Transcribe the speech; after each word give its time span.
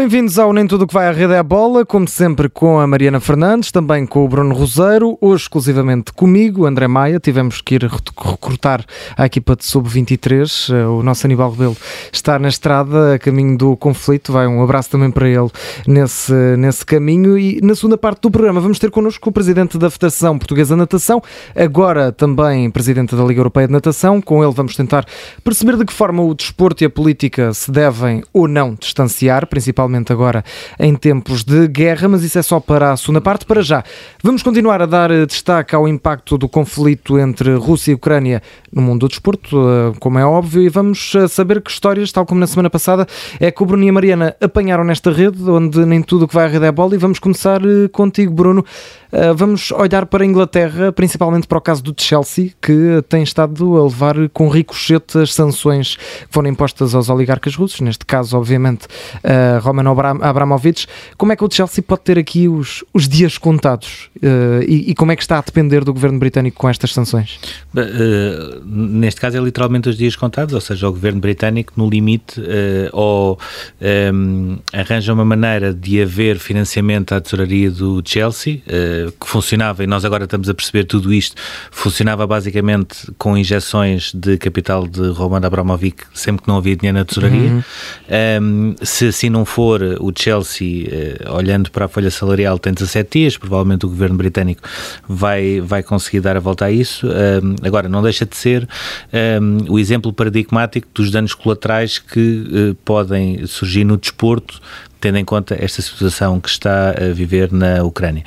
Bem-vindos 0.00 0.38
ao 0.38 0.50
Nem 0.50 0.66
Tudo 0.66 0.86
Que 0.86 0.94
Vai 0.94 1.08
à 1.08 1.12
Rede 1.12 1.34
é 1.34 1.38
a 1.38 1.42
Bola, 1.42 1.84
como 1.84 2.08
sempre 2.08 2.48
com 2.48 2.80
a 2.80 2.86
Mariana 2.86 3.20
Fernandes, 3.20 3.70
também 3.70 4.06
com 4.06 4.24
o 4.24 4.28
Bruno 4.28 4.54
Roseiro, 4.54 5.18
hoje 5.20 5.42
exclusivamente 5.42 6.10
comigo, 6.10 6.64
André 6.64 6.88
Maia. 6.88 7.20
Tivemos 7.20 7.60
que 7.60 7.74
ir 7.74 7.82
recrutar 7.82 8.82
a 9.14 9.26
equipa 9.26 9.54
de 9.54 9.66
Sub-23. 9.66 10.74
Eh, 10.74 10.86
o 10.86 11.02
nosso 11.02 11.26
Aníbal 11.26 11.50
Rebelo 11.50 11.76
está 12.10 12.38
na 12.38 12.48
estrada, 12.48 13.16
a 13.16 13.18
caminho 13.18 13.58
do 13.58 13.76
conflito. 13.76 14.32
Vai 14.32 14.46
um 14.46 14.62
abraço 14.62 14.88
também 14.88 15.10
para 15.10 15.28
ele 15.28 15.50
nesse, 15.86 16.32
nesse 16.56 16.86
caminho. 16.86 17.36
E 17.36 17.60
na 17.60 17.74
segunda 17.74 17.98
parte 17.98 18.22
do 18.22 18.30
programa 18.30 18.58
vamos 18.58 18.78
ter 18.78 18.90
connosco 18.90 19.28
o 19.28 19.32
presidente 19.32 19.76
da 19.76 19.90
Federação 19.90 20.38
Portuguesa 20.38 20.76
de 20.76 20.78
Natação, 20.78 21.22
agora 21.54 22.10
também 22.10 22.70
presidente 22.70 23.14
da 23.14 23.22
Liga 23.22 23.40
Europeia 23.40 23.66
de 23.66 23.74
Natação. 23.74 24.18
Com 24.22 24.42
ele 24.42 24.54
vamos 24.54 24.74
tentar 24.74 25.04
perceber 25.44 25.76
de 25.76 25.84
que 25.84 25.92
forma 25.92 26.22
o 26.22 26.34
desporto 26.34 26.82
e 26.82 26.86
a 26.86 26.90
política 26.90 27.52
se 27.52 27.70
devem 27.70 28.22
ou 28.32 28.48
não 28.48 28.74
distanciar, 28.74 29.46
principalmente 29.46 29.89
especialmente 29.90 30.12
agora 30.12 30.44
em 30.78 30.94
tempos 30.94 31.42
de 31.42 31.66
guerra, 31.66 32.08
mas 32.08 32.22
isso 32.22 32.38
é 32.38 32.42
só 32.42 32.60
para 32.60 32.92
a 32.92 32.96
segunda 32.96 33.20
parte. 33.20 33.44
Para 33.44 33.62
já, 33.62 33.82
vamos 34.22 34.42
continuar 34.42 34.80
a 34.80 34.86
dar 34.86 35.10
eh, 35.10 35.26
destaque 35.26 35.74
ao 35.74 35.88
impacto 35.88 36.38
do 36.38 36.48
conflito 36.48 37.18
entre 37.18 37.54
Rússia 37.54 37.90
e 37.90 37.94
Ucrânia 37.94 38.42
no 38.72 38.80
mundo 38.80 39.00
do 39.00 39.08
desporto, 39.08 39.56
eh, 39.58 39.92
como 39.98 40.18
é 40.18 40.24
óbvio, 40.24 40.62
e 40.62 40.68
vamos 40.68 41.14
eh, 41.14 41.26
saber 41.26 41.60
que 41.60 41.70
histórias, 41.70 42.12
tal 42.12 42.24
como 42.24 42.40
na 42.40 42.46
semana 42.46 42.70
passada, 42.70 43.06
é 43.40 43.50
que 43.50 43.62
o 43.62 43.66
Bruno 43.66 43.82
e 43.84 43.88
a 43.88 43.92
Mariana 43.92 44.36
apanharam 44.40 44.84
nesta 44.84 45.10
rede, 45.10 45.42
onde 45.42 45.84
nem 45.84 46.02
tudo 46.02 46.28
que 46.28 46.34
vai 46.34 46.44
à 46.44 46.48
rede 46.48 46.66
é 46.66 46.72
bola, 46.72 46.94
e 46.94 46.98
vamos 46.98 47.18
começar 47.18 47.60
contigo, 47.92 48.32
Bruno. 48.32 48.64
Vamos 49.36 49.72
olhar 49.72 50.06
para 50.06 50.22
a 50.22 50.26
Inglaterra, 50.26 50.92
principalmente 50.92 51.48
para 51.48 51.58
o 51.58 51.60
caso 51.60 51.82
do 51.82 51.92
Chelsea, 51.96 52.52
que 52.62 53.02
tem 53.08 53.24
estado 53.24 53.76
a 53.76 53.82
levar 53.82 54.14
com 54.28 54.48
ricochete 54.48 55.18
as 55.18 55.34
sanções 55.34 55.96
que 55.96 56.28
foram 56.30 56.48
impostas 56.48 56.94
aos 56.94 57.08
oligarcas 57.08 57.56
russos, 57.56 57.80
neste 57.80 58.06
caso, 58.06 58.36
obviamente, 58.36 58.86
Roman 59.62 59.79
Abramovich. 59.88 60.86
Como 61.16 61.32
é 61.32 61.36
que 61.36 61.44
o 61.44 61.48
Chelsea 61.50 61.82
pode 61.82 62.02
ter 62.02 62.18
aqui 62.18 62.48
os, 62.48 62.84
os 62.92 63.08
dias 63.08 63.38
contados 63.38 64.10
uh, 64.16 64.62
e, 64.66 64.90
e, 64.90 64.94
como 64.94 65.12
é 65.12 65.16
que 65.16 65.22
está 65.22 65.38
a 65.38 65.40
depender 65.40 65.84
do 65.84 65.92
governo 65.92 66.18
britânico 66.18 66.56
com 66.56 66.68
estas 66.68 66.92
sanções? 66.92 67.38
Uh, 67.74 68.64
neste 68.64 69.20
caso 69.20 69.36
é 69.36 69.40
literalmente 69.40 69.88
os 69.88 69.96
dias 69.96 70.16
contados, 70.16 70.54
ou 70.54 70.60
seja, 70.60 70.88
o 70.88 70.92
governo 70.92 71.20
britânico, 71.20 71.72
no 71.76 71.88
limite, 71.88 72.40
uh, 72.40 72.44
ou 72.92 73.38
um, 74.12 74.58
arranja 74.72 75.12
uma 75.12 75.24
maneira 75.24 75.72
de 75.72 76.02
haver 76.02 76.38
financiamento 76.38 77.14
à 77.14 77.20
tesouraria 77.20 77.70
do 77.70 78.02
Chelsea, 78.04 78.62
que 79.20 79.26
funcionava, 79.26 79.84
e 79.84 79.86
nós 79.86 80.04
agora 80.04 80.24
estamos 80.24 80.48
a 80.48 80.54
perceber 80.54 80.84
tudo 80.84 81.12
isto, 81.12 81.36
funcionava 81.70 82.26
basicamente 82.26 83.10
com 83.18 83.36
injeções 83.36 84.12
de 84.14 84.36
capital 84.38 84.86
de 84.86 85.08
Roman 85.10 85.44
Abramovich 85.44 86.00
sempre 86.12 86.42
que 86.42 86.48
não 86.48 86.56
havia 86.56 86.76
dinheiro 86.76 86.98
na 86.98 87.04
tesouraria. 87.04 87.50
Uhum. 87.50 87.62
Um, 88.42 88.74
se 88.82 89.08
assim 89.08 89.30
não 89.30 89.44
for 89.44 89.69
for, 89.70 89.82
o 90.00 90.12
Chelsea, 90.16 90.88
eh, 90.90 91.30
olhando 91.30 91.70
para 91.70 91.84
a 91.84 91.88
folha 91.88 92.10
salarial, 92.10 92.58
tem 92.58 92.72
17 92.72 93.18
dias, 93.18 93.36
provavelmente 93.36 93.86
o 93.86 93.88
governo 93.88 94.16
britânico 94.16 94.62
vai, 95.08 95.60
vai 95.60 95.82
conseguir 95.82 96.20
dar 96.20 96.36
a 96.36 96.40
volta 96.40 96.64
a 96.64 96.70
isso. 96.70 97.06
agora, 97.62 97.88
não 97.88 98.02
deixa 98.02 98.26
de 98.26 98.36
ser 98.36 98.68
o 99.68 99.78
exemplo 99.78 100.12
paradigmático 100.12 100.88
dos 100.92 101.10
danos 101.10 101.34
colaterais 101.34 101.98
que 101.98 102.46
eh, 102.52 102.76
podem 102.84 103.46
surgir 103.46 103.84
no 103.84 103.96
desporto 103.96 104.60
tendo 105.00 105.18
em 105.18 105.24
conta 105.24 105.56
esta 105.58 105.80
situação 105.80 106.38
que 106.38 106.48
está 106.48 106.90
a 106.90 107.12
viver 107.12 107.50
na 107.52 107.82
Ucrânia. 107.82 108.22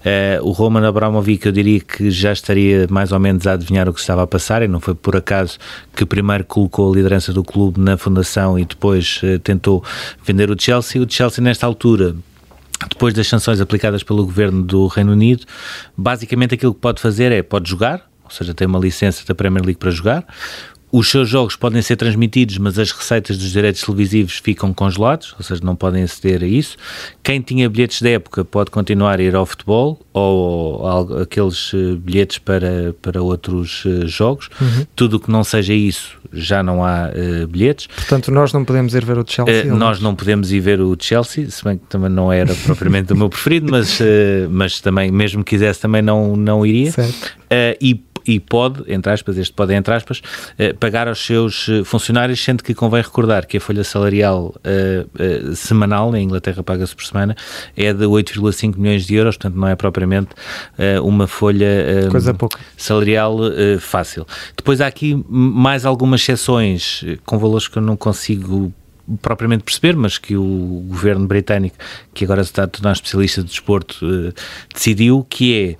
Uh, 0.00 0.44
o 0.44 0.50
Roman 0.50 0.86
Abramovich, 0.86 1.46
eu 1.46 1.52
diria 1.52 1.80
que 1.80 2.10
já 2.10 2.32
estaria 2.32 2.86
mais 2.90 3.12
ou 3.12 3.20
menos 3.20 3.46
a 3.46 3.52
adivinhar 3.52 3.88
o 3.88 3.94
que 3.94 4.00
estava 4.00 4.22
a 4.22 4.26
passar, 4.26 4.62
e 4.62 4.68
não 4.68 4.80
foi 4.80 4.94
por 4.94 5.16
acaso 5.16 5.58
que 5.94 6.04
primeiro 6.04 6.44
colocou 6.44 6.92
a 6.92 6.96
liderança 6.96 7.32
do 7.32 7.44
clube 7.44 7.80
na 7.80 7.96
fundação 7.96 8.58
e 8.58 8.64
depois 8.64 9.20
uh, 9.22 9.38
tentou 9.38 9.84
vender 10.24 10.50
o 10.50 10.56
Chelsea. 10.58 11.00
O 11.00 11.06
Chelsea, 11.08 11.42
nesta 11.42 11.66
altura, 11.66 12.16
depois 12.88 13.14
das 13.14 13.26
sanções 13.26 13.60
aplicadas 13.60 14.02
pelo 14.02 14.24
governo 14.24 14.62
do 14.62 14.86
Reino 14.86 15.12
Unido, 15.12 15.44
basicamente 15.96 16.54
aquilo 16.54 16.74
que 16.74 16.80
pode 16.80 17.00
fazer 17.00 17.32
é 17.32 17.42
pode 17.42 17.70
jogar, 17.70 18.08
ou 18.24 18.30
seja, 18.30 18.52
tem 18.52 18.66
uma 18.66 18.78
licença 18.78 19.24
da 19.26 19.34
Premier 19.34 19.64
League 19.64 19.78
para 19.78 19.90
jogar. 19.90 20.26
Os 20.90 21.10
seus 21.10 21.28
jogos 21.28 21.56
podem 21.56 21.82
ser 21.82 21.96
transmitidos, 21.96 22.58
mas 22.58 22.78
as 22.78 22.92
receitas 22.92 23.36
dos 23.36 23.50
direitos 23.50 23.82
televisivos 23.82 24.38
ficam 24.38 24.72
congelados, 24.72 25.34
ou 25.36 25.44
seja, 25.44 25.60
não 25.64 25.74
podem 25.74 26.02
aceder 26.02 26.42
a 26.42 26.46
isso. 26.46 26.76
Quem 27.22 27.40
tinha 27.40 27.68
bilhetes 27.68 28.00
da 28.00 28.10
época 28.10 28.44
pode 28.44 28.70
continuar 28.70 29.18
a 29.18 29.22
ir 29.22 29.34
ao 29.34 29.44
futebol 29.44 30.00
ou 30.12 31.20
aqueles 31.20 31.72
eh, 31.74 31.96
bilhetes 31.96 32.38
para, 32.38 32.94
para 33.02 33.20
outros 33.20 33.82
eh, 33.84 34.06
jogos. 34.06 34.48
Uhum. 34.60 34.86
Tudo 34.94 35.16
o 35.16 35.20
que 35.20 35.30
não 35.30 35.42
seja 35.42 35.74
isso, 35.74 36.16
já 36.32 36.62
não 36.62 36.84
há 36.84 37.10
uh, 37.10 37.46
bilhetes. 37.46 37.88
Portanto, 37.88 38.30
nós 38.30 38.52
não 38.52 38.64
podemos 38.64 38.94
ir 38.94 39.04
ver 39.04 39.18
o 39.18 39.24
Chelsea? 39.26 39.72
Uh, 39.72 39.76
nós 39.76 40.00
não 40.00 40.14
podemos 40.14 40.52
ir 40.52 40.60
ver 40.60 40.80
o 40.80 40.96
Chelsea, 40.98 41.50
se 41.50 41.64
bem 41.64 41.78
que 41.78 41.86
também 41.86 42.10
não 42.10 42.32
era 42.32 42.54
propriamente 42.64 43.12
o 43.12 43.16
meu 43.16 43.28
preferido, 43.28 43.70
mas, 43.70 44.00
uh, 44.00 44.04
mas 44.50 44.80
também, 44.80 45.10
mesmo 45.10 45.42
que 45.42 45.50
quisesse, 45.50 45.80
também 45.80 46.02
não, 46.02 46.36
não 46.36 46.64
iria. 46.64 46.92
Certo. 46.92 47.32
e 47.80 48.05
e 48.26 48.40
pode, 48.40 48.82
entre 48.88 49.12
aspas, 49.12 49.38
este 49.38 49.54
pode, 49.54 49.72
entre 49.74 49.94
aspas, 49.94 50.20
eh, 50.58 50.72
pagar 50.72 51.06
aos 51.06 51.24
seus 51.24 51.68
eh, 51.68 51.84
funcionários, 51.84 52.42
sendo 52.42 52.62
que 52.62 52.74
convém 52.74 53.00
recordar 53.00 53.46
que 53.46 53.56
a 53.56 53.60
folha 53.60 53.84
salarial 53.84 54.54
uh, 54.56 55.50
uh, 55.50 55.54
semanal, 55.54 56.10
na 56.10 56.20
Inglaterra 56.20 56.62
paga-se 56.62 56.94
por 56.94 57.04
semana, 57.04 57.36
é 57.76 57.92
de 57.92 58.04
8,5 58.04 58.76
milhões 58.76 59.06
de 59.06 59.14
euros, 59.14 59.36
portanto 59.36 59.56
não 59.56 59.68
é 59.68 59.76
propriamente 59.76 60.30
uh, 60.78 61.06
uma 61.06 61.26
folha 61.26 61.66
salarial 62.76 63.38
fácil. 63.80 64.26
Depois 64.56 64.80
há 64.80 64.86
aqui 64.86 65.22
mais 65.28 65.84
algumas 65.84 66.20
exceções 66.20 67.04
com 67.24 67.38
valores 67.38 67.68
que 67.68 67.78
eu 67.78 67.82
não 67.82 67.96
consigo 67.96 68.72
propriamente 69.22 69.62
perceber, 69.62 69.94
mas 69.96 70.18
que 70.18 70.36
o 70.36 70.84
governo 70.88 71.26
britânico, 71.26 71.76
que 72.12 72.24
agora 72.24 72.42
se 72.42 72.50
está 72.50 72.64
a 72.64 72.66
tornar 72.66 72.92
especialista 72.92 73.42
de 73.42 73.48
desporto, 73.48 74.04
decidiu, 74.74 75.24
que 75.28 75.54
é 75.54 75.76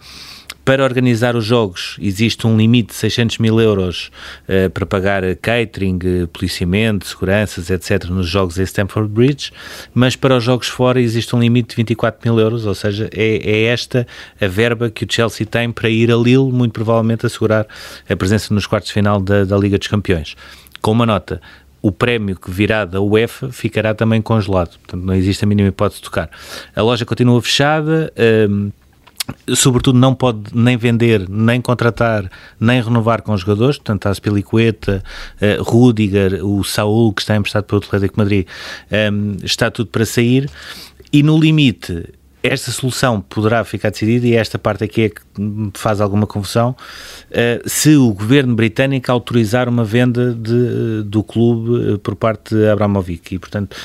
para 0.66 0.82
organizar 0.82 1.36
os 1.36 1.44
jogos 1.44 1.96
existe 2.00 2.44
um 2.44 2.56
limite 2.56 2.88
de 2.88 2.94
600 2.94 3.38
mil 3.38 3.60
euros 3.60 4.10
uh, 4.48 4.68
para 4.70 4.84
pagar 4.84 5.22
catering, 5.36 5.96
uh, 6.24 6.26
policiamento, 6.26 7.06
seguranças, 7.06 7.70
etc. 7.70 8.06
nos 8.06 8.28
jogos 8.28 8.58
em 8.58 8.64
Stamford 8.64 9.08
Bridge, 9.08 9.52
mas 9.94 10.16
para 10.16 10.36
os 10.36 10.42
jogos 10.42 10.66
fora 10.66 11.00
existe 11.00 11.36
um 11.36 11.40
limite 11.40 11.68
de 11.68 11.76
24 11.76 12.20
mil 12.28 12.40
euros, 12.40 12.66
ou 12.66 12.74
seja, 12.74 13.08
é, 13.14 13.36
é 13.48 13.62
esta 13.66 14.08
a 14.40 14.48
verba 14.48 14.90
que 14.90 15.04
o 15.04 15.08
Chelsea 15.08 15.46
tem 15.46 15.70
para 15.70 15.88
ir 15.88 16.10
a 16.10 16.16
Lille, 16.16 16.50
muito 16.50 16.72
provavelmente 16.72 17.24
assegurar 17.24 17.64
a 18.10 18.16
presença 18.16 18.52
nos 18.52 18.66
quartos 18.66 18.88
de 18.88 18.94
final 18.94 19.20
da, 19.20 19.44
da 19.44 19.56
Liga 19.56 19.78
dos 19.78 19.86
Campeões. 19.86 20.34
Com 20.82 20.90
uma 20.90 21.06
nota, 21.06 21.40
o 21.80 21.92
prémio 21.92 22.34
que 22.34 22.50
virá 22.50 22.84
da 22.84 23.00
UEFA 23.00 23.52
ficará 23.52 23.94
também 23.94 24.20
congelado, 24.20 24.70
portanto 24.80 25.04
não 25.04 25.14
existe 25.14 25.44
a 25.44 25.46
mínima 25.46 25.68
hipótese 25.68 26.00
de 26.00 26.06
tocar. 26.06 26.28
A 26.74 26.82
loja 26.82 27.04
continua 27.04 27.40
fechada. 27.40 28.12
Um, 28.50 28.72
sobretudo 29.54 29.98
não 29.98 30.14
pode 30.14 30.54
nem 30.54 30.76
vender, 30.76 31.28
nem 31.28 31.60
contratar, 31.60 32.30
nem 32.58 32.82
renovar 32.82 33.22
com 33.22 33.32
os 33.32 33.40
jogadores, 33.40 33.76
portanto 33.76 34.06
a 34.06 34.10
Aspilicueta, 34.10 35.02
uh, 35.40 35.62
Rudiger, 35.62 36.44
o 36.44 36.62
Saúl 36.64 37.12
que 37.12 37.22
está 37.22 37.36
emprestado 37.36 37.64
para 37.64 37.76
o 37.76 37.78
Atlético 37.78 38.18
Madrid, 38.18 38.46
um, 38.90 38.94
ehm, 38.94 39.36
está 39.42 39.70
tudo 39.70 39.90
para 39.90 40.04
sair. 40.04 40.50
E 41.12 41.22
no 41.22 41.38
limite 41.38 42.04
esta 42.42 42.70
solução 42.70 43.20
poderá 43.20 43.64
ficar 43.64 43.90
decidida 43.90 44.26
e 44.26 44.34
esta 44.34 44.58
parte 44.58 44.84
aqui 44.84 45.02
é 45.02 45.08
que 45.08 45.20
faz 45.74 46.00
alguma 46.00 46.26
confusão 46.26 46.76
uh, 47.30 47.68
se 47.68 47.96
o 47.96 48.12
governo 48.12 48.54
britânico 48.54 49.10
autorizar 49.10 49.68
uma 49.68 49.84
venda 49.84 50.32
de, 50.32 51.02
do 51.04 51.22
clube 51.24 51.98
por 51.98 52.14
parte 52.14 52.54
de 52.54 52.68
Abramovich 52.68 53.34
e 53.34 53.38
portanto 53.38 53.76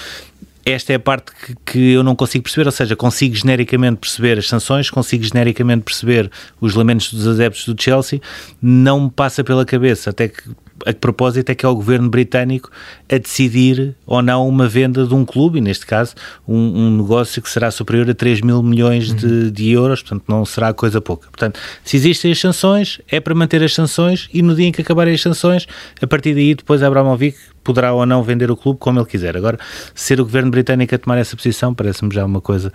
esta 0.71 0.93
é 0.93 0.95
a 0.95 0.99
parte 0.99 1.31
que, 1.31 1.55
que, 1.65 1.91
eu 1.91 2.03
não 2.03 2.15
consigo 2.15 2.43
perceber, 2.43 2.65
ou 2.65 2.71
seja, 2.71 2.95
consigo 2.95 3.35
genericamente 3.35 3.97
perceber 3.97 4.37
as 4.37 4.47
sanções, 4.47 4.89
consigo 4.89 5.23
genericamente 5.23 5.83
perceber 5.83 6.31
os 6.59 6.75
lamentos 6.75 7.13
dos 7.13 7.27
adeptos 7.27 7.65
do 7.65 7.81
Chelsea, 7.81 8.21
não 8.61 9.01
me 9.01 9.09
passa 9.09 9.43
pela 9.43 9.65
cabeça 9.65 10.09
até 10.09 10.27
que 10.27 10.43
a 10.85 10.93
que 10.93 10.99
propósito 10.99 11.49
é 11.49 11.55
que 11.55 11.65
é 11.65 11.69
o 11.69 11.75
governo 11.75 12.09
britânico 12.09 12.69
a 13.09 13.17
decidir 13.17 13.95
ou 14.05 14.21
não 14.21 14.47
uma 14.47 14.67
venda 14.67 15.05
de 15.05 15.13
um 15.13 15.25
clube, 15.25 15.59
e 15.59 15.61
neste 15.61 15.85
caso 15.85 16.15
um, 16.47 16.57
um 16.57 16.97
negócio 16.97 17.41
que 17.41 17.49
será 17.49 17.71
superior 17.71 18.09
a 18.09 18.13
3 18.13 18.41
mil 18.41 18.61
milhões 18.63 19.13
de, 19.13 19.25
uhum. 19.25 19.51
de, 19.51 19.71
euros, 19.71 20.01
portanto 20.01 20.23
não 20.27 20.45
será 20.45 20.73
coisa 20.73 21.01
pouca. 21.01 21.27
Portanto, 21.29 21.59
se 21.83 21.97
existem 21.97 22.31
as 22.31 22.39
sanções, 22.39 22.99
é 23.09 23.19
para 23.19 23.35
manter 23.35 23.63
as 23.63 23.73
sanções 23.73 24.29
e 24.33 24.41
no 24.41 24.55
dia 24.55 24.67
em 24.67 24.71
que 24.71 24.81
acabarem 24.81 25.13
as 25.13 25.21
sanções, 25.21 25.67
a 26.01 26.07
partir 26.07 26.33
daí 26.33 26.55
depois 26.55 26.81
Abramovic 26.83 27.37
poderá 27.63 27.93
ou 27.93 28.05
não 28.05 28.23
vender 28.23 28.49
o 28.51 28.55
clube 28.55 28.79
como 28.79 28.99
ele 28.99 29.05
quiser. 29.05 29.35
Agora, 29.37 29.57
ser 29.93 30.19
o 30.19 30.23
governo 30.23 30.51
britânico 30.51 30.93
a 30.95 30.97
tomar 30.97 31.17
essa 31.17 31.35
posição 31.35 31.73
parece-me 31.73 32.13
já 32.13 32.25
uma 32.25 32.41
coisa 32.41 32.71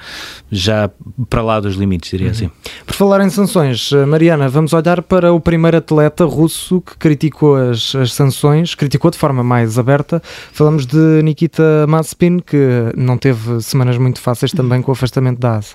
já 0.51 0.91
para 1.29 1.43
lá 1.43 1.61
dos 1.61 1.77
limites, 1.77 2.11
diria 2.11 2.27
uhum. 2.27 2.33
assim. 2.33 2.51
Por 2.87 2.95
falar 2.95 3.25
em 3.25 3.31
sanções, 3.31 3.91
eh, 3.93 4.05
Mariana, 4.05 4.49
vamos 4.49 4.73
olhar 4.73 5.03
para 5.03 5.33
o 5.33 5.41
primeiro 5.41 5.77
atleta 5.77 6.25
russo 6.25 6.81
que 6.81 6.97
criticou 6.97 7.57
as, 7.57 7.95
as 7.95 8.13
sanções, 8.13 8.75
criticou 8.75 9.11
de 9.11 9.19
forma 9.19 9.43
mais 9.43 9.79
aberta. 9.79 10.23
Falamos 10.53 10.87
de 10.87 11.23
Nikita 11.23 11.87
Mazepin, 11.87 12.39
que 12.39 12.93
não 12.97 13.19
teve 13.19 13.61
semanas 13.61 13.99
muito 13.99 14.21
fáceis 14.21 14.53
também 14.53 14.83
com 14.83 14.91
o 14.91 14.95
afastamento 14.95 15.39
da 15.39 15.57
ASE. 15.57 15.75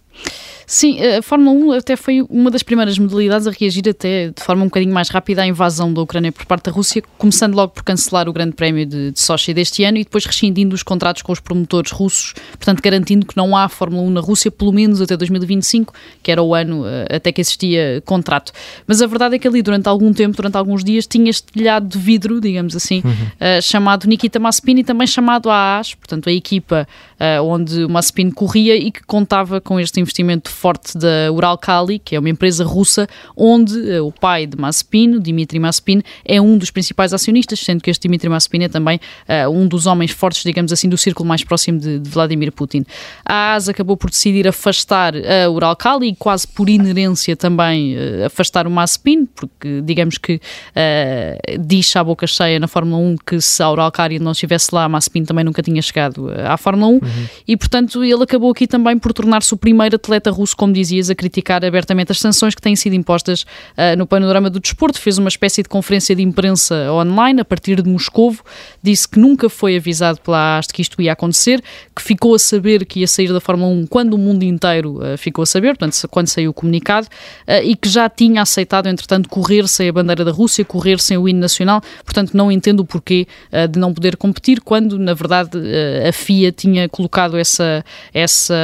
Sim, 0.71 1.01
a 1.03 1.21
Fórmula 1.21 1.51
1 1.51 1.71
até 1.73 1.97
foi 1.97 2.25
uma 2.29 2.49
das 2.49 2.63
primeiras 2.63 2.97
modalidades 2.97 3.45
a 3.45 3.51
reagir 3.51 3.89
até 3.89 4.29
de 4.29 4.41
forma 4.41 4.61
um 4.61 4.67
bocadinho 4.67 4.93
mais 4.93 5.09
rápida 5.09 5.41
à 5.41 5.45
invasão 5.45 5.93
da 5.93 6.01
Ucrânia 6.01 6.31
por 6.31 6.45
parte 6.45 6.63
da 6.63 6.71
Rússia, 6.71 7.03
começando 7.17 7.55
logo 7.55 7.73
por 7.73 7.83
cancelar 7.83 8.29
o 8.29 8.31
Grande 8.31 8.53
Prémio 8.53 8.85
de, 8.85 9.11
de 9.11 9.19
Sochi 9.19 9.53
deste 9.53 9.83
ano 9.83 9.97
e 9.97 10.05
depois 10.05 10.23
rescindindo 10.25 10.73
os 10.73 10.81
contratos 10.81 11.23
com 11.23 11.33
os 11.33 11.41
promotores 11.41 11.91
russos, 11.91 12.33
portanto 12.51 12.81
garantindo 12.81 13.25
que 13.25 13.35
não 13.35 13.53
há 13.53 13.67
Fórmula 13.67 14.01
1 14.03 14.11
na 14.11 14.21
Rússia, 14.21 14.49
pelo 14.49 14.71
menos 14.71 15.01
até 15.01 15.17
2025, 15.17 15.93
que 16.23 16.31
era 16.31 16.41
o 16.41 16.55
ano 16.55 16.83
uh, 16.83 17.15
até 17.17 17.33
que 17.33 17.41
existia 17.41 18.01
contrato. 18.05 18.53
Mas 18.87 19.01
a 19.01 19.07
verdade 19.07 19.35
é 19.35 19.39
que 19.39 19.49
ali, 19.49 19.61
durante 19.61 19.89
algum 19.89 20.13
tempo, 20.13 20.37
durante 20.37 20.55
alguns 20.55 20.85
dias, 20.85 21.05
tinha 21.05 21.29
este 21.29 21.51
telhado 21.51 21.85
de 21.85 21.97
vidro, 21.97 22.39
digamos 22.39 22.77
assim, 22.77 23.01
uhum. 23.03 23.11
uh, 23.11 23.61
chamado 23.61 24.07
Nikita 24.07 24.39
Mazepin 24.39 24.77
e 24.77 24.83
também 24.85 25.05
chamado 25.05 25.49
AAS, 25.49 25.95
portanto 25.95 26.29
a 26.29 26.31
equipa 26.31 26.87
uh, 27.21 27.43
onde 27.43 27.83
o 27.83 27.89
Mazepin 27.89 28.31
corria 28.31 28.75
e 28.75 28.91
que 28.91 29.03
contava 29.03 29.61
com 29.61 29.79
este 29.79 29.99
investimento 29.99 30.49
forte 30.49 30.97
da 30.97 31.31
Uralkali, 31.31 31.99
que 31.99 32.15
é 32.15 32.19
uma 32.19 32.29
empresa 32.29 32.65
russa, 32.65 33.07
onde 33.37 33.77
uh, 33.77 34.05
o 34.05 34.11
pai 34.11 34.47
de 34.47 34.57
Mazepin, 34.57 35.19
Dmitry 35.19 35.59
Mazepin, 35.59 36.01
é 36.25 36.41
um 36.41 36.57
dos 36.57 36.71
principais 36.71 37.13
acionistas, 37.13 37.59
sendo 37.59 37.81
que 37.81 37.91
este 37.91 38.07
Dmitry 38.07 38.29
Mazepin 38.29 38.63
é 38.63 38.69
também 38.69 38.99
uh, 39.27 39.49
um 39.49 39.67
dos 39.67 39.85
homens 39.85 40.11
fortes, 40.11 40.43
digamos 40.43 40.73
assim, 40.73 40.89
do 40.89 40.97
círculo 40.97 41.27
mais 41.27 41.43
próximo 41.43 41.79
de, 41.79 41.99
de 41.99 42.09
Vladimir 42.09 42.51
Putin. 42.51 42.83
A 43.23 43.53
AS 43.53 43.69
acabou 43.69 43.95
por 43.95 44.09
decidir 44.09 44.47
afastar 44.47 45.13
a 45.15 45.49
Uralkali 45.49 46.09
e 46.09 46.15
quase 46.15 46.47
por 46.47 46.69
inerência 46.69 47.35
também 47.35 47.95
uh, 47.95 48.25
afastar 48.25 48.65
o 48.65 48.71
Mazepin, 48.71 49.25
porque 49.25 49.81
digamos 49.81 50.17
que 50.17 50.41
diz 51.59 51.95
à 51.95 52.03
boca 52.03 52.25
cheia 52.25 52.59
na 52.59 52.67
Fórmula 52.67 52.97
1 52.97 53.15
que 53.25 53.41
se 53.41 53.61
a 53.61 53.69
Uralkali 53.69 54.19
não 54.19 54.31
estivesse 54.31 54.73
lá, 54.73 54.87
Mazepin 54.87 55.23
também 55.23 55.43
nunca 55.43 55.61
tinha 55.61 55.81
chegado 55.81 56.29
à 56.45 56.57
Fórmula 56.57 56.87
1 56.87 56.93
uhum. 56.93 57.10
E 57.47 57.57
portanto 57.57 58.03
ele 58.03 58.23
acabou 58.23 58.51
aqui 58.51 58.67
também 58.67 58.97
por 58.97 59.13
tornar-se 59.13 59.53
o 59.53 59.57
primeiro 59.57 59.95
atleta 59.95 60.29
russo, 60.29 60.55
como 60.55 60.73
diz 60.73 60.91
dizias, 60.91 61.09
a 61.09 61.15
criticar 61.15 61.63
abertamente 61.63 62.11
as 62.11 62.19
sanções 62.19 62.53
que 62.53 62.61
têm 62.61 62.75
sido 62.75 62.93
impostas 62.93 63.43
uh, 63.43 63.97
no 63.97 64.05
panorama 64.05 64.49
do 64.49 64.59
desporto. 64.59 64.99
Fez 64.99 65.17
uma 65.17 65.29
espécie 65.29 65.63
de 65.63 65.69
conferência 65.69 66.15
de 66.15 66.21
imprensa 66.21 66.91
online 66.91 67.41
a 67.41 67.45
partir 67.45 67.81
de 67.81 67.89
Moscovo. 67.89 68.43
Disse 68.83 69.07
que 69.07 69.19
nunca 69.19 69.49
foi 69.49 69.77
avisado 69.77 70.19
pela 70.21 70.57
AS 70.57 70.67
de 70.67 70.73
que 70.73 70.81
isto 70.81 71.01
ia 71.01 71.13
acontecer, 71.13 71.63
que 71.95 72.01
ficou 72.01 72.35
a 72.35 72.39
saber 72.39 72.85
que 72.85 72.99
ia 72.99 73.07
sair 73.07 73.31
da 73.31 73.39
Fórmula 73.39 73.71
1 73.71 73.87
quando 73.87 74.13
o 74.13 74.17
mundo 74.17 74.43
inteiro 74.43 74.99
uh, 74.99 75.17
ficou 75.17 75.43
a 75.43 75.45
saber, 75.45 75.77
portanto, 75.77 76.07
quando 76.09 76.27
saiu 76.27 76.51
o 76.51 76.53
comunicado, 76.53 77.07
uh, 77.07 77.63
e 77.63 77.75
que 77.75 77.87
já 77.87 78.09
tinha 78.09 78.41
aceitado, 78.41 78.87
entretanto, 78.87 79.29
correr 79.29 79.67
sem 79.67 79.87
a 79.89 79.93
bandeira 79.93 80.25
da 80.25 80.31
Rússia, 80.31 80.65
correr 80.65 80.99
sem 80.99 81.17
o 81.17 81.27
hino 81.27 81.39
nacional. 81.39 81.81
Portanto, 82.03 82.35
não 82.35 82.51
entendo 82.51 82.81
o 82.81 82.85
porquê 82.85 83.27
de 83.71 83.79
não 83.79 83.93
poder 83.93 84.17
competir, 84.17 84.61
quando, 84.61 84.97
na 84.97 85.13
verdade, 85.13 85.57
a 86.07 86.11
FIA 86.11 86.51
tinha 86.51 86.89
colocado 86.89 87.00
essa, 87.39 87.83
essa, 88.13 88.55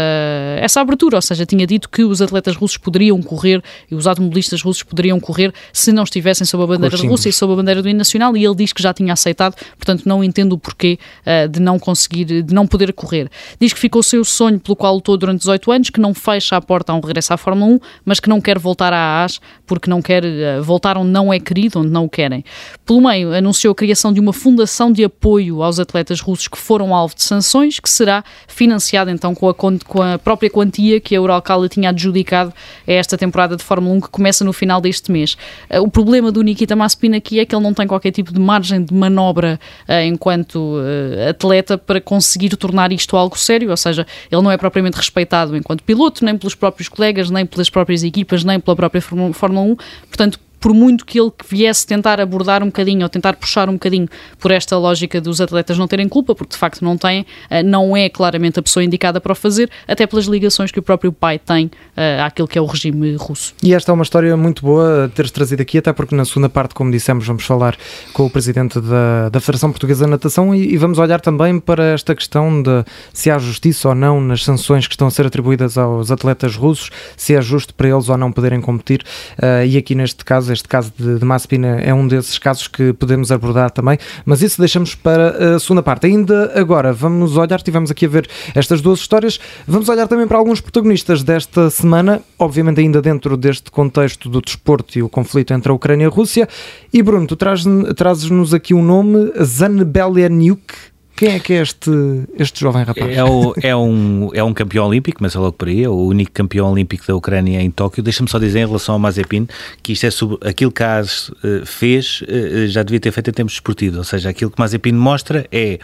essa 0.59 0.81
abertura, 0.81 1.17
ou 1.17 1.21
seja, 1.21 1.45
tinha 1.45 1.65
dito 1.65 1.89
que 1.89 2.03
os 2.03 2.21
atletas 2.21 2.55
russos 2.55 2.77
poderiam 2.77 3.21
correr 3.21 3.61
e 3.89 3.95
os 3.95 4.07
automobilistas 4.07 4.61
russos 4.61 4.83
poderiam 4.83 5.19
correr 5.19 5.53
se 5.71 5.91
não 5.91 6.03
estivessem 6.03 6.45
sob 6.45 6.63
a 6.63 6.67
bandeira 6.67 6.97
da 6.97 7.03
Rússia 7.03 7.29
e 7.29 7.33
sob 7.33 7.53
a 7.53 7.55
bandeira 7.55 7.81
do 7.81 7.89
hino 7.89 7.97
nacional 7.97 8.35
e 8.35 8.45
ele 8.45 8.55
diz 8.55 8.73
que 8.73 8.81
já 8.81 8.93
tinha 8.93 9.13
aceitado, 9.13 9.55
portanto 9.75 10.03
não 10.05 10.23
entendo 10.23 10.53
o 10.53 10.57
porquê 10.57 10.97
uh, 11.25 11.47
de 11.47 11.59
não 11.59 11.79
conseguir, 11.79 12.43
de 12.43 12.53
não 12.53 12.67
poder 12.67 12.91
correr. 12.93 13.29
Diz 13.59 13.73
que 13.73 13.79
ficou 13.79 14.03
sem 14.03 14.19
o 14.19 14.25
sonho 14.25 14.59
pelo 14.59 14.75
qual 14.75 14.95
lutou 14.95 15.17
durante 15.17 15.39
18 15.39 15.71
anos, 15.71 15.89
que 15.89 15.99
não 15.99 16.13
fecha 16.13 16.55
a 16.55 16.61
porta 16.61 16.91
a 16.91 16.95
um 16.95 16.99
regresso 16.99 17.33
à 17.33 17.37
Fórmula 17.37 17.73
1, 17.73 17.79
mas 18.05 18.19
que 18.19 18.29
não 18.29 18.41
quer 18.41 18.57
voltar 18.59 18.93
à 18.93 19.23
AS 19.23 19.39
porque 19.65 19.89
não 19.89 20.01
quer 20.01 20.23
uh, 20.23 20.63
voltar 20.63 20.97
onde 20.97 21.11
não 21.11 21.31
é 21.31 21.39
querido, 21.39 21.79
onde 21.79 21.89
não 21.89 22.05
o 22.05 22.09
querem. 22.09 22.43
Pelo 22.85 23.01
meio, 23.01 23.33
anunciou 23.33 23.71
a 23.71 23.75
criação 23.75 24.13
de 24.13 24.19
uma 24.19 24.33
fundação 24.33 24.91
de 24.91 25.03
apoio 25.03 25.61
aos 25.61 25.79
atletas 25.79 26.21
russos 26.21 26.47
que 26.47 26.57
foram 26.57 26.93
alvo 26.93 27.15
de 27.15 27.23
sanções, 27.23 27.79
que 27.79 27.89
será 27.89 28.23
financiada 28.47 29.11
então 29.11 29.33
com 29.35 29.49
a, 29.49 29.53
com 29.53 30.01
a 30.01 30.17
própria 30.17 30.49
quantia 30.49 30.99
que 30.99 31.15
a 31.15 31.21
Uralkali 31.21 31.69
tinha 31.69 31.89
adjudicado 31.89 32.53
a 32.87 32.91
esta 32.91 33.17
temporada 33.17 33.55
de 33.55 33.63
Fórmula 33.63 33.95
1 33.95 34.01
que 34.01 34.09
começa 34.09 34.43
no 34.43 34.53
final 34.53 34.81
deste 34.81 35.11
mês. 35.11 35.37
Uh, 35.69 35.81
o 35.81 35.89
problema 35.89 36.31
do 36.31 36.41
Nikita 36.41 36.75
Mazepin 36.75 37.15
aqui 37.15 37.39
é 37.39 37.45
que 37.45 37.55
ele 37.55 37.63
não 37.63 37.73
tem 37.73 37.87
qualquer 37.87 38.11
tipo 38.11 38.33
de 38.33 38.39
margem 38.39 38.83
de 38.83 38.93
manobra 38.93 39.59
uh, 39.87 40.01
enquanto 40.05 40.55
uh, 40.55 41.29
atleta 41.29 41.77
para 41.77 42.01
conseguir 42.01 42.55
tornar 42.55 42.91
isto 42.91 43.15
algo 43.15 43.37
sério, 43.37 43.69
ou 43.69 43.77
seja, 43.77 44.05
ele 44.31 44.41
não 44.41 44.51
é 44.51 44.57
propriamente 44.57 44.97
respeitado 44.97 45.55
enquanto 45.55 45.83
piloto, 45.83 46.23
nem 46.25 46.37
pelos 46.37 46.55
próprios 46.55 46.89
colegas, 46.89 47.29
nem 47.29 47.45
pelas 47.45 47.69
próprias 47.69 48.03
equipas, 48.03 48.43
nem 48.43 48.59
pela 48.59 48.75
própria 48.75 49.01
Fórmula 49.01 49.61
1, 49.61 49.75
portanto, 50.07 50.39
por 50.67 50.73
muito 50.73 51.05
que 51.05 51.17
ele 51.17 51.31
viesse 51.49 51.87
tentar 51.87 52.19
abordar 52.19 52.61
um 52.61 52.65
bocadinho 52.65 53.03
ou 53.03 53.07
tentar 53.07 53.37
puxar 53.37 53.69
um 53.69 53.73
bocadinho 53.75 54.05
por 54.37 54.51
esta 54.51 54.77
lógica 54.77 55.21
dos 55.21 55.39
atletas 55.39 55.77
não 55.77 55.87
terem 55.87 56.09
culpa, 56.09 56.35
porque 56.35 56.51
de 56.51 56.57
facto 56.57 56.83
não 56.83 56.97
têm, 56.97 57.25
eh, 57.49 57.63
não 57.63 57.95
é 57.95 58.09
claramente 58.09 58.59
a 58.59 58.61
pessoa 58.61 58.83
indicada 58.83 59.21
para 59.21 59.31
o 59.31 59.35
fazer, 59.35 59.69
até 59.87 60.05
pelas 60.05 60.25
ligações 60.25 60.69
que 60.69 60.77
o 60.77 60.81
próprio 60.81 61.13
pai 61.13 61.39
tem 61.39 61.67
uh, 61.67 62.23
àquilo 62.25 62.49
que 62.49 62.57
é 62.57 62.61
o 62.61 62.65
regime 62.65 63.15
russo. 63.15 63.53
E 63.63 63.73
esta 63.73 63.93
é 63.93 63.93
uma 63.93 64.03
história 64.03 64.35
muito 64.35 64.61
boa 64.61 65.09
teres 65.15 65.31
trazido 65.31 65.61
aqui, 65.61 65.77
até 65.77 65.93
porque 65.93 66.13
na 66.13 66.25
segunda 66.25 66.49
parte, 66.49 66.75
como 66.75 66.91
dissemos, 66.91 67.25
vamos 67.25 67.45
falar 67.45 67.77
com 68.11 68.25
o 68.25 68.29
presidente 68.29 68.81
da, 68.81 69.29
da 69.29 69.39
Federação 69.39 69.71
Portuguesa 69.71 70.03
de 70.03 70.11
Natação 70.11 70.53
e, 70.53 70.73
e 70.73 70.75
vamos 70.75 70.99
olhar 70.99 71.21
também 71.21 71.61
para 71.61 71.93
esta 71.93 72.13
questão 72.13 72.61
de 72.61 72.83
se 73.13 73.31
há 73.31 73.39
justiça 73.39 73.87
ou 73.87 73.95
não 73.95 74.19
nas 74.19 74.43
sanções 74.43 74.85
que 74.85 74.95
estão 74.95 75.07
a 75.07 75.11
ser 75.11 75.25
atribuídas 75.27 75.77
aos 75.77 76.11
atletas 76.11 76.57
russos, 76.57 76.89
se 77.15 77.33
é 77.33 77.41
justo 77.41 77.73
para 77.73 77.87
eles 77.87 78.09
ou 78.09 78.17
não 78.17 78.33
poderem 78.33 78.59
competir. 78.59 79.01
Uh, 79.41 79.65
e 79.65 79.77
aqui 79.77 79.95
neste 79.95 80.25
caso, 80.25 80.56
este 80.57 80.67
caso 80.67 80.91
de, 80.97 81.19
de 81.19 81.25
Maspina 81.25 81.79
é 81.79 81.93
um 81.93 82.07
desses 82.07 82.37
casos 82.37 82.67
que 82.67 82.91
podemos 82.93 83.31
abordar 83.31 83.71
também, 83.71 83.97
mas 84.25 84.41
isso 84.41 84.59
deixamos 84.59 84.95
para 84.95 85.55
a 85.55 85.59
segunda 85.59 85.83
parte. 85.83 86.07
Ainda 86.07 86.51
agora, 86.59 86.91
vamos 86.91 87.37
olhar, 87.37 87.61
tivemos 87.61 87.91
aqui 87.91 88.05
a 88.05 88.09
ver 88.09 88.27
estas 88.55 88.81
duas 88.81 88.99
histórias, 88.99 89.39
vamos 89.67 89.87
olhar 89.87 90.07
também 90.07 90.27
para 90.27 90.37
alguns 90.37 90.59
protagonistas 90.59 91.23
desta 91.23 91.69
semana, 91.69 92.21
obviamente 92.37 92.81
ainda 92.81 93.01
dentro 93.01 93.37
deste 93.37 93.71
contexto 93.71 94.29
do 94.29 94.41
desporto 94.41 94.97
e 94.97 95.03
o 95.03 95.09
conflito 95.09 95.53
entre 95.53 95.71
a 95.71 95.75
Ucrânia 95.75 96.05
e 96.05 96.07
a 96.07 96.09
Rússia. 96.09 96.47
E 96.91 97.01
Bruno, 97.01 97.27
tu 97.27 97.35
trazes-nos 97.35 98.53
aqui 98.53 98.73
o 98.73 98.77
um 98.77 98.83
nome, 98.83 99.31
Zanbelianiuk, 99.43 100.73
quem 101.17 101.33
é 101.33 101.39
que 101.39 101.53
é 101.53 101.63
este, 101.63 101.89
este 102.37 102.59
jovem 102.61 102.83
rapaz? 102.83 103.17
É, 103.17 103.23
o, 103.23 103.55
é, 103.59 103.75
um, 103.75 104.29
é 104.33 104.43
um 104.43 104.53
campeão 104.53 104.85
olímpico, 104.85 105.17
mas 105.19 105.35
é 105.35 105.39
logo 105.39 105.53
por 105.53 105.67
aí, 105.67 105.83
é 105.83 105.89
o 105.89 105.95
único 105.95 106.31
campeão 106.31 106.71
olímpico 106.71 107.07
da 107.07 107.15
Ucrânia 107.15 107.59
em 107.59 107.71
Tóquio. 107.71 108.03
Deixa-me 108.03 108.29
só 108.29 108.37
dizer 108.37 108.59
em 108.59 108.67
relação 108.67 108.93
ao 108.93 108.99
Mazepin 108.99 109.47
que 109.81 109.93
isto 109.93 110.05
é 110.05 110.11
sobre 110.11 110.47
aquilo 110.47 110.71
que 110.71 110.83
a 110.83 110.97
AS 110.97 111.29
uh, 111.29 111.65
fez, 111.65 112.21
uh, 112.21 112.67
já 112.67 112.83
devia 112.83 112.99
ter 112.99 113.11
feito 113.11 113.31
em 113.31 113.33
tempos 113.33 113.53
esportivos. 113.53 113.97
Ou 113.97 114.03
seja, 114.03 114.29
aquilo 114.29 114.51
que 114.51 114.59
Mazepin 114.59 114.91
mostra 114.91 115.47
é 115.51 115.79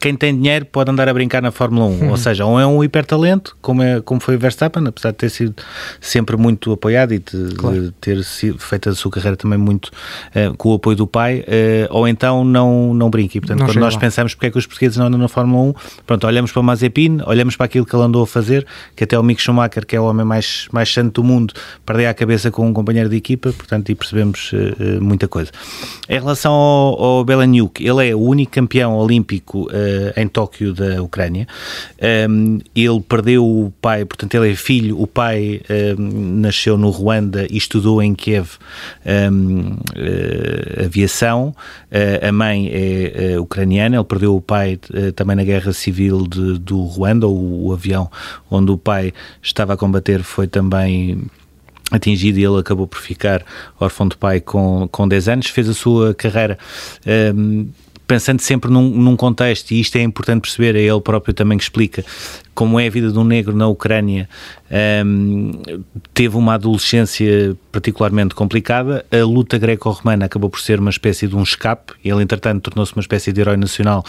quem 0.00 0.16
tem 0.16 0.34
dinheiro 0.34 0.64
pode 0.64 0.90
andar 0.90 1.06
a 1.06 1.12
brincar 1.12 1.42
na 1.42 1.50
Fórmula 1.50 1.84
1. 1.84 1.90
Uhum. 1.90 2.10
Ou 2.10 2.16
seja, 2.16 2.46
ou 2.46 2.58
é 2.58 2.66
um 2.66 2.82
hipertalento, 2.82 3.58
como, 3.60 3.82
é, 3.82 4.00
como 4.00 4.22
foi 4.22 4.36
o 4.36 4.38
Verstappen, 4.38 4.86
apesar 4.86 5.10
de 5.10 5.18
ter 5.18 5.28
sido 5.28 5.54
sempre 6.00 6.34
muito 6.38 6.72
apoiado 6.72 7.12
e 7.12 7.18
de, 7.18 7.54
claro. 7.56 7.82
de 7.82 7.90
ter 8.00 8.24
sido, 8.24 8.58
feito 8.58 8.88
a 8.88 8.94
sua 8.94 9.10
carreira 9.10 9.36
também 9.36 9.58
muito 9.58 9.90
uh, 10.34 10.56
com 10.56 10.70
o 10.70 10.74
apoio 10.76 10.96
do 10.96 11.06
pai, 11.06 11.44
ou 11.90 12.08
então 12.08 12.42
não, 12.42 12.94
não 12.94 13.10
brinca. 13.10 13.36
E, 13.36 13.40
portanto, 13.42 13.58
não 13.58 13.66
quando 13.66 13.80
nós 13.80 13.92
lá. 13.92 14.00
pensamos 14.00 14.34
porque 14.34 14.46
é 14.46 14.50
que 14.50 14.56
os 14.56 14.66
portugueses 14.78 14.96
não 14.96 15.06
andam 15.06 15.18
na 15.18 15.28
Fórmula 15.28 15.70
1, 15.70 15.74
pronto, 16.06 16.26
olhamos 16.26 16.52
para 16.52 16.60
o 16.60 16.62
Mazepin, 16.62 17.18
olhamos 17.26 17.56
para 17.56 17.66
aquilo 17.66 17.84
que 17.84 17.94
ele 17.94 18.04
andou 18.04 18.22
a 18.22 18.26
fazer, 18.26 18.64
que 18.94 19.02
até 19.04 19.18
o 19.18 19.22
Mick 19.22 19.42
Schumacher, 19.42 19.84
que 19.84 19.96
é 19.96 20.00
o 20.00 20.04
homem 20.04 20.24
mais, 20.24 20.68
mais 20.72 20.92
santo 20.92 21.20
do 21.20 21.24
mundo, 21.24 21.52
perdeu 21.84 22.08
a 22.08 22.14
cabeça 22.14 22.50
com 22.50 22.66
um 22.66 22.72
companheiro 22.72 23.08
de 23.08 23.16
equipa, 23.16 23.52
portanto, 23.52 23.90
e 23.90 23.94
percebemos 23.94 24.52
uh, 24.52 25.02
muita 25.02 25.26
coisa. 25.26 25.50
Em 26.08 26.18
relação 26.18 26.52
ao, 26.52 27.02
ao 27.02 27.26
ele 27.28 28.08
é 28.08 28.14
o 28.14 28.20
único 28.20 28.52
campeão 28.52 28.96
olímpico 28.96 29.66
uh, 29.66 30.12
em 30.16 30.28
Tóquio 30.28 30.72
da 30.72 31.02
Ucrânia. 31.02 31.46
Um, 32.30 32.60
ele 32.74 33.00
perdeu 33.00 33.44
o 33.44 33.72
pai, 33.80 34.04
portanto, 34.04 34.34
ele 34.34 34.52
é 34.52 34.54
filho, 34.54 35.00
o 35.00 35.06
pai 35.06 35.60
nasceu 35.98 36.76
no 36.78 36.90
Ruanda 36.90 37.46
e 37.50 37.56
estudou 37.56 38.02
em 38.02 38.14
Kiev 38.14 38.50
um, 39.32 39.72
uh, 39.72 40.84
aviação. 40.84 41.54
a 42.22 42.32
mãe 42.32 42.70
é 42.72 43.38
ucraniana, 43.40 43.96
ele 43.96 44.04
perdeu 44.04 44.36
o 44.36 44.40
pai 44.40 44.67
eh, 44.72 45.12
também 45.12 45.36
na 45.36 45.44
guerra 45.44 45.72
civil 45.72 46.26
de, 46.26 46.58
do 46.58 46.82
Ruanda, 46.82 47.26
o, 47.26 47.66
o 47.68 47.72
avião 47.72 48.10
onde 48.50 48.70
o 48.70 48.78
pai 48.78 49.12
estava 49.42 49.74
a 49.74 49.76
combater 49.76 50.22
foi 50.22 50.46
também 50.46 51.22
atingido 51.90 52.38
e 52.38 52.44
ele 52.44 52.58
acabou 52.58 52.86
por 52.86 52.98
ficar 52.98 53.44
órfão 53.80 54.08
de 54.08 54.16
pai 54.16 54.40
com, 54.40 54.88
com 54.90 55.08
10 55.08 55.28
anos, 55.28 55.46
fez 55.46 55.68
a 55.68 55.74
sua 55.74 56.14
carreira 56.14 56.58
um, 57.06 57.10
ehm, 57.10 57.68
pensando 58.08 58.40
sempre 58.40 58.70
num, 58.70 58.88
num, 58.88 59.14
contexto, 59.14 59.70
e 59.70 59.80
isto 59.80 59.96
é 59.96 60.02
importante 60.02 60.40
perceber, 60.40 60.74
é 60.74 60.80
ele 60.80 61.00
próprio 61.00 61.34
também 61.34 61.58
que 61.58 61.64
explica 61.64 62.02
como 62.54 62.80
é 62.80 62.86
a 62.86 62.90
vida 62.90 63.12
de 63.12 63.18
um 63.18 63.22
negro 63.22 63.54
na 63.54 63.68
Ucrânia, 63.68 64.28
um, 65.04 65.52
teve 66.14 66.36
uma 66.36 66.54
adolescência 66.54 67.54
particularmente 67.70 68.34
complicada. 68.34 69.04
A 69.12 69.24
luta 69.24 69.58
greco-romana 69.58 70.24
acabou 70.24 70.50
por 70.50 70.58
ser 70.58 70.80
uma 70.80 70.90
espécie 70.90 71.28
de 71.28 71.36
um 71.36 71.42
escape. 71.42 71.92
Ele, 72.04 72.20
entretanto, 72.20 72.62
tornou-se 72.62 72.92
uma 72.96 73.02
espécie 73.02 73.30
de 73.30 73.40
herói 73.40 73.56
nacional, 73.56 74.02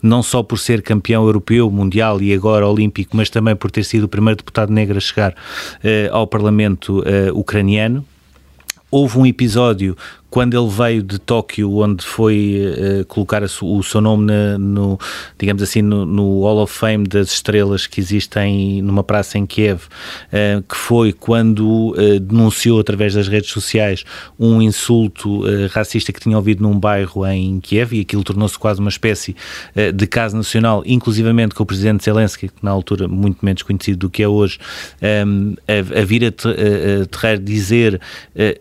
não 0.00 0.22
só 0.22 0.42
por 0.42 0.58
ser 0.58 0.82
campeão 0.82 1.24
europeu, 1.24 1.68
mundial 1.68 2.22
e 2.22 2.32
agora 2.32 2.68
olímpico, 2.68 3.16
mas 3.16 3.28
também 3.28 3.56
por 3.56 3.70
ter 3.72 3.84
sido 3.84 4.04
o 4.04 4.08
primeiro 4.08 4.36
deputado 4.36 4.70
negro 4.70 4.98
a 4.98 5.00
chegar 5.00 5.32
uh, 5.32 6.14
ao 6.14 6.26
Parlamento 6.26 7.00
uh, 7.00 7.36
ucraniano 7.36 8.04
houve 8.90 9.18
um 9.18 9.26
episódio 9.26 9.96
quando 10.30 10.58
ele 10.58 10.68
veio 10.68 11.02
de 11.02 11.18
Tóquio, 11.18 11.78
onde 11.78 12.04
foi 12.04 12.60
uh, 13.00 13.04
colocar 13.06 13.42
o 13.42 13.82
seu 13.82 14.00
nome 14.00 14.26
na, 14.26 14.58
no, 14.58 14.98
digamos 15.38 15.62
assim, 15.62 15.82
no, 15.82 16.04
no, 16.04 16.42
Hall 16.42 16.58
of 16.58 16.72
Fame 16.72 17.06
das 17.06 17.28
estrelas 17.28 17.86
que 17.86 18.00
existem 18.00 18.82
numa 18.82 19.02
praça 19.02 19.38
em 19.38 19.46
Kiev, 19.46 19.84
uh, 19.84 20.62
que 20.62 20.76
foi 20.76 21.12
quando 21.12 21.92
uh, 21.92 22.20
denunciou 22.20 22.80
através 22.80 23.14
das 23.14 23.28
redes 23.28 23.50
sociais 23.50 24.04
um 24.38 24.60
insulto 24.60 25.42
racista 25.70 26.12
que 26.12 26.20
tinha 26.20 26.36
ouvido 26.36 26.62
num 26.62 26.78
bairro 26.78 27.26
em 27.26 27.60
Kiev 27.60 27.94
e 27.94 28.00
aquilo 28.00 28.24
tornou-se 28.24 28.58
quase 28.58 28.80
uma 28.80 28.90
espécie 28.90 29.34
de 29.94 30.06
caso 30.06 30.36
nacional, 30.36 30.82
inclusivamente 30.84 31.54
com 31.54 31.62
o 31.62 31.66
presidente 31.66 32.04
Zelensky, 32.04 32.48
que 32.48 32.64
na 32.64 32.70
altura 32.70 33.08
muito 33.08 33.44
menos 33.44 33.62
conhecido 33.62 33.98
do 33.98 34.10
que 34.10 34.22
é 34.22 34.28
hoje, 34.28 34.58
um, 35.26 35.54
a, 35.66 36.00
a, 36.00 36.04
vir 36.04 36.24
a, 36.24 36.28
a, 36.28 37.32
a 37.32 37.36
dizer 37.36 38.00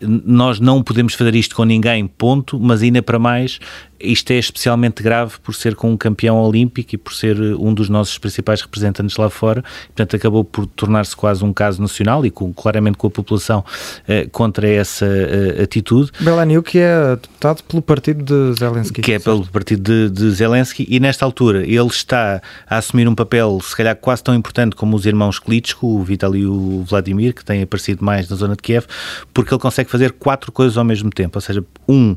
nós 0.02 0.60
não 0.60 0.84
podemos 0.84 1.14
fazer 1.14 1.36
isto 1.36 1.56
com 1.56 1.65
ninguém, 1.66 2.08
ponto, 2.08 2.60
mas 2.60 2.82
ainda 2.82 3.02
para 3.02 3.20
mais 3.20 3.60
isto 4.00 4.32
é 4.32 4.38
especialmente 4.38 5.02
grave 5.02 5.34
por 5.42 5.56
ser 5.56 5.76
com 5.76 5.92
um 5.92 5.98
campeão 5.98 6.38
olímpico 6.38 6.96
e 6.96 6.98
por 6.98 7.14
ser 7.14 7.38
eh, 7.38 7.56
um 7.58 7.74
dos 7.74 7.90
nossos 7.90 8.18
principais 8.18 8.62
representantes 8.62 9.18
lá 9.18 9.30
fora. 9.30 9.64
Portanto, 9.88 10.16
acabou 10.16 10.44
por 10.44 10.66
tornar-se 10.66 11.16
quase 11.16 11.44
um 11.44 11.54
caso 11.54 11.82
nacional 11.82 12.26
e 12.26 12.32
com, 12.32 12.54
claramente 12.54 12.98
com 12.98 13.08
a 13.08 13.10
população 13.10 13.64
eh, 14.08 14.28
contra 14.32 14.68
essa 14.68 15.06
eh, 15.06 15.64
atitude. 15.64 16.12
Belaniu, 16.20 16.62
que 16.62 16.80
é 16.80 17.16
deputado 17.16 17.64
pelo 17.64 17.82
partido 17.82 18.24
de 18.24 18.60
Zelensky. 18.60 19.02
Que 19.02 19.14
é 19.14 19.20
pelo 19.20 19.46
partido 19.48 19.82
de, 19.82 20.10
de, 20.10 20.32
Zelensky 20.32 20.86
e 20.90 21.00
nesta 21.00 21.26
altura 21.26 21.64
ele 21.66 21.88
está 21.88 22.42
a 22.68 22.78
assumir 22.78 23.08
um 23.08 23.16
papel 23.16 23.60
se 23.62 23.76
calhar 23.76 23.96
quase 23.96 24.24
tão 24.24 24.36
importante 24.36 24.76
como 24.76 24.96
os 24.96 25.06
irmãos 25.06 25.40
Klitschko, 25.40 25.88
o 25.88 26.04
Vitaly 26.04 26.40
e 26.40 26.46
o 26.46 26.84
Vladimir, 26.88 27.34
que 27.34 27.44
têm 27.44 27.62
aparecido 27.62 28.04
mais 28.04 28.30
na 28.30 28.36
zona 28.36 28.56
de 28.56 28.62
Kiev, 28.62 28.86
porque 29.34 29.54
ele 29.54 29.62
consegue 29.62 29.90
fazer 29.90 30.12
quatro 30.12 30.52
coisas 30.52 30.78
ao 30.78 30.84
mesmo 30.84 31.10
tempo. 31.10 31.38
Ou 31.38 31.42
seja, 31.42 31.64
um, 31.88 32.16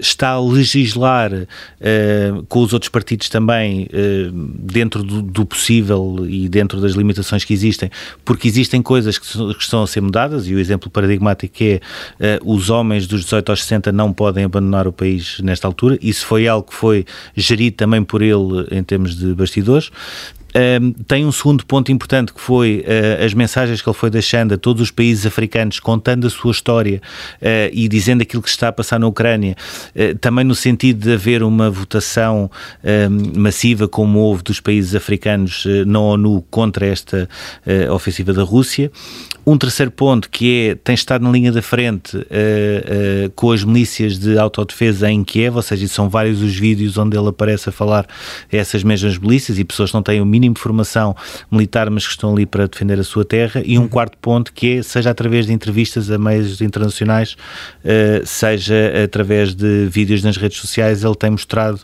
está 0.00 0.30
a 0.30 0.40
legislar 0.40 0.95
legislar 0.96 1.32
uh, 1.32 2.42
com 2.48 2.60
os 2.60 2.72
outros 2.72 2.88
partidos 2.88 3.28
também 3.28 3.84
uh, 3.84 4.30
dentro 4.32 5.02
do, 5.02 5.22
do, 5.22 5.46
possível 5.46 6.26
e 6.28 6.48
dentro 6.48 6.80
das 6.80 6.92
limitações 6.92 7.44
que 7.44 7.52
existem, 7.52 7.90
porque 8.24 8.48
existem 8.48 8.82
coisas 8.82 9.18
que, 9.18 9.54
que 9.54 9.62
estão 9.62 9.82
a 9.82 9.86
ser 9.86 10.00
mudadas 10.00 10.48
e 10.48 10.54
o 10.54 10.58
exemplo 10.58 10.90
paradigmático 10.90 11.56
é 11.60 11.80
uh, 12.40 12.52
os 12.52 12.70
homens 12.70 13.06
dos 13.06 13.22
18 13.24 13.50
aos 13.50 13.62
60 13.62 13.92
não 13.92 14.12
podem 14.12 14.44
abandonar 14.44 14.88
o 14.88 14.92
país 14.92 15.38
nesta 15.40 15.68
altura. 15.68 15.98
Isso 16.02 16.26
foi 16.26 16.48
algo 16.48 16.68
que 16.68 16.74
foi 16.74 17.04
gerido 17.36 17.76
também 17.76 18.02
por 18.02 18.22
ele 18.22 18.66
em 18.70 18.82
termos 18.82 19.16
de 19.16 19.34
bastidores 19.34 19.90
tem 21.06 21.26
um 21.26 21.32
segundo 21.32 21.66
ponto 21.66 21.92
importante 21.92 22.32
que 22.32 22.40
foi 22.40 22.84
uh, 22.86 23.24
as 23.24 23.34
mensagens 23.34 23.82
que 23.82 23.88
ele 23.88 23.96
foi 23.96 24.10
deixando 24.10 24.54
a 24.54 24.58
todos 24.58 24.82
os 24.82 24.90
países 24.90 25.26
africanos, 25.26 25.80
contando 25.80 26.26
a 26.26 26.30
sua 26.30 26.50
história 26.50 27.00
uh, 27.40 27.70
e 27.72 27.88
dizendo 27.88 28.22
aquilo 28.22 28.42
que 28.42 28.48
está 28.48 28.68
a 28.68 28.72
passar 28.72 28.98
na 28.98 29.06
Ucrânia, 29.06 29.56
uh, 29.94 30.16
também 30.18 30.44
no 30.44 30.54
sentido 30.54 31.04
de 31.04 31.12
haver 31.12 31.42
uma 31.42 31.70
votação 31.70 32.50
massiva, 33.36 33.88
como 33.88 34.18
houve 34.18 34.42
dos 34.42 34.60
países 34.60 34.94
africanos 34.94 35.64
na 35.86 36.00
ONU 36.00 36.42
contra 36.50 36.86
esta 36.86 37.28
ofensiva 37.92 38.32
da 38.32 38.42
Rússia. 38.42 38.90
Um 39.46 39.56
terceiro 39.56 39.90
ponto 39.90 40.28
que 40.28 40.70
é, 40.70 40.74
tem 40.74 40.94
estado 40.94 41.22
na 41.22 41.30
linha 41.30 41.52
da 41.52 41.62
frente 41.62 42.18
com 43.34 43.50
as 43.52 43.64
milícias 43.64 44.18
de 44.18 44.38
autodefesa 44.38 45.10
em 45.10 45.22
Kiev, 45.22 45.56
ou 45.56 45.62
seja, 45.62 45.86
são 45.88 46.08
vários 46.08 46.42
os 46.42 46.54
vídeos 46.56 46.96
onde 46.98 47.16
ele 47.16 47.28
aparece 47.28 47.68
a 47.68 47.72
falar 47.72 48.06
a 48.52 48.56
essas 48.56 48.82
mesmas 48.82 49.18
milícias 49.18 49.58
e 49.58 49.64
pessoas 49.64 49.92
não 49.92 50.02
têm 50.02 50.20
o 50.20 50.26
mínimo 50.26 50.45
de 50.52 50.60
formação 50.60 51.14
militar, 51.50 51.90
mas 51.90 52.04
que 52.04 52.12
estão 52.12 52.32
ali 52.32 52.46
para 52.46 52.66
defender 52.66 52.98
a 52.98 53.04
sua 53.04 53.24
terra. 53.24 53.62
E 53.64 53.78
um 53.78 53.82
uhum. 53.82 53.88
quarto 53.88 54.16
ponto 54.18 54.52
que 54.52 54.78
é, 54.78 54.82
seja 54.82 55.10
através 55.10 55.46
de 55.46 55.52
entrevistas 55.52 56.10
a 56.10 56.18
meios 56.18 56.60
internacionais, 56.60 57.36
uh, 57.84 58.26
seja 58.26 58.74
através 59.04 59.54
de 59.54 59.86
vídeos 59.86 60.22
nas 60.22 60.36
redes 60.36 60.58
sociais, 60.58 61.04
ele 61.04 61.14
tem 61.14 61.30
mostrado 61.30 61.80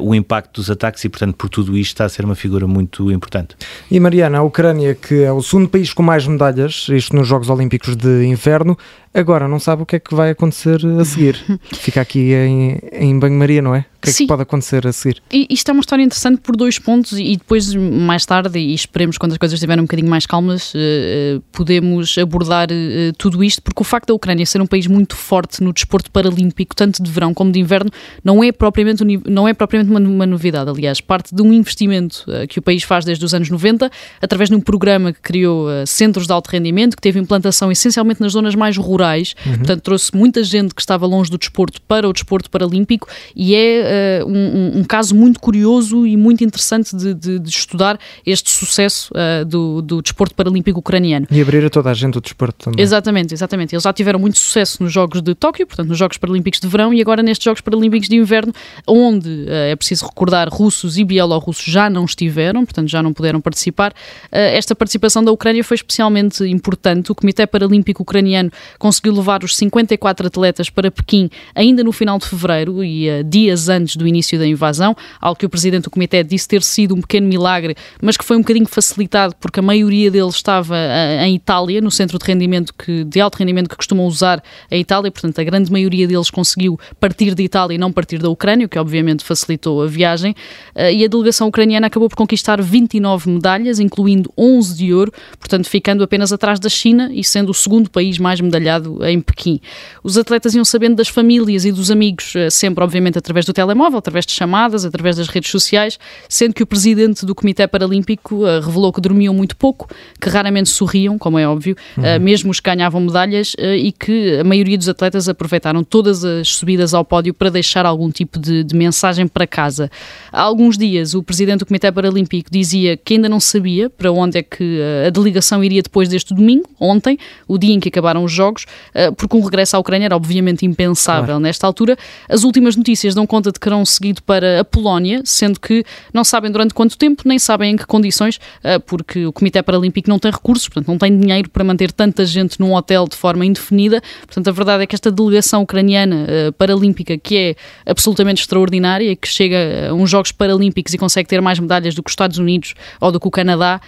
o 0.00 0.14
impacto 0.14 0.60
dos 0.60 0.70
ataques 0.70 1.04
e, 1.04 1.08
portanto, 1.08 1.36
por 1.36 1.48
tudo 1.48 1.76
isto 1.76 1.92
está 1.92 2.04
a 2.04 2.08
ser 2.08 2.24
uma 2.24 2.34
figura 2.34 2.66
muito 2.66 3.10
importante. 3.10 3.56
E 3.90 4.00
Mariana, 4.00 4.38
a 4.38 4.42
Ucrânia, 4.42 4.94
que 4.94 5.22
é 5.22 5.32
o 5.32 5.42
segundo 5.42 5.68
país 5.68 5.92
com 5.92 6.02
mais 6.02 6.26
medalhas 6.26 6.86
isto 6.88 7.14
nos 7.14 7.26
Jogos 7.26 7.48
Olímpicos 7.50 7.96
de 7.96 8.24
Inverno. 8.24 8.76
Agora 9.12 9.48
não 9.48 9.58
sabe 9.58 9.82
o 9.82 9.86
que 9.86 9.96
é 9.96 9.98
que 10.00 10.14
vai 10.14 10.30
acontecer 10.30 10.80
a 11.00 11.04
seguir. 11.04 11.36
Fica 11.72 12.00
aqui 12.00 12.32
em, 12.32 12.78
em 12.92 13.18
banho-maria, 13.18 13.62
não 13.62 13.74
é? 13.74 13.84
O 14.10 14.14
que 14.14 14.22
é 14.22 14.24
que 14.24 14.26
pode 14.26 14.42
acontecer 14.42 14.86
a 14.86 14.92
seguir? 14.92 15.22
E, 15.32 15.46
isto 15.50 15.68
é 15.70 15.72
uma 15.72 15.80
história 15.80 16.02
interessante 16.02 16.40
por 16.40 16.56
dois 16.56 16.78
pontos 16.78 17.12
e 17.12 17.36
depois, 17.36 17.74
mais 17.74 18.26
tarde, 18.26 18.58
e 18.58 18.74
esperemos 18.74 19.16
quando 19.16 19.32
as 19.32 19.38
coisas 19.38 19.54
estiverem 19.54 19.80
um 19.80 19.86
bocadinho 19.86 20.08
mais 20.08 20.26
calmas, 20.26 20.74
uh, 20.74 21.40
podemos 21.52 22.16
abordar 22.18 22.68
uh, 22.70 23.12
tudo 23.16 23.42
isto, 23.42 23.62
porque 23.62 23.80
o 23.80 23.84
facto 23.84 24.08
da 24.08 24.14
Ucrânia 24.14 24.44
ser 24.44 24.60
um 24.60 24.66
país 24.66 24.86
muito 24.86 25.16
forte 25.16 25.62
no 25.62 25.72
desporto 25.72 26.10
paralímpico, 26.10 26.74
tanto 26.74 27.02
de 27.02 27.10
verão 27.10 27.32
como 27.32 27.52
de 27.52 27.60
inverno, 27.60 27.90
não 28.24 28.42
é 28.42 28.52
propriamente, 28.52 29.04
não 29.26 29.46
é 29.46 29.54
propriamente 29.54 29.90
uma, 29.90 30.00
uma 30.00 30.26
novidade. 30.26 30.68
Aliás, 30.68 31.00
parte 31.00 31.34
de 31.34 31.42
um 31.42 31.52
investimento 31.52 32.24
uh, 32.28 32.46
que 32.48 32.58
o 32.58 32.62
país 32.62 32.82
faz 32.82 33.04
desde 33.04 33.24
os 33.24 33.32
anos 33.32 33.48
90, 33.48 33.90
através 34.20 34.50
de 34.50 34.56
um 34.56 34.60
programa 34.60 35.12
que 35.12 35.20
criou 35.20 35.66
centros 35.86 36.26
de 36.26 36.32
alto 36.32 36.48
rendimento, 36.48 36.96
que 36.96 37.02
teve 37.02 37.18
implantação 37.18 37.70
essencialmente 37.70 38.20
nas 38.20 38.32
zonas 38.32 38.54
mais 38.54 38.76
rurais 38.76 38.96
rurais, 38.96 39.34
uhum. 39.44 39.58
portanto 39.58 39.82
trouxe 39.82 40.16
muita 40.16 40.42
gente 40.42 40.74
que 40.74 40.80
estava 40.80 41.06
longe 41.06 41.30
do 41.30 41.38
desporto 41.38 41.80
para 41.82 42.08
o 42.08 42.12
desporto 42.12 42.50
paralímpico 42.50 43.08
e 43.34 43.54
é 43.54 43.95
uh, 44.22 44.26
um, 44.26 44.80
um, 44.80 44.84
caso 44.84 45.14
muito 45.14 45.40
curioso 45.40 46.06
e 46.06 46.16
muito 46.16 46.42
interessante 46.44 46.94
de, 46.96 47.14
de, 47.14 47.38
de 47.38 47.48
estudar 47.48 47.98
este 48.24 48.50
sucesso 48.50 49.12
uh, 49.12 49.44
do, 49.44 49.82
do 49.82 50.02
desporto 50.02 50.34
paralímpico 50.34 50.78
ucraniano. 50.80 51.26
E 51.30 51.40
abrir 51.40 51.64
a 51.64 51.70
toda 51.70 51.90
a 51.90 51.94
gente 51.94 52.18
o 52.18 52.20
desporto 52.20 52.64
também. 52.64 52.82
Exatamente, 52.82 53.34
exatamente. 53.34 53.74
Eles 53.74 53.82
já 53.82 53.92
tiveram 53.92 54.18
muito 54.18 54.38
sucesso 54.38 54.82
nos 54.82 54.92
Jogos 54.92 55.22
de 55.22 55.34
Tóquio, 55.34 55.66
portanto 55.66 55.88
nos 55.88 55.98
Jogos 55.98 56.18
Paralímpicos 56.18 56.60
de 56.60 56.68
Verão 56.68 56.92
e 56.92 57.00
agora 57.00 57.22
nestes 57.22 57.44
Jogos 57.44 57.60
Paralímpicos 57.60 58.08
de 58.08 58.16
Inverno, 58.16 58.52
onde 58.86 59.28
uh, 59.28 59.70
é 59.70 59.76
preciso 59.76 60.06
recordar 60.06 60.48
russos 60.48 60.98
e 60.98 61.04
bielorrussos 61.04 61.64
já 61.64 61.88
não 61.88 62.04
estiveram, 62.04 62.64
portanto 62.64 62.88
já 62.88 63.02
não 63.02 63.12
puderam 63.12 63.40
participar. 63.40 63.92
esta 64.30 64.74
participação 64.74 65.22
da 65.22 65.32
Ucrânia 65.32 65.62
foi 65.62 65.74
especialmente 65.76 66.44
importante. 66.44 67.12
O 67.12 67.14
Comitê 67.14 67.46
Paralímpico 67.46 68.02
Ucraniano 68.02 68.50
conseguiu 68.78 69.14
levar 69.14 69.44
os 69.44 69.56
54 69.56 70.26
atletas 70.26 70.70
para 70.70 70.90
Pequim 70.90 71.30
ainda 71.54 71.82
no 71.82 71.92
final 71.92 72.18
de 72.18 72.26
fevereiro 72.26 72.82
e 72.82 73.22
dias 73.24 73.68
antes 73.68 73.85
do 73.94 74.06
início 74.06 74.38
da 74.38 74.46
invasão, 74.46 74.96
algo 75.20 75.38
que 75.38 75.46
o 75.46 75.48
presidente 75.48 75.84
do 75.84 75.90
comitê 75.90 76.24
disse 76.24 76.48
ter 76.48 76.62
sido 76.62 76.94
um 76.94 77.00
pequeno 77.00 77.28
milagre, 77.28 77.76
mas 78.00 78.16
que 78.16 78.24
foi 78.24 78.36
um 78.36 78.40
bocadinho 78.40 78.66
facilitado 78.66 79.34
porque 79.38 79.60
a 79.60 79.62
maioria 79.62 80.10
deles 80.10 80.34
estava 80.34 80.74
uh, 80.74 81.24
em 81.24 81.34
Itália, 81.34 81.80
no 81.80 81.90
centro 81.90 82.18
de 82.18 82.24
rendimento 82.24 82.72
que, 82.74 83.04
de 83.04 83.20
alto 83.20 83.36
rendimento 83.36 83.68
que 83.68 83.76
costumam 83.76 84.06
usar 84.06 84.42
a 84.70 84.76
Itália, 84.76 85.10
portanto 85.10 85.38
a 85.38 85.44
grande 85.44 85.70
maioria 85.70 86.08
deles 86.08 86.30
conseguiu 86.30 86.78
partir 86.98 87.34
de 87.34 87.42
Itália 87.42 87.74
e 87.74 87.78
não 87.78 87.92
partir 87.92 88.18
da 88.18 88.28
Ucrânia, 88.28 88.66
o 88.66 88.68
que 88.68 88.78
obviamente 88.78 89.22
facilitou 89.22 89.82
a 89.82 89.86
viagem, 89.86 90.34
uh, 90.74 90.90
e 90.90 91.04
a 91.04 91.08
delegação 91.08 91.48
ucraniana 91.48 91.86
acabou 91.86 92.08
por 92.08 92.16
conquistar 92.16 92.60
29 92.62 93.30
medalhas, 93.30 93.78
incluindo 93.78 94.32
11 94.36 94.76
de 94.76 94.94
ouro, 94.94 95.12
portanto 95.38 95.68
ficando 95.68 96.02
apenas 96.02 96.32
atrás 96.32 96.58
da 96.58 96.68
China 96.68 97.10
e 97.12 97.22
sendo 97.22 97.50
o 97.50 97.54
segundo 97.54 97.90
país 97.90 98.18
mais 98.18 98.40
medalhado 98.40 99.04
em 99.04 99.20
Pequim. 99.20 99.60
Os 100.02 100.16
atletas 100.16 100.54
iam 100.54 100.64
sabendo 100.64 100.96
das 100.96 101.08
famílias 101.08 101.64
e 101.64 101.72
dos 101.72 101.90
amigos, 101.90 102.34
eh, 102.36 102.50
sempre, 102.50 102.82
obviamente, 102.82 103.18
através 103.18 103.44
do 103.44 103.52
telemóvel, 103.52 103.75
através 103.84 104.24
de 104.24 104.32
chamadas, 104.32 104.84
através 104.84 105.16
das 105.16 105.28
redes 105.28 105.50
sociais, 105.50 105.98
sendo 106.28 106.54
que 106.54 106.62
o 106.62 106.66
presidente 106.66 107.26
do 107.26 107.34
Comitê 107.34 107.66
Paralímpico 107.66 108.36
uh, 108.36 108.60
revelou 108.60 108.92
que 108.92 109.00
dormiam 109.00 109.34
muito 109.34 109.56
pouco, 109.56 109.88
que 110.20 110.28
raramente 110.28 110.68
sorriam, 110.68 111.18
como 111.18 111.38
é 111.38 111.46
óbvio, 111.46 111.76
uhum. 111.96 112.04
uh, 112.04 112.20
mesmo 112.20 112.50
os 112.50 112.60
que 112.60 112.70
ganhavam 112.70 113.00
medalhas, 113.00 113.54
uh, 113.54 113.74
e 113.76 113.92
que 113.92 114.38
a 114.38 114.44
maioria 114.44 114.78
dos 114.78 114.88
atletas 114.88 115.28
aproveitaram 115.28 115.82
todas 115.82 116.24
as 116.24 116.48
subidas 116.48 116.94
ao 116.94 117.04
pódio 117.04 117.34
para 117.34 117.50
deixar 117.50 117.84
algum 117.84 118.10
tipo 118.10 118.38
de, 118.38 118.62
de 118.62 118.74
mensagem 118.76 119.26
para 119.26 119.46
casa. 119.46 119.90
Há 120.32 120.42
alguns 120.42 120.78
dias, 120.78 121.14
o 121.14 121.22
presidente 121.22 121.60
do 121.60 121.66
Comitê 121.66 121.90
Paralímpico 121.90 122.50
dizia 122.50 122.96
que 122.96 123.14
ainda 123.14 123.28
não 123.28 123.40
sabia 123.40 123.90
para 123.90 124.12
onde 124.12 124.38
é 124.38 124.42
que 124.42 124.80
a 125.06 125.10
delegação 125.10 125.62
iria 125.62 125.82
depois 125.82 126.08
deste 126.08 126.34
domingo, 126.34 126.68
ontem, 126.78 127.18
o 127.48 127.58
dia 127.58 127.74
em 127.74 127.80
que 127.80 127.88
acabaram 127.88 128.24
os 128.24 128.32
Jogos, 128.32 128.66
eh, 128.94 129.10
porque 129.10 129.36
um 129.36 129.40
regresso 129.40 129.76
à 129.76 129.78
Ucrânia 129.78 130.06
era 130.06 130.16
obviamente 130.16 130.66
impensável 130.66 131.26
claro. 131.26 131.40
nesta 131.40 131.66
altura. 131.66 131.96
As 132.28 132.44
últimas 132.44 132.76
notícias 132.76 133.14
dão 133.14 133.26
conta 133.26 133.50
terão 133.58 133.84
seguido 133.84 134.22
para 134.22 134.60
a 134.60 134.64
Polónia, 134.64 135.22
sendo 135.24 135.60
que 135.60 135.84
não 136.12 136.24
sabem 136.24 136.50
durante 136.50 136.74
quanto 136.74 136.96
tempo, 136.96 137.22
nem 137.24 137.38
sabem 137.38 137.72
em 137.72 137.76
que 137.76 137.86
condições, 137.86 138.38
eh, 138.62 138.78
porque 138.78 139.26
o 139.26 139.32
Comitê 139.32 139.62
Paralímpico 139.62 140.08
não 140.08 140.18
tem 140.18 140.30
recursos, 140.30 140.68
portanto 140.68 140.88
não 140.88 140.98
tem 140.98 141.16
dinheiro 141.18 141.48
para 141.50 141.64
manter 141.64 141.92
tanta 141.92 142.24
gente 142.24 142.60
num 142.60 142.74
hotel 142.74 143.06
de 143.08 143.16
forma 143.16 143.44
indefinida. 143.44 144.02
Portanto, 144.26 144.48
a 144.48 144.52
verdade 144.52 144.82
é 144.82 144.86
que 144.86 144.94
esta 144.94 145.10
delegação 145.10 145.62
ucraniana 145.62 146.26
eh, 146.28 146.50
paralímpica, 146.52 147.16
que 147.18 147.36
é 147.36 147.56
absolutamente 147.90 148.42
extraordinária, 148.42 149.14
que 149.16 149.28
chega 149.28 149.90
a 149.90 149.94
uns 149.94 150.10
Jogos 150.10 150.32
Paralímpicos 150.32 150.94
e 150.94 150.98
consegue 150.98 151.28
ter 151.28 151.40
mais 151.40 151.58
medalhas 151.58 151.94
do 151.94 152.02
que 152.02 152.08
os 152.08 152.12
Estados 152.12 152.38
Unidos 152.38 152.74
ou 153.00 153.12
do 153.12 153.20
que 153.20 153.26
o 153.26 153.30
Canadá, 153.30 153.80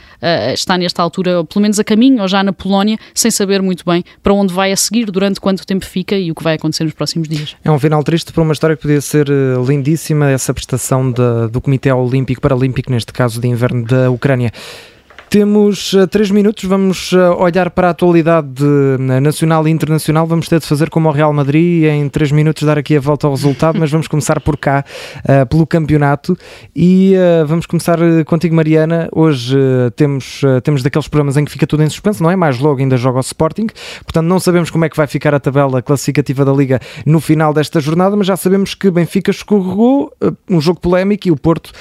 está 0.53 0.77
nesta 0.77 1.03
altura, 1.03 1.45
pelo 1.45 1.63
menos 1.63 1.79
a 1.79 1.85
caminho, 1.85 2.23
ou 2.23 2.29
já 2.29 2.43
na 2.43 2.53
Polónia, 2.53 2.99
sem 3.15 3.31
saber 3.31 3.63
muito 3.63 3.85
bem 3.85 4.05
para 4.23 4.33
onde 4.33 4.53
vai 4.53 4.73
a 4.73 4.77
seguir, 4.77 5.11
durante 5.11 5.41
quanto 5.41 5.67
tempo 5.67 5.85
fica 5.85 6.17
e 6.17 6.31
o 6.31 6.35
que 6.35 6.43
vai 6.43 6.55
acontecer 6.55 6.85
nos 6.85 6.95
próximos 6.95 7.29
dias. 7.29 7.57
É 7.65 7.71
um 7.71 7.79
final 7.79 8.03
triste 8.03 8.33
para 8.33 8.43
uma 8.43 8.53
história 8.53 8.77
que 8.77 8.83
podia 8.83 9.01
ser 9.01 9.29
eh, 9.29 9.58
lindíssima, 9.63 10.31
essa 10.31 10.53
prestação 10.53 11.11
de, 11.11 11.49
do 11.51 11.61
Comitê 11.61 11.93
Olímpico 11.93 12.41
Paralímpico, 12.41 12.91
neste 12.91 13.13
caso 13.13 13.41
de 13.41 13.49
inverno 13.49 13.85
da 13.85 14.11
Ucrânia. 14.11 14.53
Temos 15.31 15.93
uh, 15.93 16.07
três 16.07 16.31
minutos, 16.31 16.65
vamos 16.65 17.13
uh, 17.13 17.35
olhar 17.39 17.69
para 17.69 17.89
a 17.89 17.91
atualidade 17.91 18.65
uh, 18.65 19.21
nacional 19.21 19.69
e 19.69 19.71
internacional. 19.71 20.27
Vamos 20.27 20.49
ter 20.49 20.59
de 20.59 20.67
fazer 20.67 20.89
como 20.89 21.07
o 21.07 21.13
Real 21.13 21.35
Madrid 21.35 21.85
em 21.85 22.09
três 22.09 22.33
minutos 22.33 22.63
dar 22.63 22.79
aqui 22.79 22.97
a 22.97 23.01
volta 23.01 23.27
ao 23.27 23.35
resultado, 23.35 23.79
mas 23.79 23.91
vamos 23.91 24.09
começar 24.09 24.41
por 24.41 24.57
cá, 24.57 24.83
pelo 25.51 25.67
campeonato. 25.67 26.37
E 26.75 27.15
vamos 27.47 27.67
começar 27.67 27.99
contigo, 28.25 28.55
Mariana. 28.55 29.09
Hoje 29.13 29.57
temos, 29.97 30.41
temos 30.63 30.83
daqueles 30.83 31.09
programas 31.09 31.37
em 31.37 31.45
que 31.45 31.53
fica 31.53 31.67
tudo 31.67 31.83
em 31.83 31.89
suspenso, 31.89 32.23
não 32.23 32.31
é? 32.31 32.37
Mais 32.37 32.59
logo 32.59 32.81
ainda 32.81 32.97
joga 32.97 33.19
o 33.19 33.21
Sporting, 33.21 33.67
portanto 34.05 34.27
não 34.27 34.41
sabemos 34.41 34.71
como 34.71 34.85
é 34.85 34.89
que 34.89 34.97
vai 34.97 35.07
ficar 35.07 35.35
a 35.35 35.41
tabela 35.41 35.83
classificativa 35.83 36.45
da 36.45 36.53
Liga 36.53 36.81
no 37.05 37.21
final 37.21 37.53
desta 37.53 37.81
jornada, 37.81 38.17
mas 38.17 38.27
já 38.27 38.37
sabemos 38.37 38.75
que 38.75 38.91
Benfica 38.91 39.31
escorregou, 39.31 40.13
um 40.49 40.61
jogo 40.61 40.81
polémico 40.81 41.29
e 41.29 41.31
o 41.31 41.37
Porto 41.37 41.73